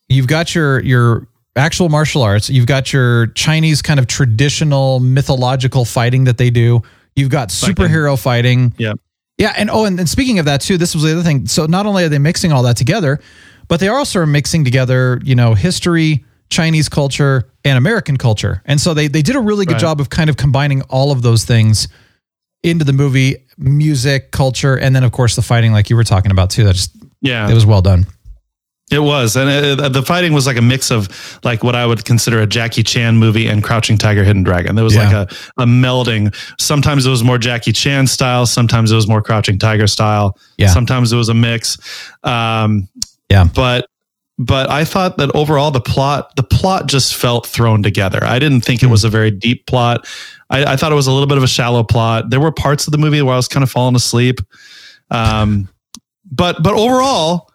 you've 0.08 0.28
got 0.28 0.54
your 0.54 0.80
your 0.82 1.28
actual 1.56 1.90
martial 1.90 2.22
arts. 2.22 2.50
You've 2.50 2.68
got 2.68 2.94
your 2.94 3.28
Chinese 3.28 3.82
kind 3.82 4.00
of 4.00 4.06
traditional 4.06 5.00
mythological 5.00 5.86
fighting 5.86 6.26
that 6.26 6.38
they 6.38 6.52
do 6.52 6.84
You've 7.18 7.32
got 7.32 7.50
superhero 7.50 8.22
fighting. 8.22 8.74
Yeah. 8.78 8.94
Yeah. 9.38 9.54
And 9.58 9.70
oh, 9.70 9.86
and, 9.86 10.00
and 10.00 10.08
speaking 10.08 10.40
of 10.40 10.46
that 10.46 10.62
too, 10.62 10.78
this 10.78 10.94
was 10.94 11.04
the 11.04 11.12
other 11.12 11.24
thing. 11.24 11.48
So 11.48 11.66
not 11.66 11.86
only 11.86 12.04
are 12.04 12.10
they 12.10 12.20
mixing 12.20 12.52
all 12.52 12.64
that 12.64 12.78
together, 12.78 13.20
but 13.68 13.80
they 13.80 13.88
are 13.88 13.98
also 13.98 14.20
are 14.20 14.28
mixing 14.28 14.64
together, 14.64 15.20
you 15.24 15.36
know, 15.36 15.56
history, 15.56 16.24
Chinese 16.50 16.88
culture, 16.90 17.50
and 17.66 17.78
American 17.78 18.18
culture. 18.18 18.62
And 18.66 18.80
so 18.80 18.94
they 18.94 19.08
they 19.08 19.24
did 19.24 19.36
a 19.36 19.40
really 19.40 19.66
good 19.66 19.74
right. 19.74 19.82
job 19.82 20.00
of 20.00 20.10
kind 20.10 20.30
of 20.30 20.38
combining 20.38 20.84
all 20.84 21.12
of 21.12 21.24
those 21.24 21.44
things 21.44 21.88
into 22.64 22.86
the 22.86 22.94
movie, 22.94 23.48
music, 23.58 24.32
culture, 24.32 24.78
and 24.78 24.96
then 24.96 25.04
of 25.04 25.12
course 25.12 25.36
the 25.36 25.42
fighting, 25.42 25.72
like 25.72 25.90
you 25.90 25.96
were 25.96 26.04
talking 26.04 26.32
about 26.32 26.52
too. 26.52 26.64
That 26.64 26.76
just 26.76 26.96
yeah, 27.22 27.50
it 27.50 27.54
was 27.54 27.66
well 27.66 27.82
done. 27.82 28.06
It 28.90 29.00
was, 29.00 29.36
and 29.36 29.50
it, 29.50 29.92
the 29.92 30.02
fighting 30.02 30.32
was 30.32 30.48
like 30.48 30.56
a 30.56 30.62
mix 30.62 30.92
of 30.92 31.10
like 31.44 31.62
what 31.62 31.76
I 31.76 31.86
would 31.86 32.06
consider 32.06 32.40
a 32.40 32.48
Jackie 32.48 32.84
Chan 32.84 33.18
movie 33.18 33.48
and 33.48 33.62
Crouching 33.62 33.98
Tiger, 33.98 34.24
Hidden 34.24 34.44
Dragon. 34.44 34.76
There 34.76 34.86
was 34.86 34.96
yeah. 34.96 35.04
like 35.10 35.30
a, 35.30 35.36
a 35.62 35.66
melding. 35.66 36.34
Sometimes 36.58 37.06
it 37.06 37.10
was 37.10 37.22
more 37.22 37.38
Jackie 37.38 37.74
Chan 37.74 38.08
style. 38.08 38.46
Sometimes 38.46 38.90
it 38.94 38.96
was 38.96 39.06
more 39.06 39.22
Crouching 39.22 39.60
Tiger 39.60 39.88
style. 39.88 40.38
Yeah. 40.58 40.68
Sometimes 40.68 41.12
it 41.12 41.18
was 41.18 41.28
a 41.28 41.34
mix. 41.34 41.78
Um, 42.24 42.88
yeah. 43.30 43.44
But 43.54 43.90
but 44.38 44.70
I 44.70 44.86
thought 44.86 45.18
that 45.18 45.36
overall 45.36 45.72
the 45.72 45.82
plot 45.82 46.34
the 46.38 46.44
plot 46.44 46.88
just 46.88 47.14
felt 47.14 47.46
thrown 47.46 47.84
together. 47.84 48.24
I 48.24 48.40
didn't 48.40 48.62
think 48.62 48.84
it 48.84 48.88
was 48.88 49.04
a 49.04 49.10
very 49.10 49.32
deep 49.32 49.66
plot. 49.66 50.08
I, 50.50 50.64
I 50.64 50.76
thought 50.78 50.94
it 50.94 50.96
was 50.96 51.08
a 51.08 51.12
little 51.12 51.28
bit 51.28 51.38
of 51.38 51.44
a 51.44 51.48
shallow 51.48 51.84
plot. 51.84 52.30
There 52.30 52.40
were 52.40 52.54
parts 52.54 52.88
of 52.88 52.92
the 52.92 52.98
movie 52.98 53.22
where 53.22 53.34
I 53.34 53.38
was 53.38 53.50
kind 53.50 53.64
of 53.64 53.70
falling 53.70 53.96
asleep. 53.96 54.40
Um, 55.12 55.68
but 56.32 56.64
but 56.64 56.74
overall 56.74 57.50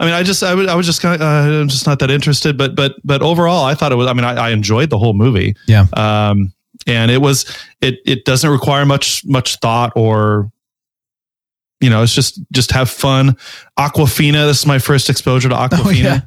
I 0.00 0.04
mean, 0.04 0.14
I 0.14 0.22
just, 0.22 0.42
I, 0.42 0.52
I 0.52 0.74
was 0.74 0.86
just 0.86 1.02
kind 1.02 1.14
of, 1.14 1.20
uh, 1.20 1.60
I'm 1.60 1.68
just 1.68 1.86
not 1.86 1.98
that 1.98 2.10
interested. 2.10 2.56
But, 2.56 2.76
but, 2.76 2.94
but 3.04 3.20
overall, 3.20 3.64
I 3.64 3.74
thought 3.74 3.90
it 3.92 3.96
was. 3.96 4.06
I 4.06 4.12
mean, 4.12 4.24
I, 4.24 4.34
I 4.34 4.50
enjoyed 4.50 4.90
the 4.90 4.98
whole 4.98 5.14
movie. 5.14 5.56
Yeah. 5.66 5.86
Um, 5.94 6.52
and 6.86 7.10
it 7.10 7.20
was, 7.20 7.44
it, 7.80 7.98
it 8.06 8.24
doesn't 8.24 8.48
require 8.48 8.86
much, 8.86 9.24
much 9.24 9.56
thought 9.56 9.92
or, 9.96 10.52
you 11.80 11.90
know, 11.90 12.02
it's 12.02 12.14
just, 12.14 12.40
just 12.52 12.70
have 12.72 12.88
fun. 12.88 13.36
Awkwafina, 13.78 14.46
This 14.46 14.60
is 14.60 14.66
my 14.66 14.78
first 14.78 15.10
exposure 15.10 15.48
to 15.48 15.54
Awkwafina. 15.54 15.84
Oh, 15.84 15.90
yeah. 15.90 16.20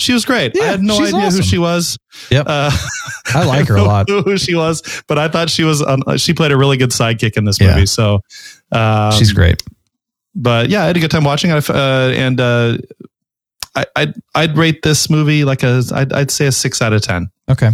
She 0.00 0.14
was 0.14 0.24
great. 0.24 0.52
Yeah, 0.54 0.62
I 0.62 0.66
had 0.66 0.82
no 0.82 0.94
idea 0.94 1.16
awesome. 1.16 1.40
who 1.40 1.42
she 1.42 1.58
was. 1.58 1.98
Yep. 2.30 2.46
Uh, 2.48 2.70
I 3.34 3.44
like 3.46 3.68
her 3.68 3.76
a 3.76 3.82
lot. 3.82 4.08
Who 4.08 4.38
she 4.38 4.54
was, 4.54 5.02
but 5.06 5.18
I 5.18 5.28
thought 5.28 5.50
she 5.50 5.62
was. 5.62 5.82
Um, 5.82 6.02
she 6.16 6.32
played 6.32 6.52
a 6.52 6.56
really 6.56 6.78
good 6.78 6.88
sidekick 6.88 7.36
in 7.36 7.44
this 7.44 7.60
movie. 7.60 7.80
Yeah. 7.80 7.84
So 7.84 8.20
um, 8.72 9.12
she's 9.12 9.32
great 9.34 9.62
but 10.34 10.70
yeah, 10.70 10.82
I 10.82 10.86
had 10.86 10.96
a 10.96 11.00
good 11.00 11.10
time 11.10 11.24
watching 11.24 11.50
it. 11.50 11.70
Uh, 11.70 12.12
and 12.14 12.40
uh, 12.40 12.78
I, 13.74 13.86
I'd 13.96 14.14
I'd 14.34 14.56
rate 14.56 14.82
this 14.82 15.10
movie 15.10 15.44
like 15.44 15.62
a 15.62 15.82
I'd, 15.94 16.12
I'd 16.12 16.30
say 16.30 16.46
a 16.46 16.52
six 16.52 16.82
out 16.82 16.92
of 16.92 17.02
ten. 17.02 17.30
Okay, 17.48 17.70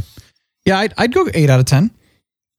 yeah, 0.65 0.79
I'd 0.79 0.95
I'd 0.99 1.13
go 1.13 1.29
eight 1.35 1.51
out 1.51 1.61
of 1.61 1.67
ten. 1.67 1.91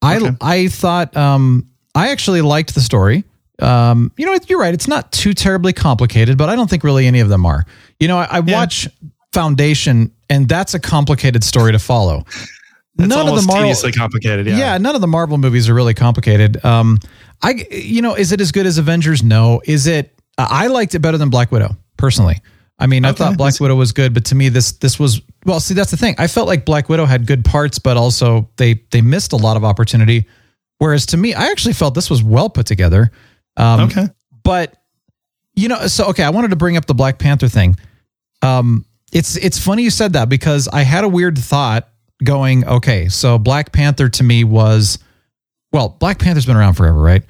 I 0.01 0.17
okay. 0.17 0.35
I 0.41 0.67
thought 0.67 1.15
um 1.17 1.69
I 1.95 2.09
actually 2.09 2.41
liked 2.41 2.75
the 2.75 2.81
story. 2.81 3.23
Um, 3.59 4.11
you 4.17 4.25
know, 4.25 4.37
you're 4.47 4.59
right. 4.59 4.73
It's 4.73 4.87
not 4.87 5.11
too 5.11 5.33
terribly 5.33 5.73
complicated, 5.73 6.37
but 6.37 6.47
I 6.49 6.55
don't 6.55 6.69
think 6.69 6.83
really 6.83 7.07
any 7.07 7.21
of 7.21 7.29
them 7.29 7.45
are. 7.45 7.65
You 7.99 8.07
know, 8.07 8.19
I, 8.19 8.27
I 8.29 8.39
yeah. 8.45 8.53
watch 8.53 8.87
Foundation, 9.33 10.11
and 10.29 10.47
that's 10.47 10.73
a 10.73 10.79
complicated 10.79 11.43
story 11.43 11.71
to 11.71 11.79
follow. 11.79 12.23
It's 12.99 13.07
none 13.07 13.27
of 13.27 13.35
the 13.35 13.43
Marvel 13.43 13.91
complicated. 13.91 14.47
Yeah. 14.47 14.57
yeah, 14.57 14.77
none 14.77 14.95
of 14.95 15.01
the 15.01 15.07
Marvel 15.07 15.37
movies 15.37 15.69
are 15.69 15.73
really 15.73 15.93
complicated. 15.93 16.63
Um, 16.65 16.99
I, 17.41 17.65
you 17.71 18.01
know, 18.01 18.15
is 18.15 18.31
it 18.31 18.41
as 18.41 18.51
good 18.51 18.65
as 18.65 18.77
Avengers? 18.77 19.23
No. 19.23 19.61
Is 19.65 19.87
it? 19.87 20.13
I 20.37 20.67
liked 20.67 20.95
it 20.95 20.99
better 20.99 21.17
than 21.17 21.29
Black 21.29 21.51
Widow 21.51 21.75
personally. 21.97 22.41
I 22.79 22.85
mean, 22.85 23.05
okay. 23.05 23.09
I 23.09 23.13
thought 23.13 23.37
Black 23.37 23.59
Widow 23.59 23.75
was 23.75 23.91
good, 23.91 24.13
but 24.13 24.25
to 24.25 24.35
me, 24.35 24.49
this 24.49 24.73
this 24.73 24.99
was 24.99 25.21
well. 25.45 25.59
See, 25.59 25.73
that's 25.73 25.89
the 25.89 25.97
thing. 25.97 26.15
I 26.19 26.27
felt 26.27 26.47
like 26.47 26.63
Black 26.63 26.89
Widow 26.89 27.05
had 27.05 27.25
good 27.25 27.43
parts, 27.43 27.79
but 27.79 27.97
also 27.97 28.49
they 28.57 28.75
they 28.91 29.01
missed 29.01 29.33
a 29.33 29.37
lot 29.37 29.57
of 29.57 29.63
opportunity. 29.63 30.27
Whereas 30.77 31.07
to 31.07 31.17
me, 31.17 31.33
I 31.33 31.47
actually 31.47 31.73
felt 31.73 31.95
this 31.95 32.09
was 32.09 32.21
well 32.21 32.49
put 32.49 32.67
together. 32.67 33.11
Um, 33.55 33.81
okay, 33.89 34.07
but 34.43 34.75
you 35.55 35.69
know, 35.69 35.87
so 35.87 36.05
okay, 36.09 36.23
I 36.23 36.29
wanted 36.29 36.49
to 36.49 36.55
bring 36.55 36.77
up 36.77 36.85
the 36.85 36.93
Black 36.93 37.17
Panther 37.17 37.47
thing. 37.47 37.77
Um, 38.43 38.85
it's 39.11 39.35
it's 39.37 39.57
funny 39.57 39.81
you 39.81 39.89
said 39.89 40.13
that 40.13 40.29
because 40.29 40.67
I 40.67 40.81
had 40.81 41.03
a 41.03 41.09
weird 41.09 41.37
thought 41.37 41.89
going. 42.23 42.63
Okay, 42.63 43.09
so 43.09 43.39
Black 43.39 43.71
Panther 43.71 44.07
to 44.07 44.23
me 44.23 44.43
was 44.43 44.99
well, 45.71 45.89
Black 45.89 46.19
Panther's 46.19 46.45
been 46.45 46.57
around 46.57 46.73
forever, 46.73 46.99
right? 46.99 47.23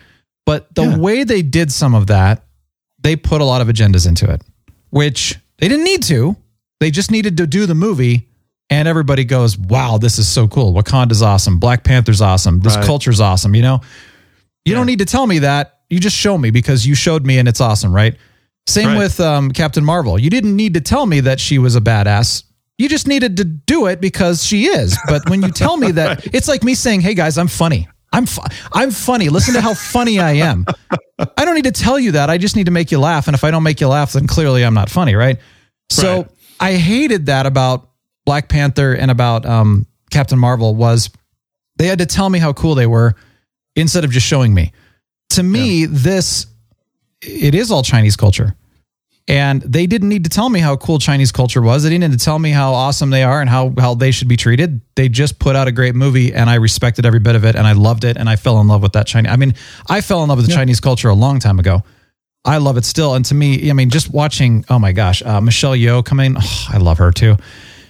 But 0.45 0.73
the 0.73 0.83
yeah. 0.83 0.97
way 0.97 1.23
they 1.23 1.41
did 1.41 1.71
some 1.71 1.93
of 1.93 2.07
that, 2.07 2.45
they 2.99 3.15
put 3.15 3.41
a 3.41 3.45
lot 3.45 3.61
of 3.61 3.67
agendas 3.67 4.07
into 4.07 4.31
it, 4.31 4.41
which 4.89 5.37
they 5.57 5.67
didn't 5.67 5.83
need 5.83 6.03
to. 6.03 6.35
They 6.79 6.91
just 6.91 7.11
needed 7.11 7.37
to 7.37 7.47
do 7.47 7.65
the 7.65 7.75
movie, 7.75 8.29
and 8.69 8.87
everybody 8.87 9.25
goes, 9.25 9.57
"Wow, 9.57 9.97
this 9.97 10.19
is 10.19 10.27
so 10.27 10.47
cool! 10.47 10.73
Wakanda's 10.73 11.21
awesome. 11.21 11.59
Black 11.59 11.83
Panther's 11.83 12.21
awesome. 12.21 12.59
This 12.59 12.75
right. 12.75 12.85
culture's 12.85 13.19
awesome." 13.19 13.55
You 13.55 13.61
know, 13.61 13.81
you 14.63 14.71
yeah. 14.71 14.75
don't 14.75 14.85
need 14.85 14.99
to 14.99 15.05
tell 15.05 15.25
me 15.25 15.39
that. 15.39 15.79
You 15.89 15.99
just 15.99 16.15
show 16.15 16.37
me 16.37 16.51
because 16.51 16.85
you 16.85 16.95
showed 16.95 17.25
me, 17.25 17.39
and 17.39 17.47
it's 17.47 17.61
awesome, 17.61 17.93
right? 17.93 18.15
Same 18.67 18.89
right. 18.89 18.97
with 18.97 19.19
um, 19.19 19.51
Captain 19.51 19.83
Marvel. 19.83 20.19
You 20.19 20.29
didn't 20.29 20.55
need 20.55 20.75
to 20.75 20.81
tell 20.81 21.05
me 21.05 21.21
that 21.21 21.39
she 21.39 21.57
was 21.57 21.75
a 21.75 21.81
badass. 21.81 22.43
You 22.77 22.89
just 22.89 23.07
needed 23.07 23.37
to 23.37 23.43
do 23.45 23.87
it 23.87 23.99
because 23.99 24.45
she 24.45 24.67
is. 24.67 24.97
But 25.07 25.29
when 25.29 25.41
you 25.41 25.51
tell 25.51 25.77
me 25.77 25.91
that, 25.93 26.07
right. 26.25 26.35
it's 26.35 26.47
like 26.47 26.63
me 26.63 26.75
saying, 26.75 27.01
"Hey 27.01 27.15
guys, 27.15 27.37
I'm 27.37 27.47
funny." 27.47 27.87
I'm 28.11 28.25
fu- 28.25 28.41
I'm 28.73 28.91
funny. 28.91 29.29
Listen 29.29 29.53
to 29.53 29.61
how 29.61 29.73
funny 29.73 30.19
I 30.19 30.33
am. 30.33 30.65
I 31.19 31.45
don't 31.45 31.55
need 31.55 31.65
to 31.65 31.71
tell 31.71 31.99
you 31.99 32.13
that. 32.13 32.29
I 32.29 32.37
just 32.37 32.55
need 32.55 32.65
to 32.65 32.71
make 32.71 32.91
you 32.91 32.99
laugh. 32.99 33.27
And 33.27 33.35
if 33.35 33.43
I 33.43 33.51
don't 33.51 33.63
make 33.63 33.81
you 33.81 33.87
laugh, 33.87 34.13
then 34.13 34.27
clearly 34.27 34.63
I'm 34.63 34.73
not 34.73 34.89
funny, 34.89 35.15
right? 35.15 35.39
So 35.89 36.17
right. 36.17 36.31
I 36.59 36.73
hated 36.73 37.27
that 37.27 37.45
about 37.45 37.89
Black 38.25 38.49
Panther 38.49 38.93
and 38.93 39.11
about 39.11 39.45
um, 39.45 39.85
Captain 40.09 40.39
Marvel 40.39 40.75
was 40.75 41.09
they 41.77 41.87
had 41.87 41.99
to 41.99 42.05
tell 42.05 42.29
me 42.29 42.39
how 42.39 42.53
cool 42.53 42.75
they 42.75 42.87
were 42.87 43.15
instead 43.75 44.03
of 44.03 44.11
just 44.11 44.25
showing 44.25 44.53
me. 44.53 44.73
To 45.31 45.43
me, 45.43 45.81
yeah. 45.81 45.87
this 45.89 46.47
it 47.21 47.55
is 47.55 47.71
all 47.71 47.83
Chinese 47.83 48.15
culture. 48.15 48.55
And 49.29 49.61
they 49.61 49.87
didn't 49.87 50.07
need 50.07 50.23
to 50.23 50.29
tell 50.29 50.49
me 50.49 50.61
how 50.61 50.77
cool 50.77 50.99
Chinese 50.99 51.33
culture 51.33 51.61
was. 51.61 51.83
They 51.83 51.89
didn't 51.89 52.11
need 52.11 52.17
to 52.17 52.23
tell 52.23 52.39
me 52.39 52.51
how 52.51 52.73
awesome 52.73 53.09
they 53.09 53.23
are 53.23 53.41
and 53.41 53.49
how, 53.49 53.73
how 53.77 53.93
they 53.93 54.11
should 54.11 54.29
be 54.29 54.37
treated. 54.37 54.79
They 54.95 55.09
just 55.09 55.37
put 55.37 55.55
out 55.55 55.67
a 55.67 55.71
great 55.73 55.95
movie 55.95 56.33
and 56.33 56.49
I 56.49 56.55
respected 56.55 57.05
every 57.05 57.19
bit 57.19 57.35
of 57.35 57.43
it 57.43 57.57
and 57.57 57.67
I 57.67 57.73
loved 57.73 58.05
it 58.05 58.15
and 58.15 58.29
I 58.29 58.37
fell 58.37 58.61
in 58.61 58.69
love 58.69 58.81
with 58.81 58.93
that 58.93 59.05
Chinese. 59.05 59.31
I 59.31 59.35
mean, 59.35 59.53
I 59.89 59.99
fell 59.99 60.23
in 60.23 60.29
love 60.29 60.37
with 60.37 60.45
the 60.45 60.53
yeah. 60.53 60.59
Chinese 60.59 60.79
culture 60.79 61.09
a 61.09 61.13
long 61.13 61.39
time 61.39 61.59
ago. 61.59 61.83
I 62.45 62.57
love 62.59 62.77
it 62.77 62.85
still. 62.85 63.15
And 63.15 63.25
to 63.25 63.35
me, 63.35 63.69
I 63.69 63.73
mean, 63.73 63.89
just 63.89 64.13
watching, 64.13 64.63
oh 64.69 64.79
my 64.79 64.93
gosh, 64.93 65.21
uh, 65.21 65.41
Michelle 65.41 65.75
Yeoh 65.75 66.05
coming, 66.05 66.35
oh, 66.39 66.67
I 66.69 66.77
love 66.77 66.99
her 66.99 67.11
too. 67.11 67.35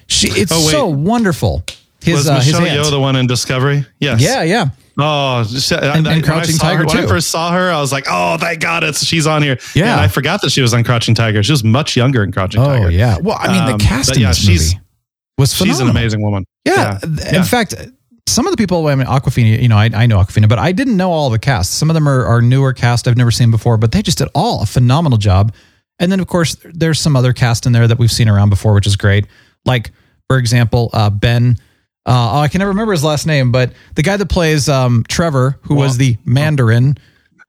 She, 0.07 0.29
it's 0.29 0.51
oh, 0.51 0.69
so 0.69 0.87
wonderful. 0.87 1.63
His, 2.01 2.15
was 2.15 2.27
uh, 2.27 2.35
Michelle 2.37 2.61
Yeoh 2.61 2.89
the 2.89 2.99
one 2.99 3.15
in 3.15 3.27
Discovery? 3.27 3.85
Yes. 3.99 4.21
Yeah, 4.21 4.41
yeah. 4.41 4.69
Oh, 4.99 5.45
and, 5.71 6.07
and 6.07 6.23
Crouching 6.23 6.57
Tiger 6.57 6.79
her, 6.79 6.85
too. 6.85 6.97
When 6.97 7.05
I 7.05 7.07
first 7.07 7.29
saw 7.29 7.51
her, 7.51 7.69
I 7.69 7.79
was 7.79 7.91
like, 7.91 8.05
"Oh, 8.09 8.37
thank 8.37 8.61
God, 8.61 8.83
it's 8.83 9.05
she's 9.05 9.27
on 9.27 9.43
here." 9.43 9.59
Yeah, 9.75 9.91
and 9.91 10.01
I 10.01 10.07
forgot 10.07 10.41
that 10.41 10.49
she 10.49 10.61
was 10.61 10.73
on 10.73 10.83
Crouching 10.83 11.13
Tiger. 11.13 11.43
She 11.43 11.51
was 11.51 11.63
much 11.63 11.95
younger 11.95 12.23
in 12.23 12.31
Crouching 12.31 12.61
oh, 12.61 12.65
Tiger. 12.65 12.85
Oh 12.85 12.89
yeah. 12.89 13.17
Well, 13.21 13.37
I 13.39 13.47
mean, 13.51 13.65
the 13.65 13.73
um, 13.73 13.79
cast 13.79 14.15
in 14.15 14.23
yeah, 14.23 14.29
this 14.29 14.47
movie 14.47 14.79
was 15.37 15.53
phenomenal. 15.53 15.75
She's 15.75 15.81
an 15.81 15.89
amazing 15.89 16.21
woman. 16.21 16.45
Yeah. 16.65 16.73
yeah. 16.73 17.27
In 17.29 17.33
yeah. 17.35 17.43
fact, 17.43 17.75
some 18.27 18.47
of 18.47 18.51
the 18.51 18.57
people, 18.57 18.87
I 18.87 18.95
mean, 18.95 19.07
Awkwafina, 19.07 19.61
you 19.61 19.67
know, 19.67 19.77
I, 19.77 19.89
I 19.93 20.05
know 20.05 20.17
Awkwafina, 20.17 20.49
but 20.49 20.59
I 20.59 20.71
didn't 20.71 20.97
know 20.97 21.11
all 21.11 21.29
the 21.29 21.39
cast. 21.39 21.75
Some 21.75 21.89
of 21.89 21.93
them 21.93 22.07
are, 22.07 22.25
are 22.25 22.41
newer 22.41 22.73
cast 22.73 23.07
I've 23.07 23.17
never 23.17 23.31
seen 23.31 23.51
before, 23.51 23.77
but 23.77 23.91
they 23.91 24.01
just 24.01 24.17
did 24.17 24.27
all 24.33 24.63
a 24.63 24.65
phenomenal 24.65 25.17
job. 25.17 25.53
And 25.99 26.11
then, 26.11 26.19
of 26.19 26.27
course, 26.27 26.55
there's 26.63 26.99
some 26.99 27.15
other 27.15 27.33
cast 27.33 27.65
in 27.65 27.71
there 27.71 27.87
that 27.87 27.97
we've 27.97 28.11
seen 28.11 28.29
around 28.29 28.49
before, 28.49 28.73
which 28.73 28.87
is 28.87 28.95
great. 28.95 29.27
Like, 29.65 29.91
for 30.27 30.37
example, 30.37 30.89
uh, 30.93 31.09
Ben 31.09 31.57
uh, 32.07 32.31
oh, 32.35 32.39
I 32.39 32.47
can 32.47 32.59
never 32.59 32.69
remember 32.69 32.93
his 32.93 33.03
last 33.03 33.27
name, 33.27 33.51
but 33.51 33.73
the 33.95 34.01
guy 34.01 34.15
that 34.15 34.29
plays 34.29 34.69
um, 34.69 35.03
Trevor, 35.09 35.59
who 35.63 35.75
well, 35.75 35.87
was 35.87 35.97
the 35.97 36.17
Mandarin. 36.25 36.97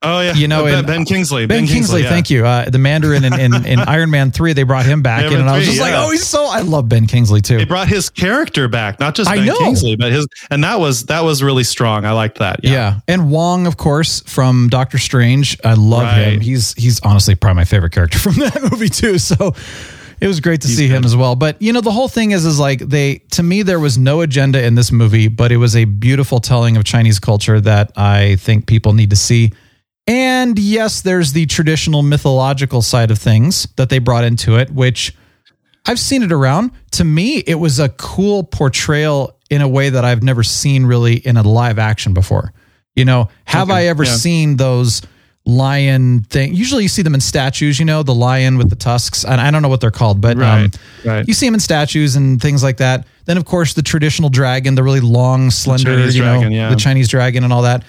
Oh 0.01 0.21
yeah, 0.21 0.35
You 0.35 0.47
know, 0.47 0.65
ben, 0.65 0.79
in- 0.81 0.87
ben 0.87 1.05
Kingsley. 1.05 1.47
Ben, 1.47 1.67
Kingsley, 1.67 2.03
yeah. 2.03 2.09
thank 2.09 2.31
you. 2.31 2.47
Uh, 2.47 2.71
the 2.71 2.79
Mandarin 2.79 3.25
in, 3.25 3.33
in, 3.35 3.67
in 3.67 3.79
Iron 3.89 4.11
Man 4.11 4.31
3, 4.31 4.53
they 4.53 4.63
brought 4.63 4.87
him 4.87 5.03
back 5.03 5.25
and 5.25 5.35
Man 5.35 5.49
I 5.49 5.59
was 5.59 5.67
3, 5.67 5.75
just 5.75 5.81
like, 5.81 5.95
oh, 5.95 6.11
he's 6.13 6.25
so. 6.25 6.45
I 6.45 6.61
love 6.61 6.89
Ben 6.89 7.07
Kingsley 7.07 7.41
too. 7.41 7.59
They 7.59 7.65
brought 7.65 7.89
his 7.89 8.09
character 8.09 8.69
back, 8.69 9.01
not 9.01 9.17
just 9.17 9.29
I 9.29 9.37
Ben 9.37 9.47
know. 9.47 9.59
Kingsley, 9.59 9.97
but 9.97 10.13
his, 10.13 10.29
and 10.51 10.63
that 10.63 10.79
was 10.79 11.07
that 11.07 11.25
was 11.25 11.43
really 11.43 11.65
strong. 11.65 12.05
I 12.05 12.13
liked 12.13 12.39
that. 12.39 12.61
Yeah. 12.63 13.01
And 13.09 13.31
Wong, 13.31 13.67
of 13.67 13.77
course, 13.77 14.21
from 14.21 14.69
Doctor 14.69 14.99
Strange. 14.99 15.59
I 15.65 15.75
love 15.75 16.15
him. 16.17 16.41
He's 16.41 16.75
he's 16.75 17.01
honestly 17.01 17.35
probably 17.35 17.57
my 17.57 17.65
favorite 17.65 17.93
character 17.93 18.19
from 18.21 18.35
that 18.35 18.71
movie 18.71 18.89
too. 18.89 19.19
So 19.19 19.55
it 20.21 20.27
was 20.27 20.41
great 20.41 20.61
to 20.63 20.69
see 20.69 20.89
him 20.89 21.05
as 21.05 21.15
well. 21.15 21.37
But 21.37 21.61
you 21.61 21.73
know, 21.73 21.81
the 21.81 21.93
whole 21.93 22.09
thing 22.09 22.33
is 22.33 22.45
is 22.45 22.59
like 22.59 22.81
they 22.81 23.19
to 23.33 23.43
me 23.43 23.63
there 23.63 23.81
was 23.81 23.99
no 23.99 24.21
agenda 24.21 24.65
in 24.65 24.75
this 24.75 24.91
movie, 24.91 25.29
but 25.29 25.53
it 25.53 25.57
was 25.57 25.77
a 25.77 25.85
beautiful 25.85 26.41
telling 26.41 26.77
of 26.77 26.85
Chinese 26.85 27.19
culture 27.19 27.61
that 27.61 27.93
I 27.97 28.37
think 28.37 28.67
people 28.67 28.93
need 28.93 29.11
to 29.11 29.17
see. 29.17 29.53
And 30.07 30.59
yes, 30.59 31.03
there's 31.03 31.33
the 31.33 31.47
traditional 31.47 32.03
mythological 32.03 32.81
side 32.83 33.11
of 33.11 33.19
things 33.19 33.69
that 33.77 33.91
they 33.91 33.99
brought 33.99 34.25
into 34.25 34.57
it, 34.57 34.71
which 34.71 35.15
I've 35.85 36.01
seen 36.01 36.23
it 36.23 36.33
around. 36.33 36.73
To 36.93 37.05
me, 37.05 37.39
it 37.39 37.57
was 37.57 37.79
a 37.79 37.89
cool 37.91 38.43
portrayal 38.43 39.39
in 39.51 39.61
a 39.61 39.69
way 39.69 39.91
that 39.91 40.05
I've 40.05 40.23
never 40.23 40.43
seen 40.43 40.87
really 40.87 41.17
in 41.17 41.37
a 41.37 41.43
live 41.43 41.79
action 41.79 42.15
before. 42.15 42.53
You 42.95 43.05
know, 43.05 43.29
have 43.45 43.71
I 43.71 43.85
ever 43.85 44.05
yeah. 44.05 44.15
seen 44.15 44.57
those 44.57 45.03
lion 45.49 46.23
thing? 46.25 46.55
Usually 46.55 46.83
you 46.85 46.89
see 46.89 47.03
them 47.03 47.15
in 47.15 47.21
statues, 47.21 47.79
you 47.81 47.85
know, 47.85 48.03
the 48.03 48.15
lion 48.15 48.59
with 48.59 48.71
the 48.71 48.77
tusks. 48.77 49.25
And 49.25 49.41
I 49.41 49.51
don't 49.51 49.63
know 49.63 49.69
what 49.69 49.81
they're 49.81 49.91
called, 49.91 50.21
but 50.21 50.37
um, 50.37 50.41
Right, 50.43 50.77
right. 51.05 51.27
you 51.27 51.35
see 51.35 51.47
them 51.47 51.55
in 51.55 51.61
statues 51.61 52.15
and 52.17 52.41
things 52.41 52.63
like 52.63 52.77
that. 52.77 53.07
Then, 53.25 53.37
of 53.39 53.45
course, 53.45 53.75
the 53.75 53.83
traditional 53.83 54.29
dragon, 54.29 54.75
the 54.75 54.83
really 54.83 55.01
long, 55.01 55.51
slender, 55.51 55.93
you 55.99 56.21
know, 56.21 56.39
dragon, 56.39 56.53
yeah. 56.53 56.71
the 56.71 56.77
Chinese 56.77 57.09
dragon 57.09 57.45
and 57.45 57.53
all 57.53 57.63
that. 57.63 57.83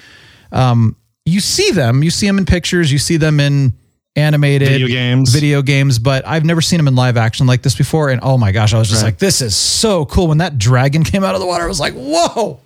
Um, 0.51 0.95
you 1.25 1.39
see 1.41 1.71
them, 1.71 2.01
you 2.01 2.09
see 2.09 2.25
them 2.27 2.37
in 2.39 2.45
pictures, 2.45 2.91
you 2.91 2.97
see 2.97 3.17
them 3.17 3.39
in 3.39 3.73
animated 4.15 4.67
Video 4.69 4.87
games. 4.87 5.31
video 5.31 5.61
games, 5.61 5.99
but 5.99 6.25
I've 6.27 6.43
never 6.43 6.61
seen 6.61 6.77
them 6.77 6.87
in 6.87 6.95
live 6.95 7.15
action 7.17 7.45
like 7.45 7.61
this 7.61 7.75
before. 7.75 8.09
And 8.09 8.19
oh 8.23 8.37
my 8.37 8.51
gosh, 8.51 8.73
I 8.73 8.79
was 8.79 8.89
just 8.89 9.03
Right. 9.03 9.09
like, 9.09 9.17
this 9.19 9.41
is 9.41 9.55
so 9.55 10.05
cool. 10.05 10.27
When 10.27 10.39
that 10.39 10.57
dragon 10.57 11.03
came 11.11 11.23
out 11.23 11.35
of 11.35 11.41
the 11.41 11.47
water, 11.47 11.63
I 11.65 11.67
was 11.67 11.79
like, 11.79 11.93
whoa. 11.93 12.59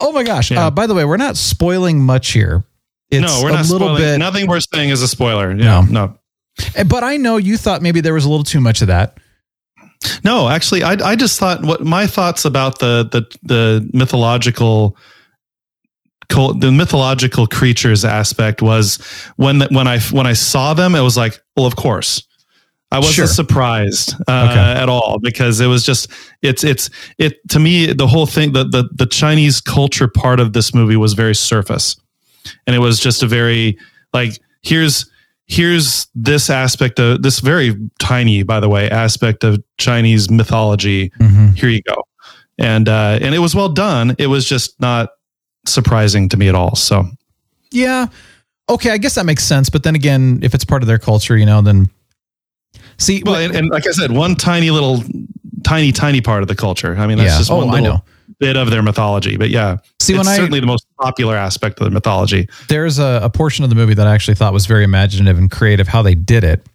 Oh 0.00 0.12
my 0.12 0.22
gosh. 0.24 0.50
Yeah. 0.50 0.66
Uh, 0.66 0.70
by 0.70 0.86
the 0.86 0.94
way, 0.94 1.04
we're 1.04 1.16
not 1.16 1.36
spoiling 1.36 2.00
much 2.02 2.32
here. 2.32 2.64
It's 3.12 3.20
no, 3.20 3.42
we're 3.42 3.50
a 3.50 3.52
not 3.52 3.66
little 3.68 3.88
spoiling. 3.88 4.02
bit, 4.02 4.18
Nothing 4.18 4.46
we're 4.48 4.60
saying 4.60 4.90
is 4.90 5.02
a 5.02 5.08
spoiler. 5.08 5.52
Yeah, 5.54 5.84
no, 5.88 6.18
Eh, 6.74 6.82
but 6.84 7.04
I 7.04 7.16
know 7.18 7.36
you 7.36 7.56
thought 7.56 7.82
maybe 7.82 8.00
there 8.00 8.14
was 8.14 8.24
a 8.24 8.28
little 8.30 8.44
too 8.44 8.60
much 8.60 8.80
of 8.82 8.88
that. 8.88 9.18
no. 10.24 10.48
Actually, 10.48 10.82
I 10.82 10.92
I 11.12 11.14
just 11.16 11.38
thought 11.38 11.62
what 11.62 11.84
my 11.84 12.06
thoughts 12.06 12.44
about 12.44 12.78
the 12.80 13.04
the 13.10 13.22
the 13.42 13.88
mythological. 13.92 14.96
The 16.28 16.72
mythological 16.72 17.46
creatures 17.46 18.06
aspect 18.06 18.62
was 18.62 18.96
when 19.36 19.58
the, 19.58 19.68
when 19.70 19.86
I 19.86 19.98
when 20.00 20.26
I 20.26 20.32
saw 20.32 20.72
them, 20.72 20.94
it 20.94 21.00
was 21.02 21.14
like, 21.14 21.38
well, 21.58 21.66
of 21.66 21.76
course, 21.76 22.22
I 22.90 22.98
wasn't 23.00 23.14
Sure. 23.16 23.26
surprised 23.26 24.14
uh, 24.26 24.48
Okay. 24.50 24.80
at 24.80 24.88
all 24.88 25.18
because 25.22 25.60
it 25.60 25.66
was 25.66 25.84
just 25.84 26.10
it's 26.40 26.64
it's 26.64 26.88
it 27.18 27.46
to 27.50 27.58
me 27.58 27.92
the 27.92 28.06
whole 28.06 28.24
thing 28.24 28.52
the, 28.52 28.64
the 28.64 28.88
the 28.94 29.04
Chinese 29.04 29.60
culture 29.60 30.08
part 30.08 30.40
of 30.40 30.54
this 30.54 30.72
movie 30.74 30.96
was 30.96 31.12
very 31.12 31.34
surface, 31.34 31.96
and 32.66 32.74
it 32.76 32.80
was 32.80 32.98
just 33.00 33.22
a 33.22 33.26
very 33.26 33.78
like 34.12 34.38
here's 34.62 35.10
here's 35.46 36.06
this 36.14 36.48
aspect 36.50 36.98
of 36.98 37.22
this 37.22 37.40
very 37.40 37.76
tiny 37.98 38.42
by 38.42 38.60
the 38.60 38.68
way 38.68 38.88
aspect 38.90 39.44
of 39.44 39.62
Chinese 39.78 40.30
mythology. 40.30 41.12
Here 41.54 41.68
you 41.68 41.82
go, 41.82 42.04
and 42.58 42.88
uh, 42.88 43.18
and 43.20 43.34
it 43.34 43.38
was 43.40 43.54
well 43.54 43.68
done. 43.68 44.14
It 44.18 44.28
was 44.28 44.44
just 44.46 44.80
not 44.80 45.10
surprising 45.66 46.28
to 46.30 46.36
me 46.36 46.48
at 46.48 46.54
all. 46.54 46.74
So 46.76 47.04
Yeah. 47.70 48.06
Okay, 48.68 48.90
I 48.90 48.98
guess 48.98 49.16
that 49.16 49.26
makes 49.26 49.44
sense. 49.44 49.68
But 49.68 49.82
then 49.82 49.94
again, 49.94 50.38
if 50.42 50.54
it's 50.54 50.64
part 50.64 50.82
of 50.82 50.86
their 50.86 50.98
culture, 50.98 51.36
you 51.36 51.44
know, 51.44 51.60
then 51.62 51.90
see. 52.96 53.22
well, 53.24 53.34
and, 53.34 53.54
and 53.54 53.68
like 53.70 53.86
I 53.86 53.90
said, 53.90 54.12
one 54.12 54.34
tiny 54.36 54.70
little 54.70 55.02
tiny 55.64 55.92
tiny 55.92 56.20
part 56.20 56.42
of 56.42 56.48
the 56.48 56.54
culture. 56.54 56.96
I 56.96 57.06
mean, 57.06 57.18
that's 57.18 57.32
Yeah. 57.32 57.38
just 57.38 57.50
Oh, 57.50 57.66
one 57.66 57.74
I 57.74 57.80
know. 57.80 58.02
Bit 58.42 58.56
of 58.56 58.70
their 58.70 58.82
mythology. 58.82 59.36
But 59.36 59.50
yeah, 59.50 59.78
See, 60.00 60.12
it's 60.14 60.18
when 60.18 60.28
I- 60.28 60.36
certainly 60.36 60.60
the 60.60 60.66
most 60.66 60.86
popular 61.00 61.36
aspect 61.36 61.78
of 61.80 61.84
the 61.84 61.90
mythology. 61.90 62.48
there's 62.68 62.98
a, 62.98 63.20
a 63.22 63.30
portion 63.30 63.62
of 63.64 63.70
the 63.70 63.76
movie 63.76 63.94
that 63.94 64.06
I 64.06 64.14
actually 64.14 64.34
thought 64.34 64.52
was 64.52 64.66
very 64.66 64.84
imaginative 64.84 65.38
and 65.38 65.50
creative 65.50 65.86
how 65.88 66.02
they 66.02 66.14
did 66.14 66.44
it. 66.44 66.66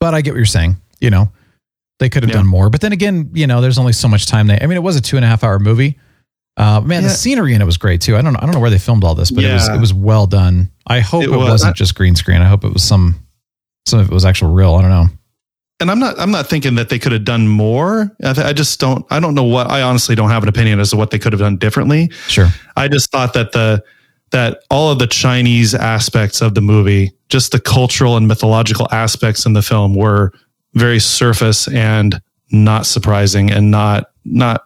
But 0.00 0.14
I 0.14 0.20
get 0.20 0.32
what 0.32 0.38
you're 0.38 0.46
saying. 0.46 0.76
You 1.00 1.10
know, 1.10 1.30
they 2.00 2.08
could 2.08 2.22
have 2.24 2.30
Yeah. 2.30 2.36
done 2.38 2.46
more. 2.46 2.68
But 2.70 2.80
then 2.80 2.92
again, 2.92 3.30
you 3.34 3.46
know, 3.46 3.60
there's 3.60 3.78
only 3.78 3.92
so 3.92 4.08
much 4.08 4.26
time. 4.26 4.46
They, 4.48 4.58
I 4.60 4.66
mean, 4.66 4.76
it 4.76 4.82
was 4.82 4.96
a 4.96 5.00
two 5.00 5.16
and 5.16 5.24
a 5.24 5.28
half 5.28 5.44
hour 5.44 5.58
movie. 5.58 5.98
Uh, 6.56 6.80
man, 6.82 7.02
the 7.02 7.08
scenery 7.10 7.54
in 7.54 7.62
it 7.62 7.64
was 7.64 7.78
great 7.78 8.00
too. 8.02 8.16
I 8.16 8.20
don't 8.22 8.34
know. 8.34 8.38
I 8.42 8.44
don't 8.44 8.54
know 8.54 8.60
where 8.60 8.68
they 8.70 8.78
filmed 8.78 9.04
all 9.04 9.14
this, 9.14 9.30
but 9.30 9.42
it 9.44 9.52
was 9.52 9.68
it 9.68 9.80
was 9.80 9.94
well 9.94 10.26
done. 10.26 10.70
I 10.86 11.00
hope 11.00 11.22
it, 11.22 11.30
It 11.30 11.36
was. 11.36 11.48
wasn't 11.48 11.70
I- 11.70 11.72
just 11.74 11.94
green 11.94 12.14
screen. 12.14 12.42
I 12.42 12.46
hope 12.46 12.64
it 12.64 12.72
was 12.72 12.82
some 12.82 13.20
some 13.86 14.00
of 14.00 14.10
it 14.10 14.12
was 14.14 14.24
actual 14.26 14.52
real. 14.52 14.74
I 14.74 14.82
don't 14.82 14.90
know. 14.90 15.06
And 15.82 15.90
I'm 15.90 15.98
not 15.98 16.18
I'm 16.18 16.30
not 16.30 16.48
thinking 16.48 16.76
that 16.76 16.88
they 16.88 16.98
could 16.98 17.12
have 17.12 17.24
done 17.24 17.48
more. 17.48 18.10
I, 18.24 18.32
th- 18.32 18.46
I 18.46 18.52
just 18.52 18.78
don't 18.80 19.04
I 19.10 19.20
don't 19.20 19.34
know 19.34 19.44
what 19.44 19.70
I 19.70 19.82
honestly 19.82 20.14
don't 20.14 20.30
have 20.30 20.44
an 20.44 20.48
opinion 20.48 20.80
as 20.80 20.90
to 20.90 20.96
what 20.96 21.10
they 21.10 21.18
could 21.18 21.32
have 21.32 21.40
done 21.40 21.56
differently. 21.56 22.08
Sure. 22.28 22.48
I 22.76 22.88
just 22.88 23.10
thought 23.10 23.34
that 23.34 23.52
the 23.52 23.82
that 24.30 24.62
all 24.70 24.90
of 24.90 24.98
the 24.98 25.06
Chinese 25.08 25.74
aspects 25.74 26.40
of 26.40 26.54
the 26.54 26.62
movie, 26.62 27.12
just 27.28 27.52
the 27.52 27.60
cultural 27.60 28.16
and 28.16 28.26
mythological 28.26 28.88
aspects 28.90 29.44
in 29.44 29.52
the 29.52 29.60
film 29.60 29.94
were 29.94 30.32
very 30.74 31.00
surface 31.00 31.68
and 31.68 32.22
not 32.50 32.86
surprising 32.86 33.50
and 33.50 33.70
not 33.70 34.12
not 34.24 34.64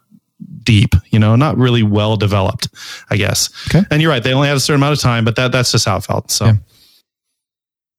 deep, 0.62 0.94
you 1.10 1.18
know, 1.18 1.34
not 1.34 1.56
really 1.56 1.82
well 1.82 2.16
developed, 2.16 2.68
I 3.08 3.16
guess. 3.16 3.48
Okay. 3.68 3.86
And 3.90 4.02
you're 4.02 4.10
right, 4.10 4.22
they 4.22 4.34
only 4.34 4.48
had 4.48 4.56
a 4.56 4.60
certain 4.60 4.80
amount 4.82 4.92
of 4.92 5.00
time, 5.00 5.24
but 5.24 5.36
that 5.36 5.50
that's 5.50 5.72
just 5.72 5.86
how 5.86 5.96
it 5.96 6.04
felt. 6.04 6.30
So 6.30 6.46
Yeah. 6.46 6.52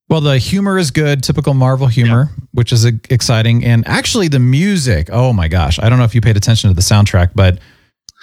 Well, 0.10 0.22
the 0.22 0.38
humor 0.38 0.78
is 0.78 0.92
good, 0.92 1.22
typical 1.22 1.54
Marvel 1.54 1.88
humor, 1.88 2.30
which 2.54 2.72
is 2.72 2.86
uh, 2.86 2.92
exciting. 3.10 3.66
And 3.66 3.86
actually, 3.88 4.30
the 4.30 4.40
music, 4.40 5.10
oh 5.12 5.34
my 5.34 5.48
gosh, 5.50 5.80
I 5.80 5.90
don't 5.90 5.98
know 6.00 6.06
if 6.06 6.16
you 6.16 6.22
paid 6.22 6.38
attention 6.38 6.70
to 6.70 6.74
the 6.74 6.82
soundtrack, 6.82 7.32
but 7.36 7.60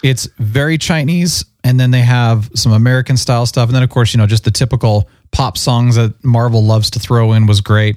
it's 0.03 0.27
very 0.39 0.79
Chinese. 0.79 1.45
And 1.63 1.79
then 1.79 1.91
they 1.91 2.01
have 2.01 2.51
some 2.55 2.73
American 2.73 3.17
style 3.17 3.45
stuff. 3.47 3.69
And 3.69 3.77
then, 3.77 3.83
of 3.83 3.91
course, 3.91 4.13
you 4.15 4.19
know, 4.19 4.27
just 4.27 4.45
the 4.45 4.51
typical 4.51 5.09
pop 5.31 5.57
songs 5.59 5.97
that 5.97 6.23
Marvel 6.25 6.63
loves 6.65 6.91
to 6.91 6.99
throw 6.99 7.33
in 7.33 7.47
was 7.47 7.61
great. 7.61 7.97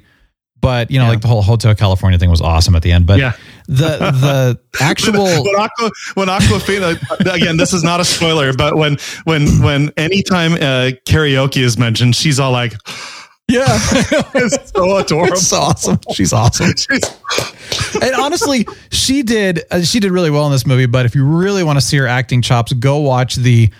But, 0.60 0.90
you 0.90 0.98
know, 0.98 1.04
Yeah. 1.04 1.10
like 1.10 1.20
the 1.20 1.28
whole 1.28 1.42
Hotel 1.42 1.74
California 1.74 2.18
thing 2.18 2.30
was 2.30 2.40
awesome 2.40 2.74
at 2.74 2.82
the 2.82 2.92
end. 2.92 3.06
But 3.06 3.18
Yeah. 3.20 3.32
the 3.68 3.98
the 4.10 4.58
actual. 4.80 5.24
when 5.24 5.54
Aqua, 5.56 5.90
when 6.14 6.28
Awkwafina 6.28 6.98
again, 7.32 7.56
this 7.58 7.72
is 7.72 7.84
not 7.84 8.00
a 8.00 8.04
spoiler, 8.04 8.52
but 8.52 8.76
when 8.76 8.96
when 9.24 9.46
when 9.62 9.92
anytime 9.96 10.54
uh, 10.54 10.90
karaoke 11.06 11.62
is 11.62 11.78
mentioned, 11.78 12.16
she's 12.16 12.40
all 12.40 12.50
like, 12.52 12.74
yeah. 13.48 13.66
"It's 14.34 14.70
so 14.70 14.96
adorable." 14.98 15.32
It's 15.34 15.52
awesome. 15.52 15.98
She's 16.12 16.32
awesome. 16.32 16.72
and 18.02 18.14
honestly, 18.14 18.66
she 18.90 19.22
did 19.22 19.64
uh, 19.70 19.82
she 19.82 20.00
did 20.00 20.12
really 20.12 20.30
well 20.30 20.46
in 20.46 20.52
this 20.52 20.66
movie. 20.66 20.86
But 20.86 21.06
if 21.06 21.14
you 21.14 21.24
really 21.24 21.64
want 21.64 21.78
to 21.78 21.84
see 21.84 21.96
her 21.96 22.06
acting 22.06 22.42
chops, 22.42 22.72
go 22.72 22.98
watch 22.98 23.36
the 23.36 23.70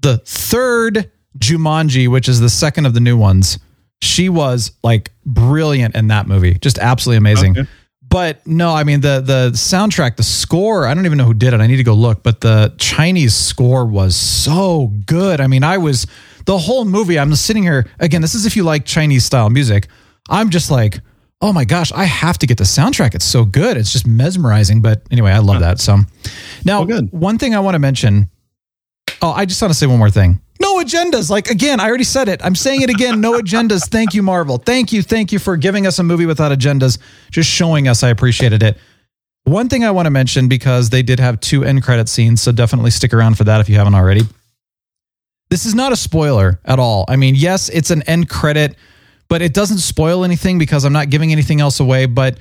the 0.00 0.18
third 0.18 1.10
Jumanji, 1.38 2.08
which 2.08 2.28
is 2.28 2.40
the 2.40 2.50
second 2.50 2.86
of 2.86 2.94
the 2.94 3.00
new 3.00 3.16
ones. 3.16 3.58
She 4.02 4.28
was 4.28 4.72
like 4.82 5.12
brilliant 5.26 5.94
in 5.94 6.08
that 6.08 6.26
movie, 6.26 6.54
just 6.54 6.78
absolutely 6.78 7.18
amazing. 7.18 7.58
Okay. 7.58 7.68
But 8.08 8.44
no, 8.46 8.74
I 8.74 8.82
mean 8.82 9.00
the 9.00 9.20
the 9.20 9.50
soundtrack, 9.52 10.16
the 10.16 10.24
score. 10.24 10.86
I 10.86 10.94
don't 10.94 11.06
even 11.06 11.16
know 11.16 11.24
who 11.24 11.34
did 11.34 11.54
it. 11.54 11.60
I 11.60 11.66
need 11.66 11.76
to 11.76 11.84
go 11.84 11.94
look. 11.94 12.22
But 12.22 12.40
the 12.40 12.74
Chinese 12.78 13.34
score 13.34 13.86
was 13.86 14.16
so 14.16 14.92
good. 15.06 15.40
I 15.40 15.46
mean, 15.46 15.62
I 15.62 15.78
was 15.78 16.08
the 16.46 16.58
whole 16.58 16.84
movie. 16.84 17.18
I'm 17.18 17.34
sitting 17.34 17.62
here 17.62 17.86
again. 17.98 18.22
This 18.22 18.34
is 18.34 18.46
if 18.46 18.56
you 18.56 18.64
like 18.64 18.84
Chinese 18.84 19.24
style 19.24 19.50
music. 19.50 19.88
I'm 20.28 20.50
just 20.50 20.70
like, 20.70 21.00
oh 21.40 21.52
my 21.52 21.64
gosh, 21.64 21.92
I 21.92 22.04
have 22.04 22.38
to 22.38 22.46
get 22.46 22.58
the 22.58 22.64
soundtrack. 22.64 23.14
It's 23.14 23.24
so 23.24 23.44
good. 23.44 23.76
It's 23.76 23.92
just 23.92 24.06
mesmerizing. 24.06 24.82
But 24.82 25.02
anyway, 25.10 25.32
I 25.32 25.38
love 25.38 25.60
that. 25.60 25.80
So 25.80 25.98
now, 26.64 26.84
good. 26.84 27.10
one 27.12 27.38
thing 27.38 27.54
I 27.54 27.60
want 27.60 27.74
to 27.74 27.78
mention. 27.78 28.28
Oh, 29.22 29.32
I 29.32 29.44
just 29.44 29.60
want 29.60 29.72
to 29.72 29.78
say 29.78 29.86
one 29.86 29.98
more 29.98 30.10
thing. 30.10 30.40
No 30.60 30.76
agendas. 30.78 31.30
Like 31.30 31.48
again, 31.48 31.80
I 31.80 31.88
already 31.88 32.04
said 32.04 32.28
it. 32.28 32.40
I'm 32.44 32.54
saying 32.54 32.82
it 32.82 32.90
again. 32.90 33.20
No 33.20 33.38
agendas. 33.38 33.88
Thank 33.90 34.14
you, 34.14 34.22
Marvel. 34.22 34.58
Thank 34.58 34.92
you. 34.92 35.02
Thank 35.02 35.32
you 35.32 35.38
for 35.38 35.56
giving 35.56 35.86
us 35.86 35.98
a 35.98 36.02
movie 36.02 36.26
without 36.26 36.52
agendas. 36.52 36.98
Just 37.30 37.48
showing 37.50 37.88
us. 37.88 38.02
I 38.02 38.10
appreciated 38.10 38.62
it. 38.62 38.76
One 39.44 39.68
thing 39.68 39.84
I 39.84 39.90
want 39.90 40.06
to 40.06 40.10
mention 40.10 40.48
because 40.48 40.90
they 40.90 41.02
did 41.02 41.18
have 41.18 41.40
two 41.40 41.64
end 41.64 41.82
credit 41.82 42.08
scenes, 42.08 42.42
so 42.42 42.52
definitely 42.52 42.90
stick 42.90 43.14
around 43.14 43.38
for 43.38 43.44
that 43.44 43.60
if 43.60 43.68
you 43.68 43.76
haven't 43.76 43.94
already. 43.94 44.22
This 45.50 45.66
is 45.66 45.74
not 45.74 45.92
a 45.92 45.96
spoiler 45.96 46.60
at 46.64 46.78
all. 46.78 47.04
I 47.08 47.16
mean, 47.16 47.34
yes, 47.34 47.68
it's 47.68 47.90
an 47.90 48.02
end 48.02 48.28
credit, 48.28 48.76
but 49.28 49.42
it 49.42 49.52
doesn't 49.52 49.78
spoil 49.78 50.24
anything 50.24 50.58
because 50.58 50.84
I'm 50.84 50.92
not 50.92 51.10
giving 51.10 51.32
anything 51.32 51.60
else 51.60 51.80
away. 51.80 52.06
But 52.06 52.38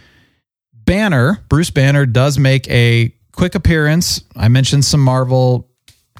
Banner, 0.74 1.44
Bruce 1.50 1.72
Banner, 1.72 2.06
does 2.06 2.38
make 2.38 2.70
a 2.70 3.14
quick 3.32 3.56
appearance. 3.56 4.24
I 4.36 4.48
mentioned 4.48 4.86
some 4.86 5.02
Marvel 5.02 5.68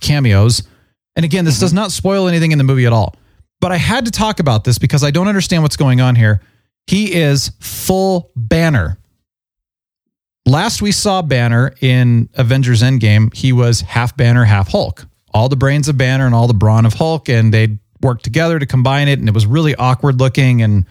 cameos. 0.02 0.64
And 1.16 1.26
again, 1.26 1.46
this 1.46 1.60
does 1.60 1.72
mm-hmm. 1.72 1.78
not 1.78 1.92
spoil 1.92 2.28
anything 2.28 2.52
in 2.52 2.58
the 2.58 2.64
movie 2.64 2.86
at 2.86 2.94
all. 2.94 3.16
But 3.62 3.72
I 3.72 3.78
had 3.78 4.06
to 4.06 4.12
talk 4.12 4.40
about 4.40 4.64
this 4.64 4.80
because 4.80 5.04
I 5.04 5.12
don't 5.12 5.28
understand 5.28 5.64
what's 5.64 5.76
going 5.76 6.02
on 6.02 6.16
here. 6.16 6.42
He 6.88 7.14
is 7.14 7.52
full 7.60 8.32
Banner. 8.36 8.98
Last 10.46 10.82
we 10.82 10.92
saw 10.92 11.22
Banner 11.22 11.76
in 11.82 12.30
Avengers 12.34 12.82
Endgame, 12.82 13.34
he 13.36 13.54
was 13.54 13.82
half 13.82 14.18
Banner, 14.18 14.46
half 14.46 14.70
Hulk. 14.70 15.06
All 15.34 15.50
the 15.50 15.56
brains 15.56 15.88
of 15.90 15.98
Banner 15.98 16.26
and 16.26 16.34
all 16.36 16.48
the 16.48 16.54
brawn 16.54 16.86
of 16.86 16.94
Hulk, 16.94 17.30
and 17.30 17.54
they 17.54 17.78
worked 18.02 18.24
together 18.24 18.58
to 18.60 18.66
combine 18.66 19.08
it, 19.08 19.20
and 19.20 19.28
it 19.28 19.34
was 19.34 19.46
really 19.46 19.76
awkward 19.76 20.20
looking, 20.20 20.62
and 20.62 20.86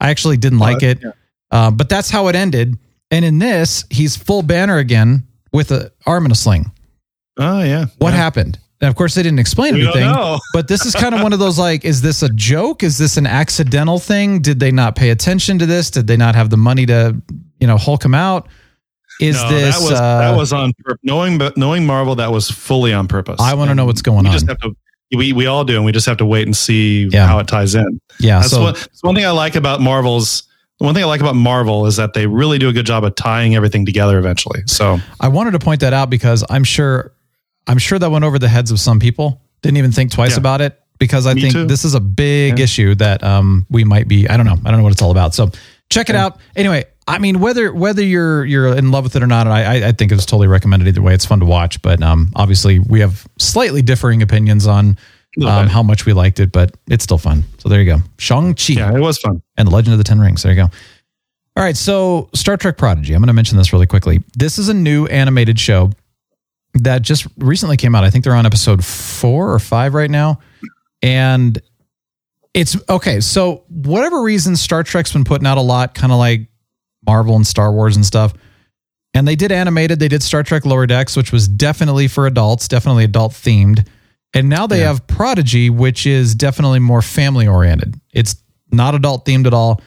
I 0.00 0.10
actually 0.10 0.36
didn't 0.36 0.58
like 0.58 0.82
it. 0.82 1.02
Uh, 1.50 1.70
but 1.70 1.88
that's 1.88 2.10
how 2.10 2.28
it 2.28 2.36
ended. 2.36 2.78
And 3.10 3.24
in 3.24 3.38
this, 3.38 3.84
he's 3.90 4.16
full 4.16 4.42
banner 4.42 4.76
again 4.78 5.26
with 5.52 5.70
a 5.72 5.92
arm 6.06 6.26
in 6.26 6.32
a 6.32 6.34
sling. 6.34 6.70
Oh 7.38 7.62
yeah. 7.62 7.86
What 7.98 8.10
Yeah. 8.10 8.16
happened? 8.16 8.58
And 8.80 8.88
of 8.88 8.94
course, 8.94 9.14
they 9.14 9.22
didn't 9.22 9.38
explain 9.40 9.74
We 9.74 9.82
anything. 9.84 10.08
but 10.52 10.68
this 10.68 10.84
is 10.86 10.94
kind 10.94 11.14
of 11.14 11.22
one 11.22 11.32
of 11.32 11.38
those 11.38 11.58
like, 11.58 11.84
is 11.84 12.00
this 12.02 12.22
a 12.22 12.28
joke? 12.28 12.82
Is 12.82 12.98
this 12.98 13.16
an 13.16 13.26
accidental 13.26 13.98
thing? 13.98 14.40
Did 14.40 14.60
they 14.60 14.70
not 14.70 14.94
pay 14.94 15.10
attention 15.10 15.58
to 15.58 15.66
this? 15.66 15.90
Did 15.90 16.06
they 16.06 16.16
not 16.16 16.34
have 16.34 16.50
the 16.50 16.56
money 16.58 16.86
to, 16.86 17.20
you 17.60 17.66
know, 17.66 17.76
Hulk 17.76 18.04
him 18.04 18.14
out? 18.14 18.48
Is 19.20 19.36
No, 19.42 19.48
this? 19.50 19.74
that 19.76 19.82
was 19.82 19.92
uh, 20.00 20.18
that 20.18 20.36
was 20.36 20.52
on 20.52 20.72
knowing 21.02 21.38
but 21.38 21.56
knowing 21.56 21.84
Marvel 21.86 22.14
that 22.16 22.30
was 22.30 22.50
fully 22.50 22.92
on 22.92 23.08
purpose. 23.08 23.40
I 23.40 23.54
want 23.54 23.70
to 23.70 23.74
know 23.74 23.84
what's 23.86 24.02
going 24.02 24.22
we 24.22 24.28
on. 24.28 24.32
just 24.32 24.48
have 24.48 24.58
to 24.60 24.76
we, 25.12 25.32
we 25.32 25.46
all 25.46 25.64
do 25.64 25.74
and 25.76 25.84
we 25.84 25.92
just 25.92 26.06
have 26.06 26.18
to 26.18 26.26
wait 26.26 26.46
and 26.46 26.54
see 26.56 27.04
Yeah. 27.10 27.26
how 27.26 27.38
it 27.38 27.48
ties 27.48 27.74
in. 27.74 28.00
yeah. 28.20 28.40
That's 28.40 28.50
So 28.50 28.62
one, 28.62 28.74
that's 28.74 29.02
one 29.02 29.14
thing 29.14 29.24
I 29.24 29.30
like 29.30 29.56
about 29.56 29.80
Marvel's 29.80 30.42
one 30.78 30.94
thing 30.94 31.02
I 31.02 31.06
like 31.06 31.20
about 31.20 31.34
Marvel 31.34 31.86
is 31.86 31.96
that 31.96 32.12
they 32.14 32.26
really 32.28 32.58
do 32.58 32.68
a 32.68 32.72
good 32.72 32.86
job 32.86 33.02
of 33.04 33.14
tying 33.16 33.56
everything 33.56 33.84
together 33.84 34.16
eventually. 34.18 34.62
So 34.66 34.98
I 35.18 35.26
wanted 35.28 35.52
to 35.52 35.58
point 35.58 35.80
that 35.80 35.92
out 35.92 36.08
because 36.10 36.44
I'm 36.48 36.62
sure, 36.62 37.12
I'm 37.66 37.78
sure 37.78 37.98
that 37.98 38.10
went 38.12 38.24
over 38.24 38.38
the 38.38 38.46
heads 38.48 38.70
of 38.70 38.78
some 38.78 39.00
people. 39.00 39.40
Didn't 39.62 39.78
even 39.78 39.90
think 39.90 40.12
twice 40.12 40.32
Yeah. 40.32 40.36
about 40.38 40.60
it 40.60 40.78
because 41.00 41.26
I 41.26 41.34
Me 41.34 41.40
think 41.40 41.54
too. 41.54 41.64
this 41.66 41.84
is 41.84 41.94
a 41.94 42.00
big 42.00 42.58
Yeah. 42.58 42.64
issue 42.64 42.94
that 42.96 43.24
um, 43.24 43.66
we 43.70 43.82
might 43.82 44.06
be. 44.06 44.28
I 44.28 44.36
don't 44.36 44.46
know. 44.46 44.56
I 44.64 44.70
don't 44.70 44.76
know 44.78 44.84
what 44.84 44.92
it's 44.92 45.02
all 45.02 45.10
about. 45.10 45.34
So 45.34 45.50
check 45.90 46.10
it 46.10 46.16
out. 46.16 46.38
Anyway, 46.56 46.84
I 47.06 47.18
mean, 47.18 47.40
whether 47.40 47.72
whether 47.72 48.02
you're 48.02 48.44
you're 48.44 48.74
in 48.76 48.90
love 48.90 49.04
with 49.04 49.16
it 49.16 49.22
or 49.22 49.26
not, 49.26 49.46
I 49.46 49.88
I- 49.88 49.92
think 49.92 50.12
it's 50.12 50.26
totally 50.26 50.46
recommended 50.48 50.88
either 50.88 51.02
way. 51.02 51.14
It's 51.14 51.24
fun 51.26 51.40
to 51.40 51.46
watch, 51.46 51.80
but 51.82 52.02
um, 52.02 52.30
obviously 52.36 52.78
we 52.78 53.00
have 53.00 53.26
slightly 53.38 53.82
differing 53.82 54.22
opinions 54.22 54.66
on 54.66 54.98
um, 55.46 55.68
how 55.68 55.82
much 55.82 56.04
we 56.06 56.12
liked 56.12 56.40
it, 56.40 56.52
but 56.52 56.74
it's 56.88 57.04
still 57.04 57.18
fun. 57.18 57.44
So 57.58 57.68
there 57.68 57.80
you 57.80 57.86
go, 57.96 57.98
Shang 58.18 58.54
Chi 58.54 58.74
yeah, 58.74 58.94
it 58.94 59.00
was 59.00 59.18
fun. 59.18 59.40
and 59.56 59.68
the 59.68 59.72
Legend 59.72 59.92
of 59.94 59.98
the 59.98 60.04
Ten 60.04 60.18
Rings. 60.20 60.42
There 60.42 60.52
you 60.52 60.56
go. 60.62 60.68
All 61.56 61.64
right, 61.64 61.76
so 61.76 62.28
Star 62.34 62.56
Trek 62.56 62.76
Prodigy. 62.76 63.14
I'm 63.14 63.20
going 63.20 63.26
to 63.28 63.32
mention 63.32 63.56
this 63.58 63.72
really 63.72 63.86
quickly. 63.86 64.22
This 64.36 64.58
is 64.58 64.68
a 64.68 64.74
new 64.74 65.06
animated 65.06 65.58
show 65.58 65.90
that 66.74 67.02
just 67.02 67.26
recently 67.38 67.76
came 67.76 67.94
out. 67.96 68.04
I 68.04 68.10
think 68.10 68.22
they're 68.24 68.34
on 68.34 68.46
episode 68.46 68.84
four 68.84 69.52
or 69.52 69.58
five 69.58 69.94
right 69.94 70.10
now, 70.10 70.38
and 71.02 71.60
it's 72.60 72.76
okay. 72.88 73.20
So 73.20 73.64
whatever 73.68 74.22
reason, 74.22 74.56
Star 74.56 74.82
Trek's 74.82 75.12
been 75.12 75.24
putting 75.24 75.46
out 75.46 75.58
a 75.58 75.62
lot, 75.62 75.94
kind 75.94 76.12
of 76.12 76.18
like 76.18 76.48
Marvel 77.06 77.36
and 77.36 77.46
Star 77.46 77.72
Wars 77.72 77.96
and 77.96 78.04
stuff. 78.04 78.32
And 79.14 79.26
they 79.26 79.36
did 79.36 79.50
animated. 79.52 79.98
They 80.00 80.08
did 80.08 80.22
Star 80.22 80.42
Trek 80.42 80.64
Lower 80.66 80.86
Decks, 80.86 81.16
which 81.16 81.32
was 81.32 81.48
definitely 81.48 82.08
for 82.08 82.26
adults, 82.26 82.68
definitely 82.68 83.04
adult 83.04 83.32
themed. 83.32 83.86
And 84.34 84.48
now 84.48 84.66
they 84.66 84.80
Yeah. 84.80 84.88
have 84.88 85.06
Prodigy, 85.06 85.70
which 85.70 86.06
is 86.06 86.34
definitely 86.34 86.78
more 86.80 87.00
family 87.00 87.46
oriented. 87.48 87.98
It's 88.12 88.36
not 88.70 88.94
adult 88.94 89.24
themed 89.24 89.46
at 89.46 89.54
all. 89.54 89.80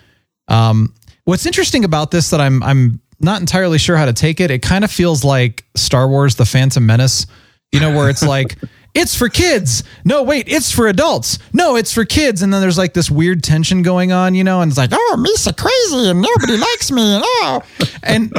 Um, 0.47 0.93
what's 1.26 1.45
interesting 1.45 1.84
about 1.86 2.09
this 2.11 2.32
that 2.32 2.41
I'm 2.41 2.63
I'm 2.63 2.99
not 3.19 3.39
entirely 3.39 3.78
sure 3.78 3.95
how 3.97 4.05
to 4.05 4.13
take 4.13 4.39
it. 4.39 4.49
It 4.49 4.63
kind 4.63 4.84
of 4.84 4.91
feels 4.91 5.24
like 5.24 5.63
Star 5.76 6.07
Wars: 6.07 6.36
The 6.36 6.45
Phantom 6.45 6.84
Menace, 6.84 7.28
you 7.72 7.80
know, 7.80 7.95
where 7.95 8.09
it's 8.09 8.24
like 8.24 8.57
it's 8.93 9.15
for 9.15 9.29
kids. 9.29 9.83
No, 10.03 10.23
wait, 10.23 10.47
it's 10.47 10.71
for 10.71 10.87
adults. 10.87 11.39
No, 11.53 11.75
it's 11.75 11.93
for 11.93 12.03
kids. 12.05 12.41
And 12.41 12.53
then 12.53 12.61
there's 12.61 12.77
like 12.77 12.93
this 12.93 13.09
weird 13.09 13.43
tension 13.43 13.81
going 13.81 14.11
on, 14.11 14.35
you 14.35 14.43
know, 14.43 14.61
and 14.61 14.69
it's 14.71 14.77
like, 14.77 14.89
oh, 14.93 15.15
Misa 15.17 15.55
crazy 15.55 16.09
and 16.09 16.21
nobody 16.21 16.57
likes 16.57 16.91
me, 16.91 17.01
and 17.01 17.23
oh, 17.25 17.61
and 18.03 18.33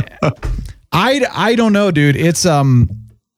I 0.92 1.26
I 1.32 1.54
don't 1.54 1.72
know, 1.72 1.90
dude. 1.90 2.16
It's 2.16 2.44
um 2.46 2.90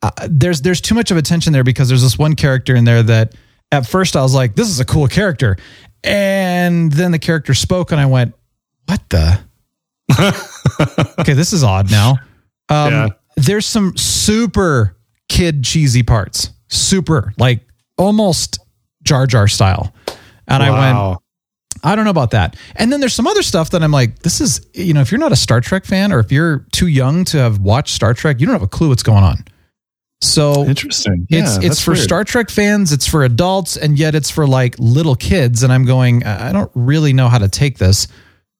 uh, 0.02 0.10
there's 0.28 0.60
there's 0.62 0.80
too 0.80 0.94
much 0.94 1.10
of 1.10 1.16
a 1.16 1.22
tension 1.22 1.52
there 1.52 1.64
because 1.64 1.88
there's 1.88 2.02
this 2.02 2.18
one 2.18 2.34
character 2.36 2.74
in 2.74 2.84
there 2.84 3.02
that 3.02 3.34
at 3.72 3.86
first 3.86 4.16
I 4.16 4.22
was 4.22 4.34
like, 4.34 4.54
this 4.56 4.68
is 4.68 4.80
a 4.80 4.84
cool 4.84 5.06
character, 5.08 5.56
and 6.02 6.92
then 6.92 7.12
the 7.12 7.18
character 7.18 7.54
spoke 7.54 7.92
and 7.92 8.00
I 8.00 8.06
went, 8.06 8.34
what 8.86 9.00
the? 9.08 9.40
okay, 11.18 11.32
this 11.32 11.52
is 11.52 11.64
odd 11.64 11.90
now. 11.90 12.18
Um, 12.68 12.92
Yeah. 12.92 13.08
There's 13.36 13.66
some 13.66 13.96
super 13.96 14.96
kid 15.28 15.64
cheesy 15.64 16.02
parts, 16.04 16.50
super 16.74 17.32
like 17.38 17.66
almost 17.96 18.58
Jar 19.02 19.26
Jar 19.26 19.48
style, 19.48 19.94
and 20.48 20.62
I 20.62 20.70
went, 20.70 21.18
I 21.82 21.96
don't 21.96 22.04
know 22.04 22.10
about 22.10 22.30
that. 22.30 22.56
And 22.76 22.92
then 22.92 23.00
there's 23.00 23.14
some 23.14 23.26
other 23.26 23.42
stuff 23.42 23.70
that 23.70 23.82
I'm 23.82 23.90
like, 23.90 24.20
this 24.20 24.40
is, 24.40 24.66
you 24.74 24.94
know, 24.94 25.00
if 25.00 25.12
you're 25.12 25.18
not 25.18 25.32
a 25.32 25.36
Star 25.36 25.60
Trek 25.60 25.84
fan 25.84 26.12
or 26.12 26.18
if 26.18 26.32
you're 26.32 26.66
too 26.72 26.86
young 26.86 27.24
to 27.26 27.38
have 27.38 27.58
watched 27.58 27.94
Star 27.94 28.14
Trek, 28.14 28.40
you 28.40 28.46
don't 28.46 28.54
have 28.54 28.62
a 28.62 28.68
clue 28.68 28.88
what's 28.88 29.02
going 29.02 29.22
on. 29.22 29.44
So 30.22 30.64
Interesting. 30.64 31.26
it's 31.28 31.30
Yeah, 31.30 31.56
it's 31.56 31.58
that's 31.58 31.84
for 31.84 31.90
weird. 31.92 32.04
Star 32.04 32.24
Trek 32.24 32.48
fans, 32.48 32.92
it's 32.92 33.06
for 33.06 33.24
adults, 33.24 33.76
and 33.76 33.98
yet 33.98 34.14
it's 34.14 34.30
for 34.30 34.46
like 34.46 34.76
little 34.78 35.14
kids. 35.14 35.62
And 35.62 35.72
I'm 35.72 35.84
going, 35.84 36.24
I 36.24 36.52
don't 36.52 36.70
really 36.74 37.12
know 37.12 37.28
how 37.28 37.38
to 37.38 37.48
take 37.48 37.76
this. 37.76 38.08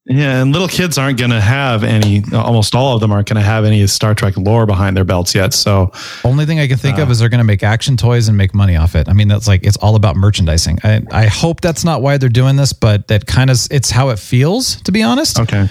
Yeah, 0.06 0.42
and 0.42 0.52
little 0.52 0.68
kids 0.68 0.98
aren't 0.98 1.18
going 1.18 1.30
to 1.30 1.40
have 1.40 1.82
any. 1.82 2.22
Almost 2.32 2.74
all 2.74 2.94
of 2.94 3.00
them 3.00 3.10
aren't 3.10 3.26
going 3.26 3.38
to 3.40 3.46
have 3.46 3.64
any 3.64 3.86
Star 3.86 4.14
Trek 4.14 4.36
lore 4.36 4.66
behind 4.66 4.94
their 4.96 5.04
belts 5.04 5.34
yet. 5.34 5.54
So 5.54 5.92
Only 6.24 6.44
thing 6.44 6.60
I 6.60 6.66
can 6.66 6.74
Uh. 6.74 6.78
think 6.78 6.98
of 6.98 7.10
is 7.10 7.20
they're 7.20 7.30
going 7.30 7.38
to 7.38 7.44
make 7.44 7.62
action 7.62 7.96
toys 7.96 8.28
and 8.28 8.36
make 8.36 8.54
money 8.54 8.76
off 8.76 8.94
it. 8.96 9.08
I 9.08 9.14
mean, 9.14 9.28
that's 9.28 9.48
like 9.48 9.64
it's 9.64 9.78
all 9.78 9.96
about 9.96 10.14
merchandising. 10.16 10.80
I, 10.84 11.00
I 11.10 11.26
hope 11.26 11.62
that's 11.62 11.84
not 11.84 12.02
why 12.02 12.18
they're 12.18 12.28
doing 12.28 12.56
this, 12.56 12.74
but 12.74 13.08
that 13.08 13.26
kind 13.26 13.48
of 13.48 13.58
it's 13.70 13.90
how 13.90 14.10
it 14.10 14.18
feels, 14.18 14.76
to 14.82 14.92
be 14.92 15.02
honest. 15.02 15.40
okay, 15.40 15.70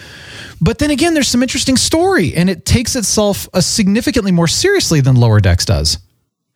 But 0.60 0.80
then 0.80 0.90
again, 0.90 1.14
there's 1.14 1.28
some 1.28 1.44
interesting 1.44 1.78
story, 1.78 2.34
and 2.34 2.50
it 2.50 2.66
takes 2.66 2.96
itself 2.96 3.48
a 3.54 3.62
significantly 3.62 4.32
more 4.32 4.48
seriously 4.48 5.00
than 5.00 5.16
Lower 5.16 5.42
Decks 5.42 5.66
does. 5.66 6.00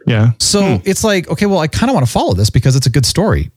yeah. 0.07 0.31
So 0.39 0.81
it's 0.83 1.03
like, 1.03 1.29
okay, 1.29 1.45
well, 1.45 1.59
I 1.59 1.67
kind 1.67 1.91
of 1.91 1.93
want 1.93 2.07
to 2.07 2.11
follow 2.11 2.33
this 2.33 2.49
because 2.49 2.75
it's 2.75 2.87
a 2.87 2.89
good 2.91 3.05
story, 3.05 3.51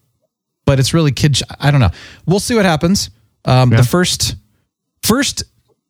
but 0.67 0.79
it's 0.79 0.93
really 0.93 1.13
kid. 1.13 1.41
I 1.59 1.71
don't 1.71 1.81
know. 1.81 1.91
We'll 2.27 2.41
see 2.41 2.55
what 2.55 2.67
happens. 2.67 3.09
Um, 3.45 3.71
Yeah. 3.73 3.79
The 3.79 3.87
first, 3.87 4.37
first, 5.03 5.45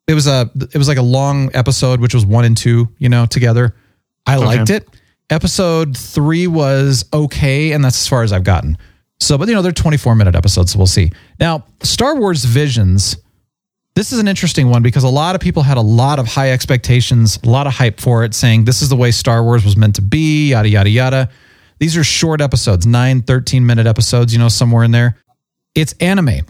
it 0.07 0.13
was 0.13 0.27
a, 0.27 0.49
it 0.55 0.77
was 0.77 0.87
like 0.87 0.97
a 0.97 1.03
long 1.03 1.49
episode, 1.53 1.99
which 1.99 2.13
was 2.13 2.25
one 2.25 2.45
and 2.45 2.55
two, 2.57 2.89
you 2.97 3.09
know, 3.09 3.25
together. 3.25 3.75
I 4.25 4.37
liked 4.37 4.69
it. 4.69 4.87
Episode 5.29 5.95
three 5.95 6.47
was 6.47 7.05
okay, 7.13 7.71
and 7.71 7.83
that's 7.83 8.01
as 8.01 8.07
far 8.07 8.23
as 8.23 8.33
I've 8.33 8.43
gotten. 8.43 8.77
So, 9.21 9.37
but 9.37 9.47
you 9.47 9.53
know, 9.53 9.61
they're 9.61 9.71
24 9.71 10.15
minute 10.15 10.35
episodes, 10.35 10.73
so 10.73 10.79
we'll 10.79 10.87
see. 10.87 11.11
Now, 11.39 11.65
Star 11.83 12.15
Wars 12.17 12.43
Visions. 12.43 13.17
This 13.93 14.13
is 14.13 14.19
an 14.19 14.27
interesting 14.29 14.69
one 14.69 14.81
because 14.83 15.03
a 15.03 15.09
lot 15.09 15.35
of 15.35 15.41
people 15.41 15.63
had 15.63 15.75
a 15.77 15.81
lot 15.81 16.17
of 16.17 16.25
high 16.25 16.51
expectations, 16.51 17.37
a 17.43 17.49
lot 17.49 17.67
of 17.67 17.73
hype 17.73 17.99
for 17.99 18.23
it, 18.23 18.33
saying 18.33 18.63
this 18.63 18.81
is 18.81 18.87
the 18.87 18.95
way 18.95 19.11
Star 19.11 19.43
Wars 19.43 19.65
was 19.65 19.75
meant 19.75 19.95
to 19.95 20.01
be, 20.01 20.51
yada, 20.51 20.69
yada, 20.69 20.89
yada. 20.89 21.29
These 21.79 21.97
are 21.97 22.03
short 22.03 22.39
episodes, 22.39 22.85
9, 22.85 23.23
13 23.23 23.65
minute 23.65 23.87
episodes, 23.87 24.31
you 24.31 24.39
know, 24.39 24.47
somewhere 24.47 24.83
in 24.85 24.91
there. 24.91 25.17
It's 25.75 25.93
anime. 25.99 26.45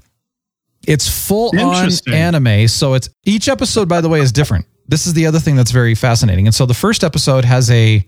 It's 0.88 1.08
full 1.08 1.52
on 1.60 1.90
anime. 2.12 2.68
So 2.68 2.94
it's 2.96 3.10
each 3.26 3.48
episode, 3.48 3.88
by 3.88 4.02
the 4.02 4.10
way, 4.10 4.20
is 4.20 4.32
different. 4.32 4.66
This 4.88 5.06
is 5.06 5.14
the 5.14 5.28
other 5.28 5.40
thing 5.40 5.56
that's 5.56 5.72
very 5.72 5.96
fascinating. 5.96 6.48
And 6.48 6.56
so 6.56 6.66
the 6.66 6.74
first 6.74 7.04
episode 7.04 7.46
has 7.46 7.70
a 7.72 8.06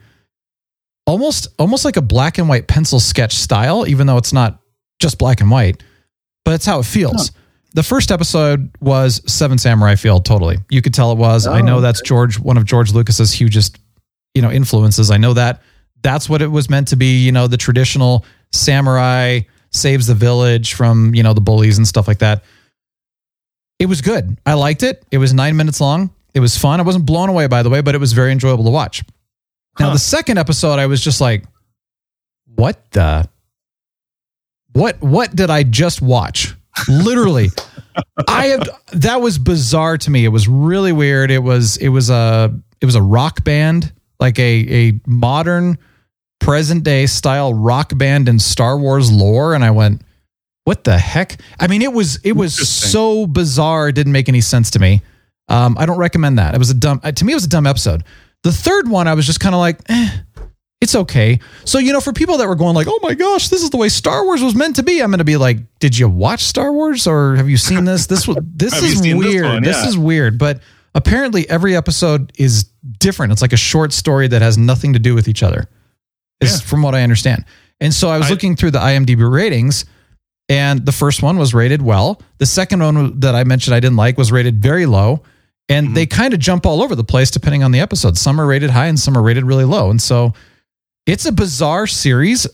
almost 1.06 1.48
almost 1.60 1.86
like 1.86 1.98
a 1.98 2.02
black 2.02 2.38
and 2.38 2.50
white 2.50 2.68
pencil 2.68 3.00
sketch 3.00 3.34
style, 3.34 3.88
even 3.88 4.08
though 4.08 4.18
it's 4.18 4.34
not 4.34 4.60
just 5.00 5.18
black 5.18 5.42
and 5.42 5.52
white, 5.52 5.84
but 6.46 6.54
it's 6.54 6.66
how 6.66 6.80
it 6.80 6.86
feels. 6.86 7.32
The 7.74 7.84
first 7.84 8.12
episode 8.12 8.70
was 8.82 9.22
Seven 9.32 9.58
Samurai 9.58 9.96
feel 9.96 10.20
totally. 10.20 10.58
You 10.70 10.82
could 10.82 10.94
tell 10.94 11.12
it 11.12 11.18
was. 11.18 11.48
I 11.48 11.62
know 11.62 11.78
oh, 11.78 11.82
that's 11.82 12.02
George, 12.02 12.38
one 12.38 12.56
of 12.56 12.66
George 12.66 12.94
Lucas's 12.94 13.32
hugest, 13.32 13.80
you 14.36 14.44
know, 14.44 14.52
influences. 14.52 15.10
I 15.10 15.18
know 15.18 15.34
that 15.34 15.64
that's 16.04 16.30
what 16.30 16.44
it 16.44 16.52
was 16.52 16.70
meant 16.70 16.90
to 16.90 16.96
be. 16.96 17.24
You 17.26 17.32
know, 17.32 17.48
the 17.48 17.58
traditional 17.58 18.26
samurai 18.52 19.40
saves 19.72 20.06
the 20.06 20.14
village 20.14 20.76
from 20.76 21.16
you 21.16 21.24
know 21.24 21.34
the 21.34 21.42
bullies 21.42 21.78
and 21.78 21.88
stuff 21.88 22.08
like 22.08 22.20
that. 22.20 22.44
It 23.80 23.88
was 23.88 24.02
good. 24.02 24.38
I 24.46 24.54
liked 24.54 24.84
it. 24.84 25.04
It 25.12 25.18
was 25.18 25.34
nine 25.34 25.56
minutes 25.56 25.82
long. 25.82 26.12
It 26.34 26.40
was 26.40 26.58
fun. 26.58 26.80
I 26.80 26.84
wasn't 26.84 27.06
blown 27.06 27.30
away, 27.30 27.48
by 27.48 27.64
the 27.64 27.70
way, 27.70 27.82
but 27.82 27.96
it 27.96 28.00
was 28.00 28.14
very 28.14 28.32
enjoyable 28.32 28.64
to 28.66 28.70
watch. 28.70 29.04
Now, 29.80 29.92
the 29.92 30.00
second 30.00 30.38
episode, 30.38 30.80
I 30.80 30.86
was 30.86 31.02
just 31.02 31.20
like, 31.20 31.46
what 32.46 32.92
the? 32.92 33.28
What 34.74 35.02
what 35.02 35.36
did 35.36 35.50
I 35.50 35.64
just 35.64 36.02
watch? 36.02 36.56
Literally. 36.88 37.50
I 38.28 38.48
have 38.48 38.70
that 38.94 39.22
was 39.22 39.38
bizarre 39.38 39.98
to 40.00 40.10
me. 40.10 40.26
It 40.26 40.30
was 40.30 40.48
really 40.48 40.92
weird. 40.92 41.30
It 41.30 41.44
was 41.44 41.78
it 41.78 41.90
was 41.90 42.10
a 42.10 42.54
it 42.82 42.86
was 42.86 42.96
a 42.96 43.02
rock 43.02 43.44
band, 43.44 43.94
like 44.20 44.40
a 44.40 44.88
a 44.88 45.00
modern 45.06 45.78
present 46.40 46.84
day 46.84 47.06
style 47.06 47.54
rock 47.54 47.96
band 47.96 48.28
in 48.28 48.40
Star 48.40 48.78
Wars 48.78 49.12
lore 49.12 49.54
and 49.54 49.64
I 49.64 49.72
went 49.72 50.02
what 50.66 50.84
the 50.84 50.98
heck? 50.98 51.40
I 51.60 51.68
mean, 51.68 51.82
it 51.82 51.92
was 51.94 52.18
it 52.24 52.34
was 52.34 52.54
so 52.56 53.28
bizarre. 53.28 53.90
It 53.90 53.94
didn't 53.96 54.14
make 54.14 54.30
any 54.30 54.42
sense 54.42 54.72
to 54.72 54.80
me. 54.80 55.02
Um, 55.50 55.76
I 55.78 55.86
don't 55.86 55.98
recommend 55.98 56.40
that. 56.40 56.56
It 56.56 56.58
was 56.58 56.70
a 56.70 56.74
dumb. 56.74 57.02
uh, 57.04 57.12
To 57.12 57.26
me, 57.26 57.34
it 57.34 57.36
was 57.36 57.44
a 57.46 57.50
dumb 57.50 57.68
episode. 57.68 58.04
The 58.44 58.52
third 58.52 58.88
one, 58.88 59.08
I 59.08 59.14
was 59.14 59.26
just 59.26 59.40
kind 59.40 59.54
of 59.56 59.60
like, 59.60 59.80
eh, 59.90 60.10
it's 60.82 60.96
okay. 60.96 61.40
So 61.66 61.80
you 61.80 61.92
know, 61.94 62.00
for 62.02 62.14
people 62.14 62.38
that 62.38 62.48
were 62.48 62.56
going 62.56 62.76
like, 62.76 62.88
oh 62.90 63.00
my 63.02 63.14
gosh, 63.14 63.50
this 63.50 63.62
is 63.62 63.70
the 63.70 63.78
way 63.78 63.90
Star 63.90 64.24
Wars 64.26 64.42
was 64.42 64.56
meant 64.56 64.78
to 64.78 64.84
be, 64.84 65.02
I'm 65.02 65.12
going 65.12 65.18
to 65.20 65.24
be 65.26 65.38
like, 65.38 65.58
did 65.80 65.98
you 65.98 66.08
watch 66.10 66.42
Star 66.44 66.72
Wars 66.72 67.08
or 67.08 67.36
have 67.36 67.50
you 67.50 67.58
seen 67.58 67.84
this? 67.86 68.06
This 68.08 68.28
was 68.28 68.38
this 68.56 68.74
is 68.82 69.00
seen 69.00 69.20
this 69.20 69.28
weird. 69.34 69.46
one? 69.46 69.64
This, 69.64 69.86
is 69.86 69.98
weird. 69.98 70.38
But 70.38 70.62
apparently, 70.96 71.50
every 71.50 71.76
episode 71.76 72.32
is 72.38 72.66
different. 73.00 73.32
It's 73.34 73.42
like 73.42 73.54
a 73.54 73.58
short 73.58 73.92
story 73.94 74.28
that 74.30 74.42
has 74.42 74.58
nothing 74.58 74.94
to 74.94 75.00
do 75.00 75.14
with 75.16 75.28
each 75.28 75.44
other. 75.44 75.68
Is 76.42 76.54
Yeah. 76.62 76.66
from 76.68 76.82
what 76.82 76.96
I 76.96 77.02
understand. 77.04 77.46
And 77.82 77.94
so 77.94 78.10
I 78.10 78.18
was 78.18 78.28
I- 78.28 78.30
looking 78.32 78.56
through 78.56 78.72
the 78.72 78.80
IMDb 78.80 79.30
ratings, 79.30 79.86
and 80.50 80.86
the 80.86 80.92
first 80.92 81.22
one 81.24 81.38
was 81.38 81.54
rated 81.54 81.82
well. 81.82 82.22
The 82.38 82.46
second 82.46 82.82
one 82.82 83.20
that 83.22 83.36
I 83.36 83.44
mentioned 83.44 83.76
I 83.76 83.80
didn't 83.80 83.98
like 83.98 84.18
was 84.18 84.32
rated 84.32 84.62
very 84.62 84.86
low. 84.86 85.24
And 85.70 85.88
Mm-hmm. 85.88 85.94
they 85.96 86.06
kind 86.06 86.34
of 86.34 86.40
jump 86.42 86.66
all 86.66 86.82
over 86.84 86.94
the 86.96 87.06
place 87.06 87.32
depending 87.32 87.64
on 87.64 87.72
the 87.72 87.80
episode. 87.80 88.18
Some 88.18 88.40
are 88.42 88.46
rated 88.46 88.70
high 88.70 88.88
and 88.88 89.00
some 89.00 89.18
are 89.18 89.22
rated 89.24 89.46
really 89.46 89.64
low. 89.64 89.90
And 89.90 90.02
so 90.02 90.34
it's 91.06 91.26
a 91.26 91.32
bizarre 91.32 91.88
series. 91.88 92.46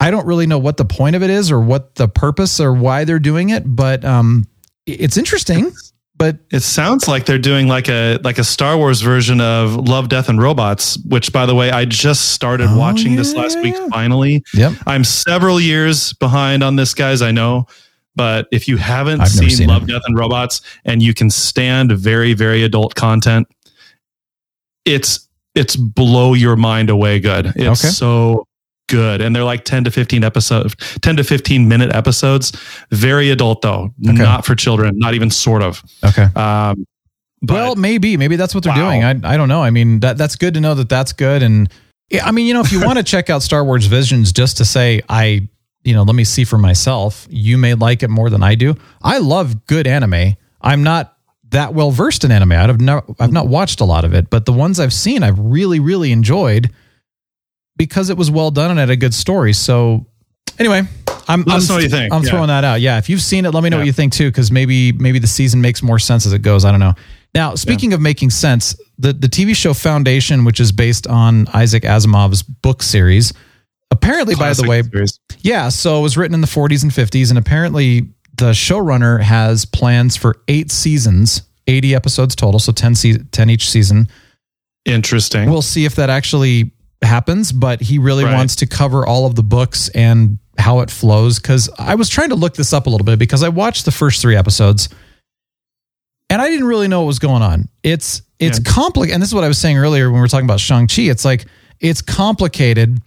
I 0.00 0.10
don't 0.10 0.26
really 0.26 0.46
know 0.46 0.58
what 0.58 0.76
the 0.76 0.84
point 0.84 1.14
of 1.14 1.22
it 1.22 1.30
is 1.30 1.50
or 1.52 1.60
what 1.60 1.94
the 1.94 2.08
purpose 2.08 2.58
or 2.58 2.72
why 2.72 3.04
they're 3.04 3.18
doing 3.20 3.50
it, 3.50 3.62
but 3.66 4.04
um, 4.04 4.46
it's 4.86 5.16
interesting. 5.16 5.70
But 6.20 6.36
It 6.52 6.60
sounds 6.60 7.08
like 7.08 7.24
they're 7.24 7.38
doing 7.38 7.66
like 7.66 7.88
a 7.88 8.18
like 8.22 8.38
a 8.38 8.44
Star 8.44 8.76
Wars 8.76 9.00
version 9.00 9.40
of 9.40 9.74
Love, 9.88 10.10
Death, 10.10 10.28
and 10.28 10.40
Robots, 10.40 10.98
which 11.08 11.32
by 11.32 11.46
the 11.46 11.54
way, 11.54 11.70
I 11.70 11.86
just 11.86 12.32
started 12.32 12.68
Oh, 12.70 12.78
watching 12.78 13.16
this 13.16 13.34
last 13.34 13.56
yeah, 13.56 13.62
week 13.62 13.74
yeah. 13.74 13.88
finally. 13.90 14.42
yep, 14.52 14.74
I'm 14.86 15.02
several 15.02 15.58
years 15.58 16.12
behind 16.12 16.62
on 16.62 16.76
this, 16.76 16.92
guys. 16.92 17.22
I 17.22 17.30
know. 17.30 17.66
But 18.16 18.48
if 18.52 18.68
you 18.68 18.76
haven't 18.76 19.24
seen, 19.28 19.48
seen 19.50 19.68
Love, 19.68 19.84
it. 19.84 19.92
Death, 19.92 20.02
and 20.04 20.18
Robots 20.18 20.60
and 20.84 21.02
you 21.02 21.14
can 21.14 21.30
stand 21.30 21.90
very, 21.92 22.34
very 22.34 22.62
adult 22.64 22.94
content, 22.96 23.48
it's 24.84 25.26
it's 25.54 25.74
blow 25.74 26.34
your 26.34 26.54
mind 26.56 26.90
away 26.90 27.18
good. 27.18 27.46
It's 27.56 27.82
Okay. 27.82 27.92
so 27.92 28.46
good. 28.90 29.20
And 29.22 29.34
they're 29.34 29.44
like 29.44 29.64
10 29.64 29.84
to 29.84 29.90
15 29.90 30.22
episodes, 30.24 30.74
10 31.00 31.16
to 31.16 31.24
15 31.24 31.68
minute 31.68 31.94
episodes. 31.94 32.52
Very 32.90 33.30
adult 33.30 33.62
though, 33.62 33.94
Okay. 34.06 34.18
not 34.18 34.44
for 34.44 34.54
children, 34.54 34.98
not 34.98 35.14
even 35.14 35.30
sort 35.30 35.62
of. 35.62 35.82
okay. 36.04 36.24
Um, 36.34 36.84
but 37.42 37.54
well, 37.54 37.74
maybe, 37.76 38.16
maybe 38.18 38.36
that's 38.36 38.54
what 38.54 38.64
they're 38.64 38.74
Wow. 38.74 38.90
doing. 38.90 39.02
I, 39.04 39.32
I 39.34 39.36
don't 39.38 39.48
know. 39.48 39.62
I 39.62 39.70
mean, 39.70 40.00
that 40.00 40.18
that's 40.18 40.36
good 40.36 40.52
to 40.54 40.60
know 40.60 40.74
that 40.74 40.90
that's 40.90 41.14
good. 41.14 41.42
And 41.42 41.70
yeah, 42.10 42.26
I 42.26 42.32
mean, 42.32 42.46
you 42.46 42.52
know, 42.52 42.60
if 42.60 42.70
you 42.72 42.84
want 42.84 42.98
to 42.98 43.04
check 43.14 43.30
out 43.30 43.42
Star 43.42 43.64
Wars 43.64 43.86
Visions 43.86 44.30
just 44.32 44.58
to 44.58 44.64
say, 44.66 45.00
I, 45.08 45.48
you 45.82 45.94
know, 45.94 46.02
let 46.02 46.14
me 46.14 46.24
see 46.24 46.44
for 46.44 46.58
myself, 46.58 47.26
you 47.30 47.56
may 47.56 47.72
like 47.74 48.02
it 48.02 48.10
more 48.10 48.28
than 48.28 48.42
I 48.42 48.56
do. 48.56 48.74
I 49.00 49.18
love 49.18 49.64
good 49.66 49.86
anime. 49.86 50.36
I'm 50.60 50.82
not 50.82 51.16
that 51.48 51.72
well 51.72 51.90
versed 51.90 52.24
in 52.24 52.30
anime. 52.30 52.52
I've 52.52 52.80
not, 52.80 53.04
I've 53.18 53.32
not 53.32 53.48
watched 53.48 53.80
a 53.80 53.84
lot 53.84 54.04
of 54.04 54.12
it, 54.12 54.28
but 54.28 54.44
the 54.44 54.52
ones 54.52 54.78
I've 54.78 54.92
seen, 54.92 55.22
I've 55.22 55.38
really, 55.38 55.80
really 55.80 56.12
enjoyed 56.12 56.70
because 57.80 58.10
it 58.10 58.16
was 58.18 58.30
well 58.30 58.50
done 58.50 58.70
and 58.70 58.78
had 58.78 58.90
a 58.90 58.96
good 58.96 59.14
story. 59.14 59.54
So 59.54 60.04
anyway, 60.58 60.82
I'm, 61.26 61.40
I'm, 61.42 61.48
us 61.48 61.66
know 61.66 61.76
what 61.76 61.82
you 61.82 61.88
think. 61.88 62.12
I'm 62.12 62.22
Yeah. 62.22 62.30
throwing 62.30 62.48
that 62.48 62.62
out. 62.62 62.82
Yeah. 62.82 62.98
If 62.98 63.08
you've 63.08 63.22
seen 63.22 63.46
it, 63.46 63.54
let 63.54 63.62
me 63.62 63.70
know 63.70 63.76
Yeah. 63.76 63.80
what 63.80 63.86
you 63.86 63.92
think 63.94 64.12
too, 64.12 64.28
because 64.28 64.52
maybe 64.52 64.92
maybe 64.92 65.18
the 65.18 65.26
season 65.26 65.62
makes 65.62 65.82
more 65.82 65.98
sense 65.98 66.26
as 66.26 66.34
it 66.34 66.42
goes. 66.42 66.66
I 66.66 66.70
don't 66.72 66.80
know. 66.80 66.94
Now, 67.34 67.54
speaking 67.54 67.94
of 67.94 68.00
making 68.02 68.30
sense, 68.30 68.76
the 68.98 69.14
the 69.14 69.28
TV 69.28 69.54
show 69.56 69.72
Foundation, 69.72 70.44
which 70.44 70.60
is 70.60 70.72
based 70.72 71.06
on 71.06 71.48
Isaac 71.54 71.84
Asimov's 71.84 72.42
book 72.42 72.82
series, 72.82 73.32
apparently, 73.90 74.34
by 74.34 74.52
the 74.52 74.68
way, 74.68 74.82
series. 74.82 75.18
yeah, 75.40 75.70
so 75.70 75.98
it 76.00 76.02
was 76.02 76.18
written 76.18 76.34
in 76.34 76.42
the 76.42 76.46
40s 76.48 76.82
and 76.82 76.92
50s, 76.92 77.30
and 77.30 77.38
apparently 77.38 78.08
the 78.36 78.50
showrunner 78.50 79.22
has 79.22 79.64
plans 79.64 80.16
for 80.16 80.36
eight 80.48 80.70
seasons, 80.70 81.42
80 81.66 81.94
episodes 81.94 82.34
total, 82.36 82.58
so 82.60 82.72
10, 82.72 82.94
se- 82.94 83.18
10 83.32 83.48
each 83.50 83.70
season. 83.70 84.08
interesting. 84.84 85.48
We'll 85.50 85.62
see 85.62 85.84
if 85.84 85.94
that 85.96 86.10
actually 86.10 86.72
happens, 87.02 87.52
but 87.52 87.80
he 87.80 87.98
really 87.98 88.24
Right. 88.24 88.34
wants 88.34 88.56
to 88.56 88.66
cover 88.66 89.06
all 89.06 89.26
of 89.26 89.34
the 89.34 89.42
books 89.42 89.88
and 89.90 90.38
how 90.58 90.80
it 90.80 90.90
flows. 90.90 91.38
Because 91.38 91.70
I 91.78 91.94
was 91.94 92.08
trying 92.08 92.28
to 92.30 92.34
look 92.34 92.54
this 92.54 92.72
up 92.72 92.86
a 92.86 92.90
little 92.90 93.04
bit 93.04 93.18
because 93.18 93.42
I 93.42 93.48
watched 93.48 93.84
the 93.84 93.90
first 93.90 94.20
three 94.20 94.36
episodes 94.36 94.88
and 96.28 96.40
I 96.40 96.48
didn't 96.48 96.66
really 96.66 96.88
know 96.88 97.00
what 97.00 97.06
was 97.08 97.18
going 97.18 97.42
on. 97.42 97.68
It's 97.82 98.22
it's 98.38 98.58
Yeah. 98.58 98.72
complicated, 98.72 99.12
and 99.14 99.22
this 99.22 99.28
is 99.28 99.34
what 99.34 99.44
I 99.44 99.48
was 99.48 99.58
saying 99.58 99.76
earlier 99.76 100.06
when 100.10 100.14
we 100.14 100.20
were 100.20 100.28
talking 100.28 100.46
about 100.46 100.60
Shang 100.60 100.86
Chi. 100.86 101.02
It's 101.02 101.24
like 101.26 101.44
it's 101.78 102.00
complicated, 102.02 102.98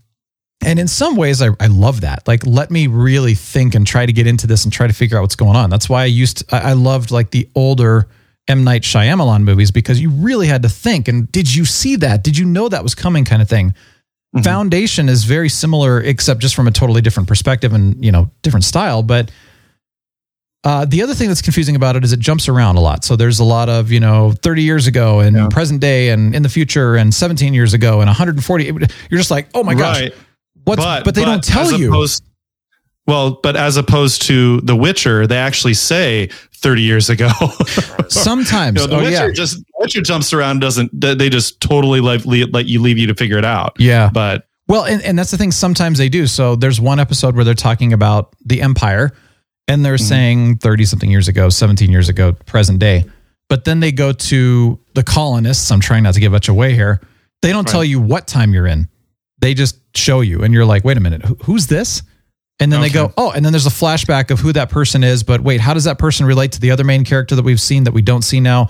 and 0.61 0.79
in 0.79 0.87
some 0.87 1.15
ways, 1.15 1.41
I 1.41 1.49
I 1.59 1.67
love 1.67 2.01
that. 2.01 2.27
Like, 2.27 2.45
let 2.45 2.69
me 2.69 2.85
really 2.87 3.33
think 3.33 3.73
and 3.75 3.85
try 3.87 4.05
to 4.05 4.13
get 4.13 4.27
into 4.27 4.45
this 4.45 4.63
and 4.63 4.71
try 4.73 4.85
to 4.87 4.93
figure 4.93 5.17
out 5.17 5.21
what's 5.21 5.35
going 5.35 5.55
on. 5.55 5.69
That's 5.71 5.89
why 5.89 6.03
I 6.03 6.05
used 6.05 6.37
to, 6.49 6.55
I, 6.55 6.69
I 6.71 6.73
loved 6.73 7.09
like 7.11 7.31
the 7.31 7.47
older 7.55 8.07
M 8.47 8.63
Night 8.63 8.81
Shyamalan 8.83 9.43
movies 9.43 9.71
because 9.71 10.01
you 10.01 10.09
really 10.09 10.47
had 10.47 10.63
to 10.63 10.69
think. 10.69 11.07
And 11.07 11.31
did 11.31 11.53
you 11.53 11.65
see 11.65 11.95
that? 11.97 12.23
Did 12.23 12.37
you 12.37 12.45
know 12.45 12.67
that 12.69 12.83
was 12.83 12.93
coming? 12.95 13.23
Kind 13.25 13.41
of 13.41 13.49
thing. 13.49 13.73
Foundation 14.43 15.09
is 15.09 15.25
very 15.25 15.47
similar, 15.47 16.01
except 16.01 16.41
just 16.41 16.55
from 16.55 16.67
a 16.67 16.71
totally 16.71 17.01
different 17.01 17.29
perspective 17.29 17.71
and 17.73 18.03
you 18.03 18.11
know 18.11 18.29
different 18.41 18.63
style, 18.65 19.03
but. 19.03 19.31
Uh, 20.65 20.85
the 20.85 21.01
other 21.03 21.13
thing 21.13 21.27
that's 21.27 21.41
confusing 21.41 21.75
about 21.75 21.97
it 21.97 22.05
is 22.05 22.13
it 22.13 22.19
jumps 22.21 22.47
around 22.47 22.77
a 22.77 22.79
lot. 22.79 23.03
So 23.03 23.17
there's 23.17 23.39
a 23.39 23.43
lot 23.43 23.67
of, 23.67 23.91
you 23.91 23.99
know, 23.99 24.31
30 24.31 24.61
years 24.63 24.87
ago 24.87 25.19
and 25.19 25.35
Yeah. 25.35 25.47
present 25.51 25.81
day 25.81 26.07
and 26.07 26.33
in 26.33 26.41
the 26.41 26.47
future 26.47 26.95
and 26.95 27.13
17 27.13 27.53
years 27.53 27.73
ago 27.73 27.99
and 27.99 28.07
140. 28.07 28.63
You're 28.63 28.79
just 29.19 29.29
like, 29.29 29.49
oh 29.53 29.65
my 29.65 29.73
gosh, 29.73 29.99
Right. 29.99 30.13
what's, 30.63 30.81
but, 30.81 31.15
they 31.15 31.25
don't 31.25 31.43
tell 31.43 31.73
you. 31.77 31.89
Opposed, 31.89 32.23
well, 33.05 33.39
but 33.43 33.55
as 33.55 33.77
opposed 33.77 34.21
to 34.23 34.61
The 34.61 34.75
Witcher, 34.75 35.27
they 35.27 35.37
actually 35.37 35.73
say 35.73 36.29
30 36.55 36.81
years 36.81 37.09
ago. 37.09 37.29
Sometimes. 38.07 38.81
You 38.81 38.87
know, 38.87 38.95
the 38.95 39.01
oh, 39.01 39.03
Witcher 39.03 39.27
yeah. 39.27 39.33
just 39.33 39.63
Witcher 39.79 40.01
jumps 40.01 40.31
around 40.31 40.59
doesn't 40.59 40.89
they 40.93 41.29
just 41.29 41.59
totally 41.59 41.99
let, 41.99 42.25
let 42.25 42.65
you 42.65 42.81
leave 42.81 42.97
you 42.97 43.07
to 43.07 43.15
figure 43.15 43.37
it 43.37 43.45
out. 43.45 43.75
Yeah. 43.77 44.09
But 44.13 44.47
Well, 44.67 44.85
and, 44.85 45.01
and 45.01 45.19
that's 45.19 45.31
the 45.31 45.37
thing. 45.37 45.51
Sometimes 45.51 45.97
they 45.97 46.09
do. 46.09 46.27
So 46.27 46.55
there's 46.55 46.79
one 46.79 46.99
episode 46.99 47.35
where 47.35 47.43
they're 47.43 47.53
talking 47.53 47.91
about 47.91 48.33
the 48.45 48.61
empire 48.61 49.11
and 49.67 49.83
they're 49.83 49.95
mm-hmm. 49.95 50.05
saying 50.05 50.57
30 50.57 50.85
something 50.85 51.11
years 51.11 51.27
ago, 51.27 51.49
17 51.49 51.91
years 51.91 52.07
ago, 52.07 52.31
present 52.31 52.79
day. 52.79 53.03
But 53.49 53.65
then 53.65 53.81
they 53.81 53.91
go 53.91 54.13
to 54.13 54.79
the 54.93 55.03
colonists. 55.03 55.69
I'm 55.71 55.81
trying 55.81 56.03
not 56.03 56.13
to 56.13 56.21
give 56.21 56.31
much 56.31 56.47
away 56.47 56.73
here. 56.73 57.01
They 57.41 57.51
don't 57.51 57.67
tell 57.67 57.83
you 57.83 57.99
what 57.99 58.25
time 58.25 58.53
you're 58.53 58.67
in. 58.67 58.87
They 59.39 59.53
just 59.53 59.77
show 59.97 60.21
you. 60.21 60.43
And 60.43 60.53
you're 60.53 60.65
like, 60.65 60.85
wait 60.85 60.95
a 60.95 61.01
minute, 61.01 61.25
who, 61.25 61.35
who's 61.43 61.67
this? 61.67 62.01
And 62.59 62.71
then 62.71 62.81
they 62.81 62.89
go, 62.89 63.11
oh, 63.17 63.31
and 63.31 63.43
then 63.43 63.51
there's 63.51 63.65
a 63.65 63.71
flashback 63.71 64.31
of 64.31 64.39
who 64.39 64.53
that 64.53 64.69
person 64.69 65.03
is. 65.03 65.23
But 65.23 65.41
wait, 65.41 65.59
how 65.59 65.73
does 65.73 65.85
that 65.85 65.97
person 65.97 66.25
relate 66.25 66.53
to 66.53 66.59
the 66.59 66.71
other 66.71 66.83
main 66.83 67.03
character 67.03 67.35
that 67.35 67.43
we've 67.43 67.59
seen 67.59 67.83
that 67.85 67.93
we 67.93 68.01
don't 68.01 68.21
see 68.21 68.39
now? 68.39 68.69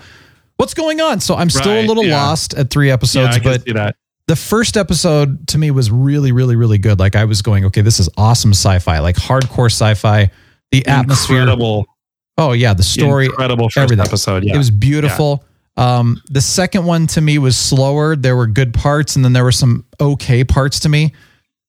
What's 0.58 0.74
going 0.74 1.02
on? 1.02 1.20
So 1.20 1.36
I'm 1.36 1.50
still 1.50 1.74
a 1.74 1.86
little 1.86 2.06
yeah. 2.06 2.24
lost 2.24 2.54
at 2.54 2.70
three 2.70 2.88
yeah, 2.88 2.94
episodes, 2.94 3.38
can 3.38 3.44
but 3.66 3.96
the 4.28 4.36
first 4.36 4.78
episode 4.78 5.48
to 5.50 5.58
me 5.58 5.70
was 5.70 5.92
really, 5.92 6.32
really, 6.32 6.56
really 6.56 6.78
good. 6.78 6.98
Like 6.98 7.16
I 7.16 7.26
was 7.26 7.42
going, 7.42 7.66
okay, 7.66 7.82
this 7.82 8.00
is 8.00 8.10
awesome 8.18 8.52
sci-fi, 8.52 9.00
like 9.00 9.16
hardcore 9.16 9.72
sci-fi. 9.72 10.32
The 10.72 10.88
atmosphere. 10.88 11.42
Incredible, 11.42 11.86
Oh 12.38 12.54
yeah, 12.54 12.74
the 12.74 12.84
story. 12.84 13.26
incredible 13.26 13.66
first 13.66 13.78
everything. 13.78 14.06
episode. 14.06 14.44
Yeah, 14.44 14.56
It 14.56 14.58
was 14.58 14.72
beautiful. 14.72 15.44
Um, 15.78 16.22
the 16.30 16.42
second 16.42 16.86
one 16.86 17.08
to 17.08 17.22
me 17.22 17.38
was 17.38 17.58
slower. 17.58 18.16
There 18.16 18.36
were 18.36 18.48
good 18.48 18.74
parts, 18.74 19.16
and 19.16 19.24
then 19.24 19.34
there 19.34 19.44
were 19.44 19.52
some 19.52 19.86
okay 20.00 20.44
parts 20.44 20.80
to 20.82 20.90
me. 20.90 21.14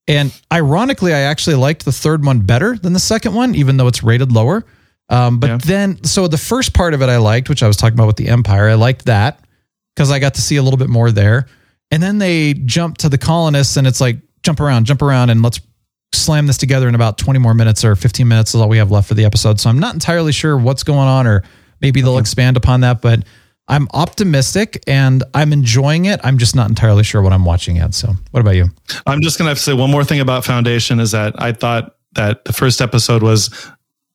And 0.07 0.39
ironically, 0.53 1.15
I 1.15 1.21
actually 1.21 1.57
liked 1.57 1.85
the 1.85 1.93
third 1.93 2.25
one 2.25 2.41
better 2.41 2.77
than 2.77 2.93
the 2.93 2.99
second 2.99 3.35
one, 3.35 3.55
even 3.55 3.77
though 3.77 3.87
it's 3.89 4.03
rated 4.03 4.33
lower. 4.33 4.65
Um, 5.09 5.39
but 5.39 5.49
Yeah. 5.51 5.57
then, 5.59 6.05
so 6.05 6.29
the 6.29 6.39
first 6.39 6.75
part 6.75 6.95
of 6.95 7.03
it 7.03 7.09
I 7.09 7.17
liked, 7.19 7.49
which 7.49 7.63
I 7.63 7.67
was 7.67 7.77
talking 7.77 7.95
about 7.95 8.07
with 8.07 8.17
the 8.17 8.29
Empire, 8.29 8.69
I 8.69 8.75
liked 8.75 9.07
that 9.07 9.41
because 9.95 10.11
I 10.11 10.19
got 10.19 10.35
to 10.35 10.43
see 10.43 10.57
a 10.57 10.63
little 10.63 10.77
bit 10.79 10.89
more 10.89 11.11
there. 11.11 11.47
And 11.91 12.03
then 12.03 12.19
they 12.19 12.55
jump 12.55 12.99
to 12.99 13.09
the 13.09 13.19
colonists, 13.19 13.77
and 13.77 13.87
it's 13.87 14.01
like 14.01 14.19
jump 14.43 14.61
around, 14.61 14.87
jump 14.87 15.01
around, 15.03 15.31
and 15.31 15.43
let's 15.43 15.61
slam 16.13 16.47
this 16.47 16.57
together 16.59 16.89
in 16.89 16.95
about 16.95 17.19
20 17.19 17.39
more 17.39 17.55
minutes 17.55 17.85
or 17.85 17.95
15 17.97 18.27
minutes 18.29 18.55
is 18.55 18.61
all 18.61 18.69
we 18.69 18.79
have 18.79 18.91
left 18.91 19.09
for 19.09 19.15
the 19.15 19.25
episode. 19.25 19.61
So 19.61 19.69
I'm 19.71 19.79
not 19.81 19.95
entirely 19.95 20.33
sure 20.33 20.57
what's 20.57 20.83
going 20.83 21.09
on, 21.09 21.27
or 21.27 21.43
maybe 21.81 22.01
they'll 22.01 22.19
expand 22.19 22.57
upon 22.57 22.81
that, 22.81 23.01
but 23.01 23.25
I'm 23.69 23.89
optimistic 23.95 24.83
and 24.87 25.25
I'm 25.33 25.53
enjoying 25.53 26.05
it. 26.05 26.21
I'm 26.23 26.37
just 26.39 26.55
not 26.55 26.69
entirely 26.69 27.03
sure 27.03 27.23
what 27.23 27.33
I'm 27.33 27.45
watching 27.45 27.77
yet. 27.77 27.95
So, 27.95 28.13
what 28.31 28.41
about 28.41 28.57
you? 28.57 28.67
I'm 29.07 29.23
just 29.23 29.39
have 29.39 29.57
to 29.57 29.63
say 29.63 29.73
one 29.73 29.91
more 29.91 30.05
thing 30.05 30.21
about 30.21 30.45
Foundation 30.45 31.01
is 31.01 31.13
that 31.13 31.35
I 31.41 31.53
thought 31.53 31.97
that 32.13 32.45
the 32.45 32.53
first 32.53 32.81
episode 32.81 33.23
was 33.23 33.51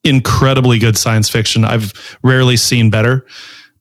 incredibly 0.03 0.79
good 0.79 0.97
science 0.97 1.29
fiction. 1.29 1.65
I've 1.65 1.93
rarely 2.23 2.57
seen 2.57 2.89
better. 2.89 3.25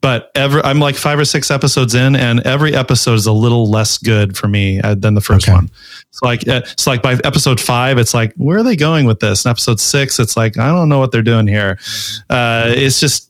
But 0.00 0.30
ever, 0.36 0.64
I'm 0.64 0.78
like 0.78 0.94
five 0.94 1.18
or 1.18 1.24
six 1.24 1.50
episodes 1.50 1.92
in, 1.92 2.14
and 2.14 2.38
every 2.46 2.72
episode 2.72 3.14
is 3.14 3.26
a 3.26 3.32
little 3.32 3.68
less 3.68 3.98
good 3.98 4.36
for 4.36 4.46
me 4.46 4.80
uh, 4.80 4.94
than 4.94 5.14
the 5.14 5.20
first 5.20 5.48
Okay. 5.48 5.54
one. 5.54 5.70
It's 6.10 6.22
like 6.22 6.46
uh, 6.46 6.60
it's 6.64 6.86
like 6.86 7.02
by 7.02 7.14
episode 7.24 7.60
five, 7.60 7.98
it's 7.98 8.14
like 8.14 8.32
where 8.36 8.58
are 8.58 8.62
they 8.62 8.76
going 8.76 9.06
with 9.06 9.18
this? 9.18 9.44
And 9.44 9.50
episode 9.50 9.80
six, 9.80 10.20
it's 10.20 10.36
like 10.36 10.56
I 10.56 10.68
don't 10.68 10.88
know 10.88 11.00
what 11.00 11.10
they're 11.10 11.22
doing 11.22 11.48
here. 11.48 11.80
Uh, 12.30 12.66
it's 12.68 13.00
just 13.00 13.27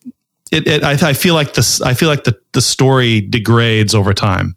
it. 0.52 0.66
it 0.66 0.84
I, 0.84 1.10
I 1.10 1.12
feel 1.12 1.34
like 1.34 1.54
this. 1.54 1.80
I 1.82 1.94
feel 1.94 2.08
like 2.08 2.24
the 2.24 2.38
the 2.52 2.60
story 2.60 3.20
degrades 3.20 3.94
over 3.94 4.12
time. 4.14 4.56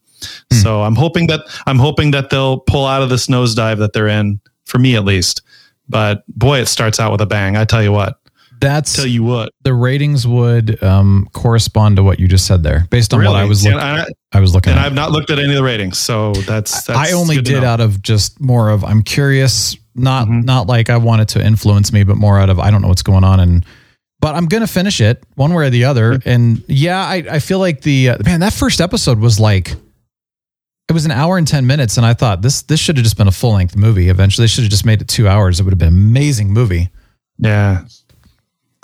So 0.61 0.83
I'm 0.83 0.95
hoping 0.95 1.27
that 1.27 1.41
I'm 1.65 1.79
hoping 1.79 2.11
that 2.11 2.29
they'll 2.29 2.59
pull 2.59 2.85
out 2.85 3.01
of 3.01 3.09
this 3.09 3.25
nosedive 3.27 3.79
that 3.79 3.93
they're 3.93 4.07
in 4.07 4.39
for 4.65 4.77
me 4.77 4.95
at 4.95 5.03
least. 5.03 5.41
But 5.89 6.23
boy, 6.27 6.59
it 6.59 6.67
starts 6.67 6.99
out 6.99 7.11
with 7.11 7.21
a 7.21 7.25
bang. 7.25 7.57
I 7.57 7.65
tell 7.65 7.81
you 7.81 7.91
what. 7.91 8.17
That's 8.59 8.95
Tell 8.95 9.07
you 9.07 9.23
what. 9.23 9.51
the 9.63 9.73
ratings 9.73 10.27
would 10.27 10.83
um, 10.83 11.27
correspond 11.33 11.95
to 11.95 12.03
what 12.03 12.19
you 12.19 12.27
just 12.27 12.45
said 12.45 12.61
there, 12.61 12.85
based 12.91 13.11
on 13.11 13.23
what 13.23 13.35
I 13.35 13.45
was 13.45 13.63
looking. 13.65 13.79
I, 13.79 14.05
I 14.31 14.39
was 14.39 14.53
looking 14.53 14.73
and 14.73 14.79
at. 14.79 14.85
I've 14.85 14.93
not 14.93 15.09
looked 15.09 15.31
at 15.31 15.39
any 15.39 15.49
of 15.49 15.55
the 15.55 15.63
ratings, 15.63 15.97
so 15.97 16.33
that's. 16.33 16.83
that's 16.83 16.89
I 16.89 17.13
only 17.13 17.41
did 17.41 17.63
out 17.63 17.81
of 17.81 18.03
just 18.03 18.39
more 18.39 18.69
of 18.69 18.83
I'm 18.83 19.01
curious, 19.01 19.75
not 19.95 20.27
Mm-hmm. 20.27 20.41
not 20.41 20.67
like 20.67 20.91
I 20.91 20.97
wanted 20.97 21.29
to 21.29 21.43
influence 21.43 21.91
me, 21.91 22.03
but 22.03 22.17
more 22.17 22.37
out 22.39 22.51
of 22.51 22.59
I 22.59 22.69
don't 22.69 22.83
know 22.83 22.89
what's 22.89 23.01
going 23.01 23.23
on 23.23 23.39
and. 23.39 23.65
But 24.21 24.35
I'm 24.35 24.45
gonna 24.45 24.67
finish 24.67 25.01
it 25.01 25.23
one 25.35 25.53
way 25.53 25.65
or 25.65 25.69
the 25.69 25.83
other, 25.85 26.13
Mm-hmm. 26.13 26.29
and 26.29 26.63
yeah, 26.67 26.99
I, 27.03 27.15
I 27.29 27.39
feel 27.39 27.59
like 27.59 27.81
the 27.81 28.09
uh, 28.09 28.17
man 28.23 28.39
that 28.41 28.53
first 28.53 28.79
episode 28.79 29.19
was 29.19 29.39
like, 29.39 29.71
It 30.87 30.93
was 30.93 31.05
an 31.05 31.11
hour 31.11 31.37
and 31.37 31.47
10 31.47 31.65
minutes, 31.67 31.97
and 31.97 32.05
I 32.05 32.13
thought 32.13 32.41
this 32.41 32.61
this 32.61 32.79
should 32.79 32.97
have 32.97 33.03
just 33.03 33.17
been 33.17 33.27
a 33.27 33.31
full 33.31 33.53
length 33.53 33.75
movie. 33.75 34.09
Eventually, 34.09 34.43
they 34.43 34.47
should 34.49 34.63
have 34.63 34.71
just 34.71 34.85
made 34.85 35.01
it 35.01 35.07
two 35.07 35.27
hours. 35.27 35.59
It 35.59 35.63
would 35.63 35.71
have 35.71 35.79
been 35.79 35.87
an 35.89 35.93
amazing 35.95 36.53
movie. 36.53 36.89
Yeah. 37.39 37.85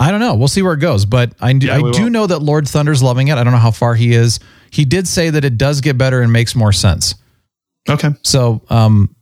I 0.00 0.10
don't 0.12 0.20
know. 0.20 0.34
We'll 0.36 0.46
see 0.48 0.62
where 0.62 0.74
it 0.74 0.80
goes, 0.80 1.04
but 1.04 1.32
I 1.40 1.52
do, 1.52 1.66
Yeah, 1.66 1.74
I 1.76 1.78
do 1.92 2.04
will. 2.04 2.10
know 2.10 2.26
that 2.26 2.38
Lord 2.40 2.68
Thunder's 2.68 3.02
loving 3.02 3.28
it. 3.28 3.34
I 3.36 3.42
don't 3.44 3.52
know 3.52 3.58
how 3.58 3.72
far 3.72 3.94
he 3.96 4.12
is. 4.14 4.38
He 4.70 4.84
did 4.84 5.08
say 5.08 5.30
that 5.30 5.44
it 5.44 5.58
does 5.58 5.80
get 5.80 5.98
better 5.98 6.20
and 6.22 6.32
makes 6.32 6.54
more 6.54 6.72
sense. 6.72 7.16
Okay. 7.88 8.10
So, 8.22 8.62
um, 8.70 9.14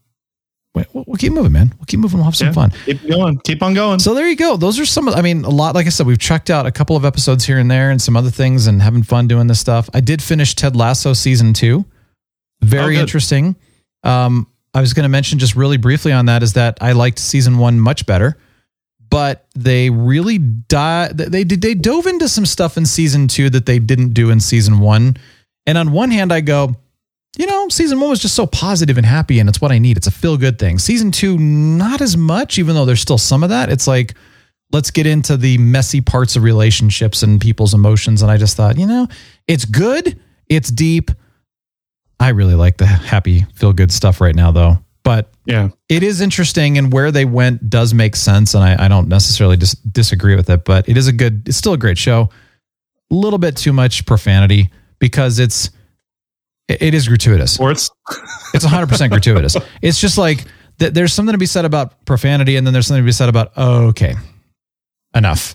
we'll 0.92 1.04
we'll 1.06 1.16
keep 1.16 1.32
moving, 1.32 1.52
man. 1.52 1.72
We'll 1.78 1.86
keep 1.86 2.00
moving. 2.00 2.18
We'll 2.18 2.24
have 2.26 2.36
some 2.36 2.48
Yeah. 2.48 2.52
fun. 2.52 2.72
Keep 2.84 3.08
going. 3.08 3.38
Keep 3.44 3.62
on 3.62 3.74
going. 3.74 3.98
So 3.98 4.14
there 4.14 4.28
you 4.28 4.36
go. 4.36 4.56
Those 4.56 4.78
are 4.78 4.86
some. 4.86 5.08
of 5.08 5.14
I 5.14 5.22
mean, 5.22 5.44
a 5.44 5.48
lot. 5.50 5.74
Like 5.74 5.86
I 5.86 5.90
said, 5.90 6.06
we've 6.06 6.18
checked 6.18 6.50
out 6.50 6.66
a 6.66 6.70
couple 6.72 6.96
of 6.96 7.04
episodes 7.04 7.44
here 7.44 7.58
and 7.58 7.70
there, 7.70 7.90
and 7.90 8.00
some 8.00 8.16
other 8.16 8.30
things, 8.30 8.66
and 8.66 8.82
having 8.82 9.02
fun 9.02 9.26
doing 9.28 9.46
this 9.46 9.60
stuff. 9.60 9.88
I 9.94 10.00
did 10.00 10.22
finish 10.22 10.54
Ted 10.54 10.76
Lasso 10.76 11.12
season 11.12 11.52
two. 11.52 11.84
Very 12.62 12.96
Oh, 12.96 13.00
interesting. 13.00 13.56
Um, 14.04 14.46
I 14.74 14.80
was 14.80 14.92
going 14.92 15.04
to 15.04 15.08
mention 15.08 15.38
just 15.38 15.56
really 15.56 15.76
briefly 15.78 16.12
on 16.12 16.26
that 16.26 16.42
is 16.42 16.52
that 16.54 16.78
I 16.80 16.92
liked 16.92 17.18
season 17.18 17.58
one 17.58 17.80
much 17.80 18.04
better, 18.06 18.36
but 19.10 19.46
they 19.54 19.88
really 19.90 20.38
di- 20.38 21.10
they 21.14 21.44
did 21.44 21.62
they 21.62 21.74
dove 21.74 22.06
into 22.06 22.28
some 22.28 22.44
stuff 22.46 22.76
in 22.76 22.84
season 22.86 23.28
two 23.28 23.48
that 23.50 23.66
they 23.66 23.78
didn't 23.78 24.12
do 24.14 24.30
in 24.30 24.40
season 24.40 24.78
one. 24.80 25.16
And 25.66 25.76
on 25.78 25.92
one 25.92 26.10
hand, 26.10 26.32
I 26.32 26.40
go, 26.42 26.76
you 27.38 27.46
know, 27.46 27.68
season 27.68 28.00
one 28.00 28.10
was 28.10 28.20
just 28.20 28.34
so 28.34 28.46
positive 28.46 28.96
and 28.96 29.06
happy, 29.06 29.38
and 29.38 29.48
it's 29.48 29.60
what 29.60 29.72
I 29.72 29.78
need. 29.78 29.96
It's 29.96 30.06
a 30.06 30.10
feel 30.10 30.36
good 30.36 30.58
thing. 30.58 30.78
Season 30.78 31.10
two, 31.10 31.36
not 31.38 32.00
as 32.00 32.16
much, 32.16 32.58
even 32.58 32.74
though 32.74 32.84
there's 32.84 33.00
still 33.00 33.18
some 33.18 33.42
of 33.42 33.50
that. 33.50 33.70
It's 33.70 33.86
like, 33.86 34.14
let's 34.72 34.90
get 34.90 35.06
into 35.06 35.36
the 35.36 35.58
messy 35.58 36.00
parts 36.00 36.36
of 36.36 36.42
relationships 36.42 37.22
and 37.22 37.40
people's 37.40 37.74
emotions. 37.74 38.22
And 38.22 38.30
I 38.30 38.36
just 38.36 38.56
thought, 38.56 38.78
you 38.78 38.86
know, 38.86 39.06
it's 39.46 39.64
good, 39.64 40.18
it's 40.48 40.70
deep. 40.70 41.10
I 42.18 42.30
really 42.30 42.54
like 42.54 42.78
the 42.78 42.86
happy, 42.86 43.42
feel 43.54 43.72
good 43.72 43.92
stuff 43.92 44.20
right 44.20 44.34
now, 44.34 44.50
though. 44.50 44.78
But 45.02 45.30
yeah. 45.44 45.68
it 45.88 46.02
is 46.02 46.20
interesting, 46.20 46.78
and 46.78 46.92
where 46.92 47.12
they 47.12 47.24
went 47.24 47.70
does 47.70 47.94
make 47.94 48.16
sense. 48.16 48.54
And 48.54 48.64
I, 48.64 48.86
I 48.86 48.88
don't 48.88 49.08
necessarily 49.08 49.56
dis- 49.56 49.74
disagree 49.74 50.34
with 50.34 50.50
it, 50.50 50.64
but 50.64 50.88
it 50.88 50.96
is 50.96 51.06
a 51.06 51.12
good, 51.12 51.46
it's 51.46 51.56
still 51.56 51.74
a 51.74 51.78
great 51.78 51.98
show. 51.98 52.30
A 53.12 53.14
little 53.14 53.38
bit 53.38 53.56
too 53.56 53.72
much 53.72 54.04
profanity 54.04 54.70
because 54.98 55.38
it's, 55.38 55.70
it- 56.68 56.82
it 56.82 56.94
is 56.94 57.08
gratuitous. 57.08 57.52
Sports. 57.52 57.90
It's 58.54 58.64
100% 58.64 59.10
gratuitous. 59.10 59.56
It's 59.82 60.00
just 60.00 60.18
like 60.18 60.44
th- 60.78 60.92
there's 60.92 61.12
something 61.12 61.32
to 61.32 61.38
be 61.38 61.46
said 61.46 61.64
about 61.64 62.04
profanity, 62.04 62.56
and 62.56 62.66
then 62.66 62.72
there's 62.72 62.86
something 62.86 63.02
to 63.02 63.06
be 63.06 63.12
said 63.12 63.28
about, 63.28 63.52
oh, 63.56 63.86
okay, 63.88 64.14
enough. 65.14 65.54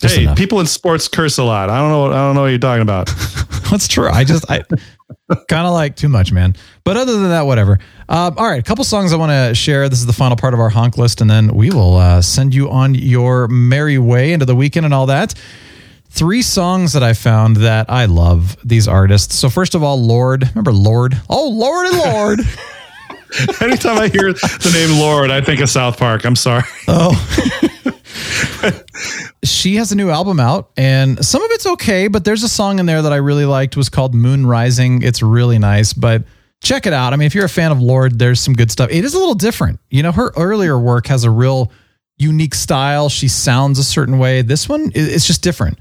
Just 0.00 0.16
hey, 0.16 0.22
enough. 0.22 0.38
people 0.38 0.60
in 0.60 0.66
sports 0.66 1.08
curse 1.08 1.36
a 1.38 1.44
lot. 1.44 1.68
I 1.68 1.78
don't 1.78 1.90
know. 1.90 2.06
I 2.06 2.14
don't 2.26 2.34
know 2.34 2.42
what 2.42 2.46
you're 2.48 2.58
talking 2.58 2.80
about. 2.82 3.06
That's 3.70 3.86
true. 3.86 4.08
I 4.08 4.24
just, 4.24 4.50
I 4.50 4.62
kind 5.48 5.66
of 5.66 5.74
like 5.74 5.94
too 5.94 6.08
much, 6.08 6.32
man. 6.32 6.56
But 6.84 6.96
other 6.96 7.12
than 7.12 7.28
that, 7.28 7.42
whatever. 7.42 7.78
Um, 8.08 8.34
all 8.38 8.48
right, 8.48 8.58
a 8.58 8.62
couple 8.62 8.82
songs 8.84 9.12
I 9.12 9.16
want 9.16 9.30
to 9.30 9.54
share. 9.54 9.88
This 9.90 10.00
is 10.00 10.06
the 10.06 10.12
final 10.14 10.36
part 10.36 10.54
of 10.54 10.60
our 10.60 10.70
honk 10.70 10.96
list, 10.96 11.20
and 11.20 11.28
then 11.30 11.48
we 11.54 11.70
will 11.70 11.96
uh, 11.96 12.22
send 12.22 12.54
you 12.54 12.70
on 12.70 12.94
your 12.94 13.46
merry 13.48 13.98
way 13.98 14.32
into 14.32 14.46
the 14.46 14.56
weekend 14.56 14.86
and 14.86 14.94
all 14.94 15.06
that. 15.06 15.34
Three 16.12 16.42
songs 16.42 16.92
that 16.92 17.02
I 17.02 17.12
found 17.14 17.56
that 17.58 17.88
I 17.88 18.04
love 18.06 18.56
these 18.64 18.86
artists. 18.88 19.36
So 19.36 19.48
first 19.48 19.74
of 19.74 19.82
all, 19.82 20.00
Lorde. 20.00 20.48
Remember 20.50 20.72
Lorde? 20.72 21.18
Oh, 21.30 21.48
Lord 21.48 21.86
and 21.86 21.98
Lord. 21.98 22.40
Anytime 23.62 23.96
I 23.98 24.08
hear 24.08 24.32
the 24.32 24.70
name 24.74 24.98
Lorde, 25.00 25.30
I 25.30 25.40
think 25.40 25.60
of 25.60 25.70
South 25.70 25.98
Park. 25.98 26.24
I'm 26.24 26.34
sorry. 26.36 26.64
Oh. 26.88 27.14
she 29.44 29.76
has 29.76 29.92
a 29.92 29.96
new 29.96 30.10
album 30.10 30.40
out 30.40 30.70
and 30.76 31.24
some 31.24 31.42
of 31.42 31.50
it's 31.52 31.66
okay, 31.66 32.08
but 32.08 32.24
there's 32.24 32.42
a 32.42 32.48
song 32.48 32.78
in 32.80 32.86
there 32.86 33.02
that 33.02 33.12
I 33.12 33.16
really 33.16 33.44
liked 33.46 33.76
was 33.76 33.88
called 33.88 34.14
Mood 34.14 34.40
Ring. 34.40 35.02
It's 35.02 35.22
really 35.22 35.58
nice, 35.58 35.92
but 35.92 36.24
check 36.62 36.86
it 36.86 36.92
out. 36.92 37.12
I 37.12 37.16
mean, 37.16 37.26
if 37.26 37.34
you're 37.34 37.44
a 37.44 37.48
fan 37.48 37.70
of 37.72 37.80
Lorde, 37.80 38.18
there's 38.18 38.40
some 38.40 38.54
good 38.54 38.70
stuff. 38.70 38.90
It 38.90 39.04
is 39.04 39.14
a 39.14 39.18
little 39.18 39.34
different. 39.34 39.78
You 39.90 40.02
know, 40.02 40.12
her 40.12 40.32
earlier 40.36 40.78
work 40.78 41.06
has 41.06 41.24
a 41.24 41.30
real 41.30 41.70
unique 42.18 42.54
style. 42.54 43.08
She 43.08 43.28
sounds 43.28 43.78
a 43.78 43.84
certain 43.84 44.18
way. 44.18 44.42
This 44.42 44.68
one, 44.68 44.86
i- 44.86 44.90
it's 44.98 45.26
just 45.26 45.42
different. 45.42 45.78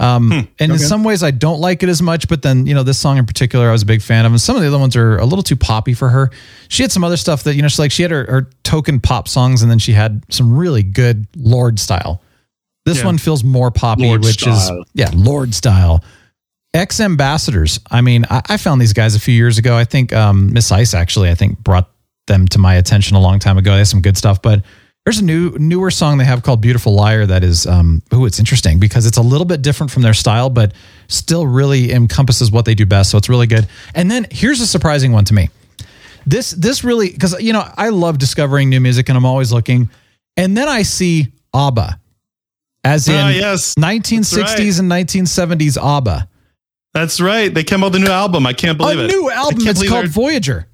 Um, 0.00 0.48
and 0.58 0.72
in 0.72 0.78
some 0.78 1.04
ways, 1.04 1.22
I 1.22 1.30
don't 1.30 1.60
like 1.60 1.82
it 1.82 1.88
as 1.90 2.00
much. 2.00 2.26
But 2.26 2.40
then, 2.42 2.66
you 2.66 2.74
know, 2.74 2.82
this 2.82 2.98
song 2.98 3.18
in 3.18 3.26
particular, 3.26 3.68
I 3.68 3.72
was 3.72 3.82
a 3.82 3.86
big 3.86 4.00
fan 4.00 4.24
of. 4.24 4.32
And 4.32 4.40
some 4.40 4.56
of 4.56 4.62
the 4.62 4.68
other 4.68 4.78
ones 4.78 4.96
are 4.96 5.18
a 5.18 5.26
little 5.26 5.42
too 5.42 5.56
poppy 5.56 5.92
for 5.92 6.08
her. 6.08 6.30
She 6.68 6.82
had 6.82 6.90
some 6.90 7.04
other 7.04 7.18
stuff 7.18 7.42
that, 7.44 7.54
you 7.54 7.60
know, 7.62 7.68
she's 7.68 7.78
like 7.78 7.92
she 7.92 8.02
had 8.02 8.10
her, 8.10 8.24
her 8.24 8.48
token 8.64 8.98
pop 8.98 9.28
songs, 9.28 9.60
and 9.62 9.70
then 9.70 9.78
she 9.78 9.92
had 9.92 10.24
some 10.32 10.56
really 10.56 10.82
good 10.82 11.26
Lorde 11.36 11.78
style. 11.78 12.22
This 12.86 13.00
Yeah. 13.00 13.04
one 13.06 13.18
feels 13.18 13.44
more 13.44 13.70
poppy, 13.70 14.06
Lorde 14.06 14.24
which 14.24 14.40
style. 14.40 14.80
is 14.80 14.86
yeah, 14.94 15.10
Lorde 15.14 15.54
style. 15.54 16.02
X 16.72 16.98
Ambassadors. 17.00 17.78
I 17.90 18.00
mean, 18.00 18.24
I, 18.30 18.40
I 18.48 18.56
found 18.56 18.80
these 18.80 18.92
guys 18.94 19.14
a 19.16 19.20
few 19.20 19.34
years 19.34 19.58
ago. 19.58 19.76
I 19.76 19.84
think 19.84 20.12
um, 20.14 20.52
Miss 20.52 20.72
Ice 20.72 20.94
actually, 20.94 21.28
I 21.28 21.34
think, 21.34 21.58
brought 21.58 21.90
them 22.26 22.46
to 22.48 22.58
my 22.58 22.76
attention 22.76 23.16
a 23.16 23.20
long 23.20 23.38
time 23.38 23.58
ago. 23.58 23.72
They 23.72 23.78
have 23.78 23.88
some 23.88 24.00
good 24.02 24.16
stuff, 24.16 24.40
but 24.40 24.62
there's 25.06 25.18
a 25.18 25.24
new 25.24 25.56
newer 25.58 25.90
song 25.90 26.18
they 26.18 26.24
have 26.24 26.42
called 26.42 26.60
"Beautiful 26.60 26.94
Liar" 26.94 27.24
that 27.26 27.42
is, 27.42 27.66
um, 27.66 28.02
oh, 28.12 28.26
it's 28.26 28.38
interesting 28.38 28.78
because 28.78 29.06
it's 29.06 29.16
a 29.16 29.22
little 29.22 29.46
bit 29.46 29.62
different 29.62 29.90
from 29.90 30.02
their 30.02 30.12
style, 30.14 30.50
but 30.50 30.72
still 31.08 31.46
really 31.46 31.90
encompasses 31.92 32.50
what 32.50 32.64
they 32.66 32.74
do 32.74 32.84
best. 32.86 33.10
So 33.10 33.18
it's 33.18 33.28
really 33.28 33.46
good. 33.46 33.66
And 33.94 34.10
then 34.10 34.26
here's 34.30 34.60
a 34.60 34.66
surprising 34.66 35.12
one 35.12 35.24
to 35.26 35.34
me. 35.34 35.48
This 36.26 36.50
this 36.50 36.84
really 36.84 37.10
because 37.10 37.40
you 37.40 37.52
know 37.54 37.64
I 37.76 37.88
love 37.88 38.18
discovering 38.18 38.68
new 38.68 38.80
music 38.80 39.08
and 39.08 39.16
I'm 39.16 39.24
always 39.24 39.52
looking, 39.52 39.88
and 40.36 40.54
then 40.56 40.68
I 40.68 40.82
see 40.82 41.28
ABBA, 41.54 41.98
as 42.84 43.08
in 43.08 43.14
Ah, 43.14 43.28
yes. 43.30 43.74
1960s 43.76 44.78
and 44.80 44.90
1970s 44.90 45.78
ABBA. 45.82 46.28
That's 46.92 47.20
right. 47.20 47.52
They 47.52 47.64
came 47.64 47.82
out 47.82 47.92
with 47.92 48.02
a 48.02 48.04
new 48.04 48.10
album. 48.10 48.46
I 48.46 48.52
can't 48.52 48.76
believe 48.76 48.98
a 48.98 49.04
it. 49.04 49.08
new 49.08 49.30
album. 49.30 49.66
It's 49.66 49.88
called 49.88 50.08
Voyager. 50.08 50.66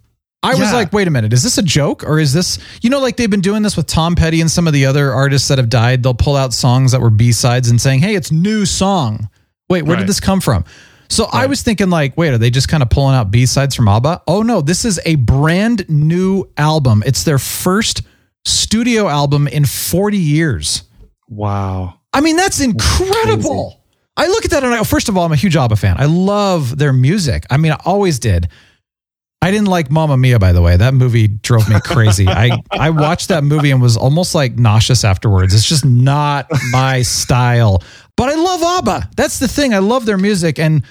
I 0.43 0.55
was 0.55 0.73
like, 0.73 0.93
wait 0.93 1.09
a 1.09 1.11
minute, 1.11 1.33
is 1.33 1.43
this 1.43 1.59
a 1.59 1.63
joke 1.63 2.05
or 2.05 2.21
is 2.21 2.33
this, 2.33 2.59
you 2.81 2.89
know, 2.89 3.01
like 3.01 3.17
they've 3.17 3.31
been 3.31 3.41
doing 3.41 3.63
this 3.63 3.77
with 3.77 3.87
Tom 3.87 4.15
Petty 4.15 4.41
and 4.41 4.49
some 4.51 4.67
of 4.69 4.73
the 4.73 4.87
other 4.87 5.13
artists 5.13 5.49
that 5.49 5.59
have 5.59 5.69
died. 5.69 6.03
They'll 6.05 6.15
pull 6.15 6.37
out 6.37 6.53
songs 6.55 6.93
that 6.93 7.01
were 7.01 7.11
B 7.11 7.33
sides 7.33 7.69
and 7.69 7.81
saying, 7.81 8.01
hey, 8.01 8.15
it's 8.15 8.31
new 8.31 8.65
song. 8.65 9.29
Wait, 9.69 9.83
where 9.83 9.95
Right. 9.95 10.01
did 10.03 10.09
this 10.09 10.21
come 10.21 10.41
from? 10.41 10.65
So 11.09 11.27
I 11.33 11.47
was 11.47 11.63
thinking, 11.63 11.89
like, 11.91 12.17
wait, 12.17 12.31
are 12.33 12.39
they 12.39 12.51
just 12.51 12.69
kind 12.69 12.83
of 12.83 12.91
pulling 12.91 13.15
out 13.17 13.31
B 13.31 13.47
sides 13.47 13.75
from 13.75 13.89
ABBA? 13.89 14.23
Oh 14.29 14.43
no, 14.43 14.61
this 14.61 14.85
is 14.85 15.01
a 15.05 15.15
brand 15.17 15.89
new 15.89 16.45
album. 16.57 17.03
It's 17.07 17.23
their 17.25 17.39
first 17.39 18.03
studio 18.45 19.09
album 19.09 19.49
in 19.49 19.65
40 19.65 20.17
years. 20.19 20.85
Wow. 21.29 21.95
I 22.13 22.21
mean, 22.21 22.37
that's 22.37 22.61
incredible. 22.61 23.81
I 24.17 24.29
look 24.29 24.45
at 24.45 24.51
that 24.53 24.65
and 24.65 24.73
I, 24.75 24.83
first 24.85 25.09
of 25.09 25.17
all, 25.17 25.25
I'm 25.27 25.33
a 25.33 25.37
huge 25.37 25.57
ABBA 25.57 25.77
fan. 25.77 25.97
I 25.99 26.07
love 26.07 26.79
their 26.79 26.93
music. 26.93 27.45
I 27.51 27.57
mean, 27.57 27.73
I 27.73 27.79
always 27.85 28.19
did. 28.19 28.49
I 29.43 29.51
didn't 29.51 29.69
like 29.69 29.91
Mamma 29.91 30.17
Mia, 30.17 30.39
by 30.39 30.53
the 30.53 30.63
way. 30.63 30.77
That 30.77 30.95
movie 30.95 31.29
drove 31.29 31.69
me 31.69 31.79
crazy. 31.81 32.27
I, 32.29 32.59
I 32.71 32.91
watched 32.91 33.29
that 33.29 33.45
movie 33.45 33.71
and 33.71 33.81
was 33.81 33.97
almost 33.97 34.35
like 34.35 34.57
nauseous 34.57 35.05
afterwards. 35.05 35.55
It's 35.55 35.69
just 35.69 35.85
not 35.85 36.47
my 36.73 37.03
style. 37.03 37.83
But 38.17 38.31
I 38.31 38.35
love 38.35 38.63
ABBA. 38.63 39.11
That's 39.17 39.39
the 39.39 39.47
thing. 39.47 39.75
I 39.75 39.79
love 39.79 40.07
their 40.07 40.17
music. 40.19 40.59
And 40.59 40.83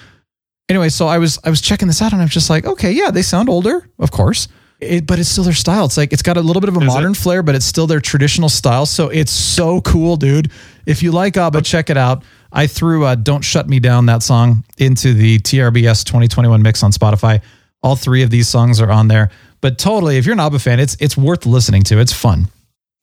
anyway, 0.68 0.88
so 0.90 1.06
I 1.06 1.18
was 1.18 1.38
I 1.44 1.50
was 1.50 1.60
checking 1.60 1.88
this 1.88 2.00
out 2.00 2.12
and 2.12 2.22
I 2.22 2.24
was 2.24 2.32
just 2.32 2.48
like, 2.48 2.64
okay, 2.64 2.92
yeah, 2.92 3.10
they 3.10 3.22
sound 3.22 3.48
older, 3.48 3.88
of 3.98 4.10
course. 4.10 4.48
It, 4.78 5.06
but 5.06 5.18
it's 5.18 5.30
still 5.30 5.44
their 5.44 5.54
style. 5.54 5.86
It's 5.86 5.96
like 5.96 6.12
it's 6.12 6.22
got 6.22 6.36
a 6.36 6.40
little 6.42 6.60
bit 6.60 6.68
of 6.68 6.76
a 6.76 6.80
Is 6.80 6.86
modern 6.86 7.12
it? 7.12 7.16
flair, 7.16 7.42
but 7.42 7.54
it's 7.54 7.64
still 7.64 7.86
their 7.86 8.00
traditional 8.00 8.48
style. 8.50 8.84
So 8.86 9.08
it's 9.08 9.32
so 9.32 9.80
cool, 9.80 10.16
dude. 10.16 10.50
If 10.84 11.02
you 11.02 11.12
like 11.12 11.36
ABBA, 11.36 11.62
check 11.62 11.88
it 11.90 11.96
out. 11.96 12.22
I 12.52 12.66
threw 12.66 13.04
uh, 13.06 13.14
"Don't 13.16 13.42
Shut 13.42 13.68
Me 13.68 13.80
Down" 13.80 14.06
that 14.06 14.22
song 14.22 14.64
into 14.78 15.14
the 15.14 15.38
TRBS 15.38 16.04
2021 16.04 16.62
mix 16.62 16.82
on 16.82 16.92
Spotify. 16.92 17.40
All 17.82 17.96
three 17.96 18.22
of 18.22 18.30
these 18.30 18.48
songs 18.48 18.80
are 18.80 18.90
on 18.90 19.08
there. 19.08 19.30
But 19.60 19.78
totally, 19.78 20.16
if 20.16 20.26
you're 20.26 20.34
an 20.34 20.40
ABBA 20.40 20.58
fan, 20.58 20.80
it's 20.80 20.96
it's 21.00 21.16
worth 21.16 21.46
listening 21.46 21.82
to. 21.84 21.98
It's 21.98 22.12
fun. 22.12 22.48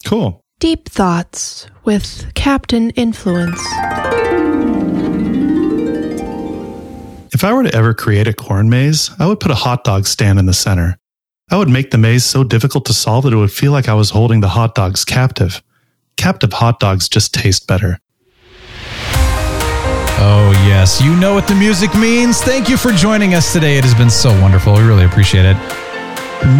Cool. 0.05 0.41
Deep 0.59 0.87
Thoughts 0.87 1.67
with 1.83 2.33
Captain 2.35 2.91
Influence. 2.91 3.59
If 7.33 7.43
I 7.43 7.51
were 7.51 7.63
to 7.63 7.75
ever 7.75 7.93
create 7.93 8.27
a 8.27 8.33
corn 8.33 8.69
maze, 8.69 9.09
I 9.19 9.25
would 9.25 9.39
put 9.39 9.51
a 9.51 9.55
hot 9.55 9.83
dog 9.83 10.05
stand 10.05 10.39
in 10.39 10.45
the 10.45 10.53
center. 10.53 10.97
I 11.51 11.57
would 11.57 11.67
make 11.69 11.91
the 11.91 11.97
maze 11.97 12.23
so 12.23 12.43
difficult 12.43 12.85
to 12.85 12.93
solve 12.93 13.25
that 13.25 13.33
it 13.33 13.37
would 13.37 13.51
feel 13.51 13.71
like 13.71 13.89
I 13.89 13.93
was 13.95 14.11
holding 14.11 14.39
the 14.39 14.49
hot 14.49 14.75
dogs 14.75 15.03
captive. 15.03 15.61
Captive 16.15 16.53
hot 16.53 16.79
dogs 16.79 17.09
just 17.09 17.33
taste 17.33 17.67
better. 17.67 17.99
Oh, 20.25 20.51
yes. 20.65 21.01
You 21.01 21.13
know 21.17 21.33
what 21.33 21.47
the 21.49 21.55
music 21.55 21.93
means. 21.95 22.41
Thank 22.41 22.69
you 22.69 22.77
for 22.77 22.91
joining 22.91 23.33
us 23.33 23.51
today. 23.51 23.77
It 23.77 23.83
has 23.83 23.93
been 23.93 24.09
so 24.09 24.31
wonderful. 24.41 24.73
We 24.73 24.83
really 24.83 25.03
appreciate 25.03 25.43
it. 25.45 25.57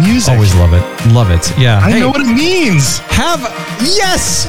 Music. 0.06 0.34
Always 0.34 0.54
love 0.56 0.74
it. 0.74 0.82
Love 1.12 1.30
it. 1.30 1.50
Yeah. 1.58 1.80
I 1.82 1.90
Hey, 1.92 2.00
know 2.00 2.10
what 2.10 2.20
it 2.20 2.26
means. 2.34 2.98
Have, 3.08 3.40
yes. 3.80 4.44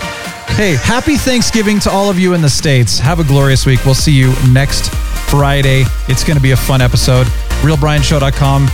Hey, 0.57 0.75
happy 0.75 1.15
Thanksgiving 1.15 1.79
to 1.81 1.89
all 1.89 2.09
of 2.09 2.19
you 2.19 2.33
in 2.33 2.41
the 2.41 2.49
States. 2.49 2.99
Have 2.99 3.19
a 3.19 3.23
glorious 3.23 3.65
week. 3.65 3.85
We'll 3.85 3.95
see 3.95 4.11
you 4.11 4.33
next 4.51 4.89
Friday. 5.29 5.85
It's 6.09 6.23
going 6.25 6.35
to 6.37 6.43
be 6.43 6.51
a 6.51 6.57
fun 6.57 6.81
episode. 6.81 7.25
RealBrianShow.com 7.63 8.67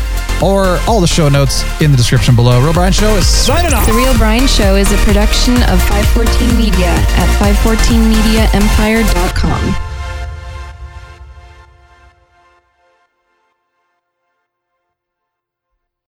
or 0.43 0.79
all 0.87 0.99
the 1.01 1.07
show 1.07 1.29
notes 1.29 1.63
in 1.81 1.91
the 1.91 1.97
description 1.97 2.35
below. 2.35 2.59
Real 2.63 2.73
Brian 2.73 2.91
Show 2.93 3.15
is 3.15 3.27
signing 3.27 3.73
off. 3.73 3.85
The 3.85 3.93
Real 3.93 4.17
Brian 4.17 4.47
Show 4.47 4.75
is 4.75 4.91
a 4.91 4.97
production 5.05 5.53
of 5.69 5.79
514 6.17 6.57
Media 6.57 6.87
at 6.89 7.29
514mediaempire.com. 7.37 9.90